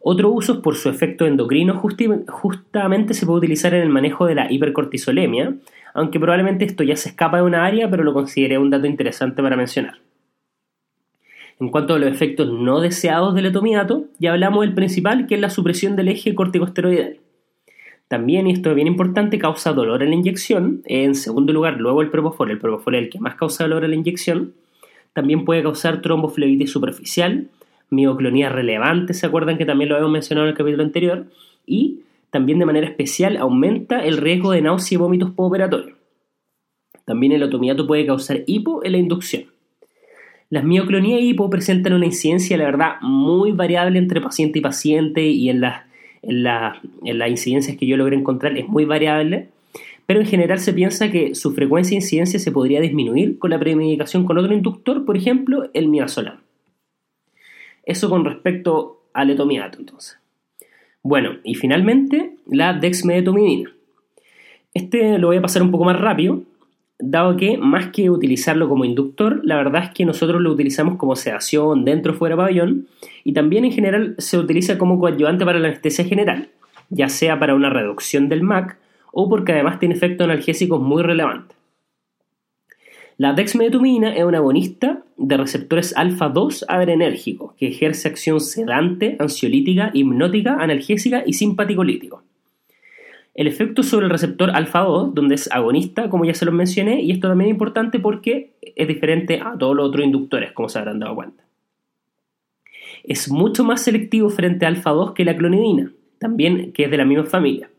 Otro 0.00 0.32
uso 0.32 0.60
por 0.60 0.74
su 0.74 0.88
efecto 0.88 1.24
endocrino 1.24 1.74
justamente 1.78 3.14
se 3.14 3.26
puede 3.26 3.38
utilizar 3.38 3.72
en 3.72 3.82
el 3.82 3.88
manejo 3.88 4.26
de 4.26 4.34
la 4.34 4.52
hipercortisolemia, 4.52 5.54
aunque 5.94 6.18
probablemente 6.18 6.64
esto 6.64 6.82
ya 6.82 6.96
se 6.96 7.10
escapa 7.10 7.36
de 7.36 7.44
una 7.44 7.64
área, 7.64 7.88
pero 7.88 8.02
lo 8.02 8.12
consideré 8.12 8.58
un 8.58 8.70
dato 8.70 8.88
interesante 8.88 9.40
para 9.40 9.56
mencionar. 9.56 10.00
En 11.60 11.68
cuanto 11.68 11.94
a 11.94 12.00
los 12.00 12.10
efectos 12.10 12.50
no 12.50 12.80
deseados 12.80 13.36
del 13.36 13.46
etomidato, 13.46 14.06
ya 14.18 14.32
hablamos 14.32 14.62
del 14.62 14.74
principal, 14.74 15.28
que 15.28 15.36
es 15.36 15.40
la 15.40 15.48
supresión 15.48 15.94
del 15.94 16.08
eje 16.08 16.34
corticosteroidal. 16.34 17.20
También, 18.10 18.48
y 18.48 18.50
esto 18.54 18.70
es 18.70 18.74
bien 18.74 18.88
importante, 18.88 19.38
causa 19.38 19.72
dolor 19.72 20.02
en 20.02 20.08
la 20.10 20.16
inyección. 20.16 20.82
En 20.86 21.14
segundo 21.14 21.52
lugar, 21.52 21.76
luego 21.80 22.02
el 22.02 22.10
propofol. 22.10 22.50
El 22.50 22.58
propofol 22.58 22.96
es 22.96 23.04
el 23.04 23.08
que 23.08 23.20
más 23.20 23.36
causa 23.36 23.62
dolor 23.62 23.84
en 23.84 23.90
la 23.90 23.96
inyección. 23.96 24.52
También 25.12 25.44
puede 25.44 25.62
causar 25.62 26.02
tromboflebitis 26.02 26.72
superficial, 26.72 27.50
mioclonía 27.88 28.48
relevante, 28.48 29.14
¿se 29.14 29.26
acuerdan 29.26 29.58
que 29.58 29.64
también 29.64 29.90
lo 29.90 29.94
habíamos 29.94 30.12
mencionado 30.12 30.48
en 30.48 30.50
el 30.50 30.56
capítulo 30.56 30.82
anterior? 30.82 31.26
Y 31.66 32.00
también 32.30 32.58
de 32.58 32.66
manera 32.66 32.88
especial 32.88 33.36
aumenta 33.36 34.04
el 34.04 34.16
riesgo 34.16 34.50
de 34.50 34.62
náusea 34.62 34.96
y 34.96 34.98
vómitos 34.98 35.30
postoperatorios. 35.30 35.96
También 37.04 37.30
el 37.30 37.44
otomiato 37.44 37.86
puede 37.86 38.06
causar 38.06 38.42
hipo 38.44 38.84
en 38.84 38.90
la 38.90 38.98
inducción. 38.98 39.44
Las 40.48 40.64
mioclonías 40.64 41.22
hipo 41.22 41.48
presentan 41.48 41.92
una 41.92 42.06
incidencia, 42.06 42.56
la 42.56 42.64
verdad, 42.64 42.94
muy 43.02 43.52
variable 43.52 44.00
entre 44.00 44.20
paciente 44.20 44.58
y 44.58 44.62
paciente 44.62 45.28
y 45.28 45.48
en 45.48 45.60
las 45.60 45.89
en, 46.22 46.42
las 46.42 47.30
incidencias 47.30 47.76
que 47.76 47.86
yo 47.86 47.96
logré 47.96 48.16
encontrar 48.16 48.56
es 48.56 48.68
muy 48.68 48.84
variable, 48.84 49.48
pero 50.06 50.20
en 50.20 50.26
general 50.26 50.58
se 50.58 50.72
piensa 50.72 51.10
que 51.10 51.34
su 51.34 51.52
frecuencia 51.52 51.90
de 51.90 52.02
incidencia 52.02 52.38
se 52.38 52.52
podría 52.52 52.80
disminuir 52.80 53.38
con 53.38 53.50
la 53.50 53.58
premedicación 53.58 54.24
con 54.24 54.38
otro 54.38 54.52
inductor, 54.52 55.04
por 55.04 55.16
ejemplo, 55.16 55.70
el 55.72 55.88
midazolam. 55.88 56.40
Eso 57.84 58.10
con 58.10 58.24
respecto 58.24 59.02
al 59.12 59.30
etomidato, 59.30 59.78
entonces. 59.78 60.18
Bueno, 61.02 61.38
y 61.44 61.54
finalmente 61.54 62.36
la 62.46 62.74
dexmedetomidina. 62.74 63.72
Este 64.74 65.18
lo 65.18 65.28
voy 65.28 65.38
a 65.38 65.42
pasar 65.42 65.62
un 65.62 65.70
poco 65.70 65.84
más 65.84 65.98
rápido, 65.98 66.42
dado 67.02 67.36
que 67.36 67.58
más 67.58 67.88
que 67.88 68.10
utilizarlo 68.10 68.68
como 68.68 68.84
inductor, 68.84 69.40
la 69.44 69.56
verdad 69.56 69.84
es 69.84 69.90
que 69.90 70.04
nosotros 70.04 70.40
lo 70.40 70.52
utilizamos 70.52 70.96
como 70.96 71.16
sedación 71.16 71.84
dentro 71.84 72.12
o 72.12 72.16
fuera 72.16 72.36
pabellón 72.36 72.86
y 73.24 73.32
también 73.32 73.64
en 73.64 73.72
general 73.72 74.14
se 74.18 74.38
utiliza 74.38 74.78
como 74.78 74.98
coadyuvante 74.98 75.44
para 75.44 75.58
la 75.58 75.68
anestesia 75.68 76.04
general, 76.04 76.48
ya 76.88 77.08
sea 77.08 77.38
para 77.38 77.54
una 77.54 77.70
reducción 77.70 78.28
del 78.28 78.42
MAC 78.42 78.78
o 79.12 79.28
porque 79.28 79.52
además 79.52 79.78
tiene 79.78 79.94
efectos 79.94 80.24
analgésicos 80.24 80.80
muy 80.80 81.02
relevantes. 81.02 81.56
La 83.16 83.34
dexmedetomidina 83.34 84.14
es 84.14 84.24
un 84.24 84.34
agonista 84.34 85.02
de 85.18 85.36
receptores 85.36 85.94
alfa-2 85.94 86.64
adrenérgicos 86.68 87.52
que 87.54 87.68
ejerce 87.68 88.08
acción 88.08 88.40
sedante, 88.40 89.16
ansiolítica, 89.18 89.90
hipnótica, 89.92 90.56
analgésica 90.58 91.22
y 91.26 91.34
simpaticolítico 91.34 92.22
el 93.34 93.46
efecto 93.46 93.82
sobre 93.82 94.06
el 94.06 94.10
receptor 94.10 94.50
alfa-2, 94.50 95.14
donde 95.14 95.36
es 95.36 95.50
agonista, 95.52 96.10
como 96.10 96.24
ya 96.24 96.34
se 96.34 96.44
lo 96.44 96.52
mencioné, 96.52 97.02
y 97.02 97.12
esto 97.12 97.28
también 97.28 97.50
es 97.50 97.54
importante 97.54 98.00
porque 98.00 98.50
es 98.60 98.88
diferente 98.88 99.40
a 99.40 99.56
todos 99.56 99.76
los 99.76 99.88
otros 99.88 100.04
inductores, 100.04 100.52
como 100.52 100.68
se 100.68 100.78
habrán 100.78 100.98
dado 100.98 101.14
cuenta. 101.14 101.44
Es 103.04 103.30
mucho 103.30 103.64
más 103.64 103.82
selectivo 103.82 104.28
frente 104.30 104.66
a 104.66 104.68
alfa-2 104.68 105.14
que 105.14 105.24
la 105.24 105.36
clonidina, 105.36 105.92
también 106.18 106.72
que 106.72 106.84
es 106.84 106.90
de 106.90 106.96
la 106.96 107.04
misma 107.04 107.24
familia. 107.24 107.70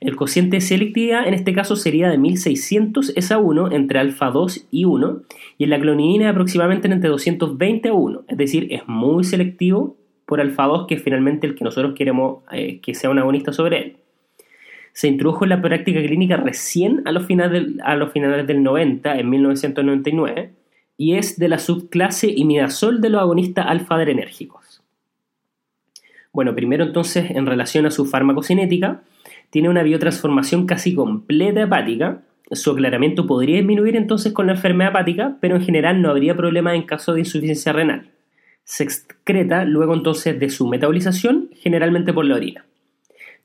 El 0.00 0.16
cociente 0.16 0.56
de 0.56 0.60
selectividad 0.62 1.28
en 1.28 1.34
este 1.34 1.52
caso 1.52 1.76
sería 1.76 2.08
de 2.08 2.16
1600 2.16 3.12
es 3.16 3.30
a 3.30 3.38
1 3.38 3.72
entre 3.72 4.00
alfa-2 4.00 4.64
y 4.70 4.86
1, 4.86 5.22
y 5.58 5.64
en 5.64 5.70
la 5.70 5.78
clonidina 5.78 6.30
aproximadamente 6.30 6.88
entre 6.88 7.10
220 7.10 7.90
a 7.90 7.92
1, 7.92 8.22
es 8.28 8.36
decir, 8.36 8.68
es 8.70 8.88
muy 8.88 9.24
selectivo 9.24 9.96
por 10.24 10.40
alfa-2, 10.40 10.86
que 10.86 10.94
es 10.94 11.02
finalmente 11.02 11.46
el 11.46 11.54
que 11.54 11.64
nosotros 11.64 11.94
queremos 11.94 12.42
eh, 12.50 12.80
que 12.80 12.94
sea 12.94 13.10
un 13.10 13.18
agonista 13.18 13.52
sobre 13.52 13.78
él 13.78 13.96
se 15.00 15.08
introdujo 15.08 15.46
en 15.46 15.48
la 15.48 15.62
práctica 15.62 15.98
clínica 16.02 16.36
recién 16.36 17.00
a 17.06 17.12
los 17.12 17.24
finales 17.24 17.52
del, 17.52 17.80
los 17.98 18.12
finales 18.12 18.46
del 18.46 18.62
90, 18.62 19.18
en 19.18 19.30
1999, 19.30 20.50
y 20.98 21.14
es 21.14 21.38
de 21.38 21.48
la 21.48 21.58
subclase 21.58 22.30
imidazol 22.30 23.00
de 23.00 23.08
los 23.08 23.22
agonistas 23.22 23.64
alfa-adrenérgicos. 23.66 24.82
Bueno, 26.34 26.54
primero 26.54 26.84
entonces, 26.84 27.30
en 27.30 27.46
relación 27.46 27.86
a 27.86 27.90
su 27.90 28.04
farmacocinética, 28.04 29.00
tiene 29.48 29.70
una 29.70 29.82
biotransformación 29.82 30.66
casi 30.66 30.94
completa 30.94 31.62
hepática. 31.62 32.20
Su 32.50 32.72
aclaramiento 32.72 33.26
podría 33.26 33.56
disminuir 33.56 33.96
entonces 33.96 34.34
con 34.34 34.48
la 34.48 34.52
enfermedad 34.52 34.90
hepática, 34.90 35.38
pero 35.40 35.56
en 35.56 35.62
general 35.62 36.02
no 36.02 36.10
habría 36.10 36.36
problema 36.36 36.74
en 36.74 36.82
caso 36.82 37.14
de 37.14 37.20
insuficiencia 37.20 37.72
renal. 37.72 38.10
Se 38.64 38.84
excreta 38.84 39.64
luego 39.64 39.94
entonces 39.94 40.38
de 40.38 40.50
su 40.50 40.68
metabolización, 40.68 41.48
generalmente 41.54 42.12
por 42.12 42.26
la 42.26 42.34
orina. 42.34 42.66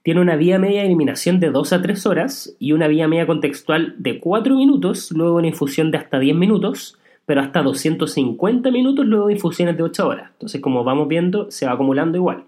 Tiene 0.05 0.21
una 0.21 0.35
vía 0.35 0.59
media 0.59 0.81
de 0.81 0.85
eliminación 0.85 1.39
de 1.39 1.49
2 1.49 1.73
a 1.73 1.81
3 1.81 2.05
horas 2.05 2.55
y 2.59 2.73
una 2.73 2.87
vía 2.87 3.07
media 3.07 3.25
contextual 3.25 3.95
de 3.97 4.19
4 4.19 4.55
minutos, 4.55 5.09
luego 5.09 5.37
una 5.37 5.47
infusión 5.47 5.89
de 5.89 5.97
hasta 5.97 6.19
10 6.19 6.35
minutos, 6.35 6.99
pero 7.25 7.41
hasta 7.41 7.63
250 7.63 8.69
minutos 8.69 9.03
luego 9.03 9.25
de 9.25 9.33
infusiones 9.33 9.75
de 9.77 9.81
8 9.81 10.07
horas. 10.07 10.29
Entonces, 10.33 10.61
como 10.61 10.83
vamos 10.83 11.07
viendo, 11.07 11.49
se 11.49 11.65
va 11.65 11.71
acumulando 11.71 12.19
igual. 12.19 12.43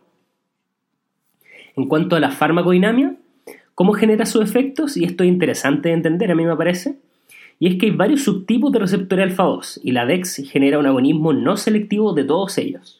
En 1.75 1.87
cuanto 1.87 2.15
a 2.15 2.19
la 2.19 2.29
farmacodinamia, 2.29 3.15
¿cómo 3.73 3.93
genera 3.93 4.27
sus 4.27 4.43
efectos? 4.43 4.95
Y 4.95 5.05
esto 5.05 5.23
es 5.23 5.29
interesante 5.29 5.89
de 5.89 5.95
entender, 5.95 6.29
a 6.29 6.35
mí 6.35 6.45
me 6.45 6.55
parece. 6.55 6.99
Y 7.57 7.69
es 7.69 7.79
que 7.79 7.87
hay 7.87 7.91
varios 7.91 8.21
subtipos 8.21 8.71
de 8.71 8.77
receptores 8.77 9.31
alfa 9.31 9.45
2 9.45 9.79
y 9.83 9.93
la 9.93 10.05
DEX 10.05 10.47
genera 10.47 10.77
un 10.77 10.85
agonismo 10.85 11.33
no 11.33 11.57
selectivo 11.57 12.13
de 12.13 12.23
todos 12.23 12.55
ellos. 12.59 12.96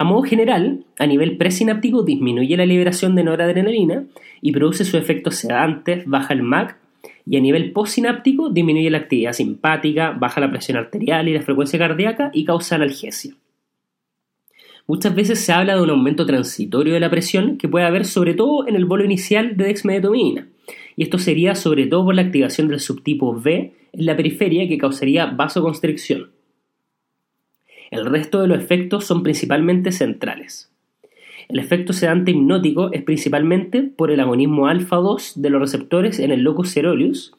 A 0.00 0.04
modo 0.04 0.22
general, 0.22 0.86
a 0.98 1.06
nivel 1.06 1.36
presináptico 1.36 2.02
disminuye 2.02 2.56
la 2.56 2.64
liberación 2.64 3.14
de 3.14 3.22
noradrenalina 3.22 4.06
y 4.40 4.50
produce 4.50 4.86
sus 4.86 4.94
efectos 4.94 5.34
sedantes, 5.34 6.06
baja 6.06 6.32
el 6.32 6.42
MAC 6.42 6.78
y 7.26 7.36
a 7.36 7.40
nivel 7.40 7.72
postsináptico 7.72 8.48
disminuye 8.48 8.88
la 8.88 8.96
actividad 8.96 9.34
simpática, 9.34 10.12
baja 10.12 10.40
la 10.40 10.50
presión 10.50 10.78
arterial 10.78 11.28
y 11.28 11.34
la 11.34 11.42
frecuencia 11.42 11.78
cardíaca 11.78 12.30
y 12.32 12.46
causa 12.46 12.76
analgesia. 12.76 13.34
Muchas 14.86 15.14
veces 15.14 15.38
se 15.38 15.52
habla 15.52 15.76
de 15.76 15.82
un 15.82 15.90
aumento 15.90 16.24
transitorio 16.24 16.94
de 16.94 17.00
la 17.00 17.10
presión 17.10 17.58
que 17.58 17.68
puede 17.68 17.84
haber 17.84 18.06
sobre 18.06 18.32
todo 18.32 18.66
en 18.66 18.76
el 18.76 18.86
bolo 18.86 19.04
inicial 19.04 19.54
de 19.58 19.64
dexmedetomidina, 19.64 20.48
y 20.96 21.02
esto 21.02 21.18
sería 21.18 21.54
sobre 21.54 21.86
todo 21.86 22.06
por 22.06 22.14
la 22.14 22.22
activación 22.22 22.68
del 22.68 22.80
subtipo 22.80 23.32
V 23.32 23.74
en 23.92 24.06
la 24.06 24.16
periferia 24.16 24.66
que 24.66 24.78
causaría 24.78 25.26
vasoconstricción. 25.26 26.30
El 27.90 28.06
resto 28.06 28.40
de 28.40 28.46
los 28.46 28.58
efectos 28.58 29.04
son 29.04 29.24
principalmente 29.24 29.90
centrales. 29.90 30.70
El 31.48 31.58
efecto 31.58 31.92
sedante 31.92 32.30
hipnótico 32.30 32.92
es 32.92 33.02
principalmente 33.02 33.82
por 33.82 34.12
el 34.12 34.20
agonismo 34.20 34.68
alfa-2 34.68 35.34
de 35.34 35.50
los 35.50 35.60
receptores 35.60 36.20
en 36.20 36.30
el 36.30 36.42
locus 36.42 36.72
ceruleus. 36.72 37.34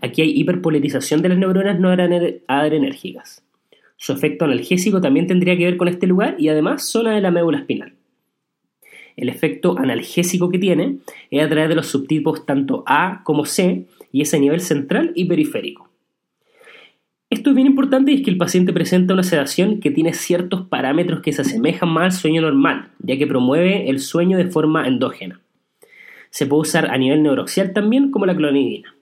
Aquí 0.00 0.22
hay 0.22 0.30
hiperpolitización 0.38 1.22
de 1.22 1.30
las 1.30 1.38
neuronas 1.38 1.80
no 1.80 1.88
adrenérgicas. 1.90 3.44
Su 3.96 4.12
efecto 4.12 4.44
analgésico 4.44 5.00
también 5.00 5.26
tendría 5.26 5.56
que 5.56 5.64
ver 5.64 5.76
con 5.76 5.88
este 5.88 6.06
lugar 6.06 6.36
y 6.38 6.48
además 6.48 6.84
zona 6.84 7.16
de 7.16 7.20
la 7.20 7.32
médula 7.32 7.58
espinal. 7.58 7.94
El 9.16 9.28
efecto 9.28 9.76
analgésico 9.76 10.50
que 10.50 10.58
tiene 10.58 10.98
es 11.32 11.44
a 11.44 11.48
través 11.48 11.68
de 11.68 11.74
los 11.74 11.88
subtipos 11.88 12.46
tanto 12.46 12.84
A 12.86 13.22
como 13.24 13.44
C 13.44 13.86
y 14.12 14.20
es 14.20 14.32
a 14.34 14.38
nivel 14.38 14.60
central 14.60 15.10
y 15.16 15.24
periférico. 15.24 15.85
Esto 17.36 17.50
es 17.50 17.56
bien 17.56 17.66
importante 17.66 18.12
y 18.12 18.14
es 18.14 18.22
que 18.22 18.30
el 18.30 18.38
paciente 18.38 18.72
presenta 18.72 19.12
una 19.12 19.22
sedación 19.22 19.78
que 19.78 19.90
tiene 19.90 20.14
ciertos 20.14 20.62
parámetros 20.68 21.20
que 21.20 21.34
se 21.34 21.42
asemejan 21.42 21.90
más 21.90 22.04
al 22.04 22.12
sueño 22.12 22.40
normal, 22.40 22.92
ya 22.98 23.18
que 23.18 23.26
promueve 23.26 23.90
el 23.90 24.00
sueño 24.00 24.38
de 24.38 24.46
forma 24.46 24.88
endógena. 24.88 25.42
Se 26.30 26.46
puede 26.46 26.62
usar 26.62 26.90
a 26.90 26.96
nivel 26.96 27.22
neuroxial 27.22 27.74
también 27.74 28.10
como 28.10 28.24
la 28.24 28.34
clonidina. 28.34 28.96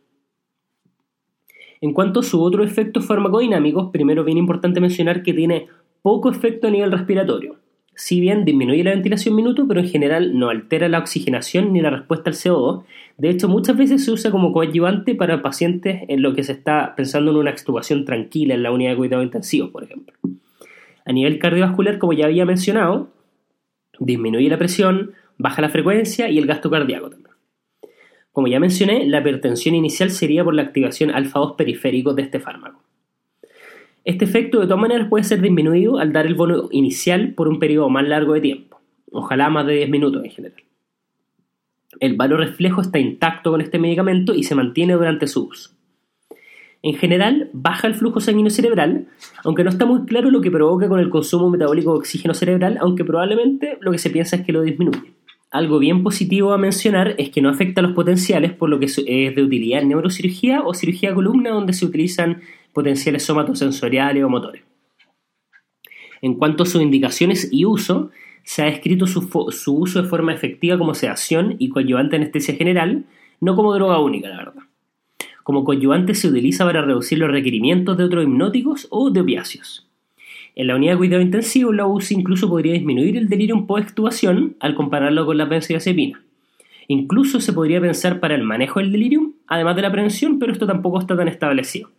En 1.81 1.93
cuanto 1.93 2.21
a 2.21 2.23
sus 2.25 2.41
otros 2.41 2.67
efectos 2.67 3.07
farmacodinámicos, 3.07 3.93
primero 3.93 4.25
bien 4.25 4.39
importante 4.39 4.81
mencionar 4.81 5.23
que 5.23 5.33
tiene 5.33 5.69
poco 6.03 6.29
efecto 6.29 6.67
a 6.67 6.71
nivel 6.73 6.91
respiratorio. 6.91 7.61
Si 7.97 8.21
bien 8.21 8.45
disminuye 8.45 8.83
la 8.83 8.91
ventilación 8.91 9.37
minuto, 9.37 9.67
pero 9.69 9.81
en 9.81 9.89
general 9.89 10.37
no 10.39 10.49
altera 10.49 10.89
la 10.89 10.99
oxigenación 10.99 11.73
ni 11.73 11.81
la 11.81 11.91
respuesta 11.91 12.31
al 12.31 12.37
CO2. 12.37 12.85
De 13.19 13.31
hecho, 13.31 13.49
muchas 13.49 13.77
veces 13.77 14.05
se 14.05 14.11
usa 14.11 14.31
como 14.31 14.53
coadyuvante 14.53 15.15
para 15.15 15.43
pacientes 15.43 16.03
en 16.09 16.23
lo 16.23 16.35
que 16.35 16.43
se 16.43 16.53
está 16.53 16.95
pensando 16.97 17.31
en 17.31 17.37
una 17.37 17.51
extubación 17.51 18.05
tranquila 18.05 18.55
en 18.55 18.63
la 18.65 18.73
unidad 18.73 18.91
de 18.91 18.97
cuidado 18.97 19.23
intensivo, 19.23 19.71
por 19.71 19.85
ejemplo. 19.85 20.15
A 21.05 21.13
nivel 21.13 21.39
cardiovascular, 21.39 21.99
como 21.99 22.13
ya 22.13 22.27
había 22.27 22.45
mencionado, 22.45 23.11
disminuye 24.01 24.49
la 24.49 24.59
presión, 24.59 25.13
baja 25.39 25.63
la 25.63 25.69
frecuencia 25.69 26.29
y 26.29 26.39
el 26.39 26.47
gasto 26.47 26.71
cardíaco 26.71 27.11
también. 27.11 27.35
Como 28.33 28.49
ya 28.49 28.59
mencioné, 28.59 29.07
la 29.07 29.21
hipertensión 29.21 29.77
inicial 29.77 30.11
sería 30.11 30.43
por 30.43 30.55
la 30.55 30.63
activación 30.63 31.11
alfa-2 31.13 31.55
periférico 31.55 32.15
de 32.15 32.23
este 32.23 32.41
fármaco. 32.41 32.84
Este 34.05 34.27
efecto 34.27 34.61
de 34.61 34.67
todas 34.67 34.81
maneras 34.81 35.09
puede 35.09 35.25
ser 35.25 35.41
disminuido 35.41 35.99
al 35.99 36.13
dar 36.13 36.27
el 36.27 36.35
bono 36.35 36.69
inicial 36.71 37.33
por 37.35 37.49
un 37.49 37.59
periodo 37.59 37.89
más 37.89 38.07
largo 38.07 38.35
de 38.35 38.43
tiempo, 38.43 38.81
ojalá 39.11 39.49
más 39.49 39.67
de 39.67 39.77
10 39.77 39.91
minutos 39.91 40.23
en 40.25 40.31
general. 40.31 40.63
El 42.01 42.17
valor 42.17 42.41
reflejo 42.41 42.83
está 42.83 42.99
intacto 42.99 43.51
con 43.51 43.63
este 43.63 43.79
medicamento 43.79 44.35
y 44.35 44.43
se 44.43 44.55
mantiene 44.55 44.93
durante 44.93 45.27
su 45.27 45.47
uso. 45.47 45.71
En 46.83 46.97
general, 46.97 47.49
baja 47.55 47.87
el 47.87 47.95
flujo 47.95 48.21
sanguíneo 48.21 48.51
cerebral, 48.51 49.07
aunque 49.43 49.65
no 49.65 49.71
está 49.71 49.87
muy 49.87 50.05
claro 50.05 50.31
lo 50.31 50.43
que 50.43 50.51
provoca 50.51 50.87
con 50.87 51.01
el 51.01 51.09
consumo 51.09 51.49
metabólico 51.49 51.93
de 51.93 51.99
oxígeno 52.01 52.35
cerebral, 52.35 52.77
aunque 52.81 53.07
probablemente 53.07 53.79
lo 53.81 53.91
que 53.91 53.97
se 53.97 54.11
piensa 54.11 54.37
es 54.37 54.43
que 54.45 54.53
lo 54.53 54.61
disminuye. 54.61 55.15
Algo 55.51 55.79
bien 55.79 56.03
positivo 56.03 56.53
a 56.53 56.59
mencionar 56.59 57.15
es 57.17 57.31
que 57.31 57.41
no 57.41 57.49
afecta 57.49 57.81
a 57.81 57.85
los 57.85 57.93
potenciales, 57.93 58.53
por 58.53 58.69
lo 58.69 58.79
que 58.81 58.87
es 58.87 58.97
de 58.97 59.43
utilidad 59.43 59.81
en 59.81 59.89
neurocirugía 59.89 60.63
o 60.63 60.75
cirugía 60.75 61.15
columna, 61.15 61.51
donde 61.51 61.73
se 61.73 61.87
utilizan 61.87 62.43
potenciales 62.75 63.23
somatosensoriales 63.23 64.23
o 64.23 64.29
motores. 64.29 64.63
En 66.21 66.35
cuanto 66.35 66.63
a 66.63 66.67
sus 66.67 66.83
indicaciones 66.83 67.49
y 67.53 67.65
uso, 67.65 68.11
se 68.43 68.63
ha 68.63 68.67
descrito 68.67 69.07
su, 69.07 69.27
uso 69.73 70.03
de 70.03 70.09
forma 70.09 70.35
efectiva 70.35 70.79
como 70.79 70.95
sedación 70.95 71.57
y 71.59 71.71
coadyuvante 71.71 72.17
anestesia 72.17 72.55
general, 72.55 73.05
no 73.41 73.57
como 73.57 73.75
droga 73.75 73.99
única, 74.01 74.29
la 74.29 74.37
verdad. 74.37 74.63
Como 75.43 75.65
coadyuvante 75.65 76.15
se 76.15 76.29
utiliza 76.29 76.65
para 76.65 76.83
reducir 76.83 77.19
los 77.19 77.31
requerimientos 77.31 77.97
de 77.97 78.05
otros 78.05 78.25
hipnóticos 78.25 78.87
o 78.91 79.11
de 79.11 79.21
opiáceos. 79.21 79.87
En 80.55 80.69
la 80.69 80.77
unidad 80.77 80.93
de 80.93 80.99
cuidado 80.99 81.23
intensivo, 81.23 81.73
la 81.73 81.87
UCI 81.87 82.15
incluso 82.15 82.49
podría 82.49 82.75
disminuir 82.75 83.17
el 83.17 83.29
delirium 83.29 83.67
post-extubación 83.67 84.57
al 84.61 84.75
compararlo 84.75 85.27
con 85.27 85.37
la 85.37 85.47
benzodiazepina. 85.47 86.23
Incluso 86.87 87.41
se 87.41 87.53
podría 87.53 87.81
pensar 87.81 88.21
para 88.21 88.35
el 88.35 88.45
manejo 88.45 88.81
del 88.81 88.93
delirium, 88.93 89.33
además 89.47 89.75
de 89.77 89.83
la 89.83 89.91
prevención, 89.91 90.39
pero 90.39 90.53
esto 90.53 90.67
tampoco 90.67 91.01
está 91.01 91.17
tan 91.17 91.29
establecido. 91.29 91.91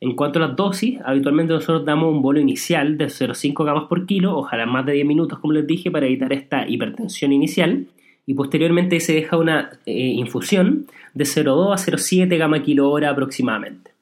En 0.00 0.14
cuanto 0.14 0.38
a 0.38 0.48
las 0.48 0.56
dosis, 0.56 0.98
habitualmente 1.04 1.54
nosotros 1.54 1.84
damos 1.84 2.12
un 2.12 2.20
bolo 2.20 2.38
inicial 2.38 2.98
de 2.98 3.06
0,5 3.06 3.64
gramos 3.64 3.84
por 3.88 4.04
kilo, 4.06 4.36
ojalá 4.36 4.66
más 4.66 4.84
de 4.84 4.92
10 4.92 5.06
minutos, 5.06 5.38
como 5.38 5.54
les 5.54 5.66
dije, 5.66 5.90
para 5.90 6.06
evitar 6.06 6.32
esta 6.32 6.68
hipertensión 6.68 7.32
inicial. 7.32 7.86
Y 8.26 8.34
posteriormente 8.34 8.98
se 9.00 9.14
deja 9.14 9.38
una 9.38 9.70
eh, 9.86 9.92
infusión 9.92 10.86
de 11.14 11.24
0,2 11.24 11.72
a 11.72 11.76
0,7 11.76 12.36
gamma 12.36 12.62
kilo 12.62 12.90
hora 12.90 13.10
aproximadamente. 13.10 13.92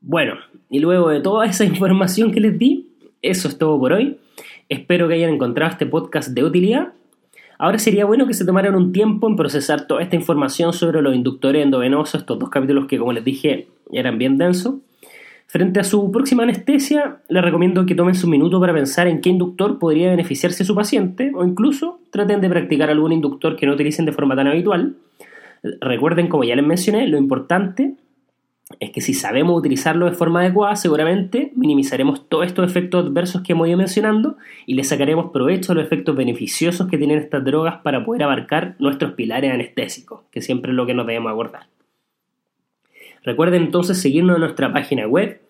Bueno, 0.00 0.34
y 0.68 0.78
luego 0.78 1.08
de 1.08 1.20
toda 1.20 1.46
esa 1.46 1.64
información 1.66 2.30
que 2.30 2.40
les 2.40 2.58
di, 2.58 2.86
eso 3.22 3.48
es 3.48 3.58
todo 3.58 3.78
por 3.78 3.92
hoy. 3.92 4.18
Espero 4.68 5.08
que 5.08 5.14
hayan 5.14 5.34
encontrado 5.34 5.72
este 5.72 5.86
podcast 5.86 6.28
de 6.28 6.44
utilidad. 6.44 6.92
Ahora 7.58 7.78
sería 7.78 8.04
bueno 8.04 8.26
que 8.26 8.32
se 8.32 8.44
tomaran 8.44 8.74
un 8.74 8.92
tiempo 8.92 9.28
en 9.28 9.36
procesar 9.36 9.86
toda 9.86 10.02
esta 10.02 10.16
información 10.16 10.72
sobre 10.72 11.02
los 11.02 11.14
inductores 11.14 11.62
endovenosos, 11.62 12.20
estos 12.20 12.38
dos 12.38 12.48
capítulos 12.48 12.86
que, 12.86 12.98
como 12.98 13.12
les 13.12 13.24
dije, 13.24 13.66
eran 13.92 14.16
bien 14.16 14.38
densos. 14.38 14.76
Frente 15.50 15.80
a 15.80 15.84
su 15.84 16.12
próxima 16.12 16.44
anestesia, 16.44 17.22
le 17.28 17.42
recomiendo 17.42 17.84
que 17.84 17.96
tomen 17.96 18.14
su 18.14 18.28
minuto 18.28 18.60
para 18.60 18.72
pensar 18.72 19.08
en 19.08 19.20
qué 19.20 19.30
inductor 19.30 19.80
podría 19.80 20.10
beneficiarse 20.10 20.64
su 20.64 20.76
paciente 20.76 21.32
o 21.34 21.44
incluso 21.44 21.98
traten 22.12 22.40
de 22.40 22.48
practicar 22.48 22.88
algún 22.88 23.10
inductor 23.10 23.56
que 23.56 23.66
no 23.66 23.72
utilicen 23.72 24.04
de 24.04 24.12
forma 24.12 24.36
tan 24.36 24.46
habitual. 24.46 24.94
Recuerden, 25.80 26.28
como 26.28 26.44
ya 26.44 26.54
les 26.54 26.64
mencioné, 26.64 27.08
lo 27.08 27.18
importante 27.18 27.96
es 28.78 28.92
que 28.92 29.00
si 29.00 29.12
sabemos 29.12 29.58
utilizarlo 29.58 30.06
de 30.06 30.12
forma 30.12 30.38
adecuada, 30.38 30.76
seguramente 30.76 31.50
minimizaremos 31.56 32.28
todos 32.28 32.46
estos 32.46 32.70
efectos 32.70 33.06
adversos 33.06 33.42
que 33.42 33.54
hemos 33.54 33.66
ido 33.66 33.76
mencionando 33.76 34.36
y 34.66 34.74
le 34.74 34.84
sacaremos 34.84 35.32
provecho 35.32 35.72
a 35.72 35.74
los 35.74 35.84
efectos 35.84 36.14
beneficiosos 36.14 36.86
que 36.86 36.96
tienen 36.96 37.18
estas 37.18 37.44
drogas 37.44 37.78
para 37.82 38.04
poder 38.04 38.22
abarcar 38.22 38.76
nuestros 38.78 39.14
pilares 39.14 39.52
anestésicos, 39.52 40.20
que 40.30 40.42
siempre 40.42 40.70
es 40.70 40.76
lo 40.76 40.86
que 40.86 40.94
nos 40.94 41.08
debemos 41.08 41.32
abordar. 41.32 41.66
Recuerden 43.22 43.62
entonces 43.62 44.00
seguirnos 44.00 44.36
en 44.36 44.40
nuestra 44.40 44.72
página 44.72 45.06
web, 45.06 45.40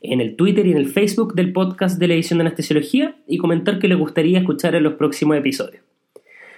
en 0.00 0.20
el 0.20 0.34
Twitter 0.34 0.66
y 0.66 0.72
en 0.72 0.78
el 0.78 0.88
Facebook 0.88 1.34
del 1.34 1.52
podcast 1.52 1.98
de 1.98 2.08
la 2.08 2.14
edición 2.14 2.38
de 2.38 2.46
anestesiología 2.46 3.16
y 3.26 3.38
comentar 3.38 3.78
qué 3.78 3.88
les 3.88 3.98
gustaría 3.98 4.38
escuchar 4.38 4.74
en 4.74 4.82
los 4.82 4.94
próximos 4.94 5.36
episodios. 5.36 5.82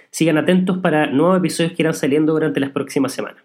Sigan 0.09 0.37
atentos 0.37 0.79
para 0.79 1.07
nuevos 1.07 1.37
episodios 1.37 1.73
que 1.73 1.83
irán 1.83 1.93
saliendo 1.93 2.33
durante 2.33 2.59
las 2.59 2.71
próximas 2.71 3.13
semanas. 3.13 3.43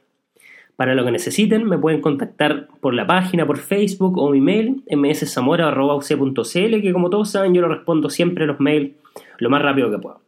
Para 0.77 0.95
lo 0.95 1.05
que 1.05 1.11
necesiten, 1.11 1.67
me 1.67 1.77
pueden 1.77 2.01
contactar 2.01 2.69
por 2.81 2.95
la 2.95 3.07
página, 3.07 3.47
por 3.47 3.59
Facebook 3.59 4.17
o 4.17 4.31
mi 4.31 4.41
mail, 4.41 4.83
mszamora.uc.cl, 4.91 6.81
que 6.81 6.93
como 6.93 7.11
todos 7.11 7.31
saben, 7.31 7.53
yo 7.53 7.61
lo 7.61 7.69
respondo 7.69 8.09
siempre 8.09 8.45
a 8.45 8.47
los 8.47 8.61
mails 8.61 8.93
lo 9.39 9.51
más 9.51 9.61
rápido 9.61 9.91
que 9.91 9.99
puedo. 9.99 10.23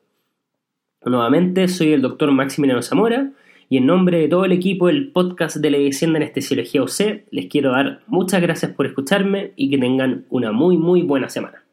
Nuevamente, 1.06 1.68
soy 1.68 1.94
el 1.94 2.02
doctor 2.02 2.30
Maximiliano 2.32 2.82
Zamora 2.82 3.30
Y 3.72 3.78
en 3.78 3.86
nombre 3.86 4.18
de 4.18 4.28
todo 4.28 4.44
el 4.44 4.52
equipo 4.52 4.88
del 4.88 5.12
podcast 5.12 5.56
de 5.56 5.70
la 5.70 5.78
edición 5.78 6.12
de 6.12 6.18
Anestesiología 6.18 6.82
UC, 6.82 7.24
les 7.30 7.46
quiero 7.46 7.70
dar 7.70 8.02
muchas 8.06 8.42
gracias 8.42 8.72
por 8.72 8.84
escucharme 8.84 9.54
y 9.56 9.70
que 9.70 9.78
tengan 9.78 10.26
una 10.28 10.52
muy 10.52 10.76
muy 10.76 11.00
buena 11.00 11.30
semana. 11.30 11.64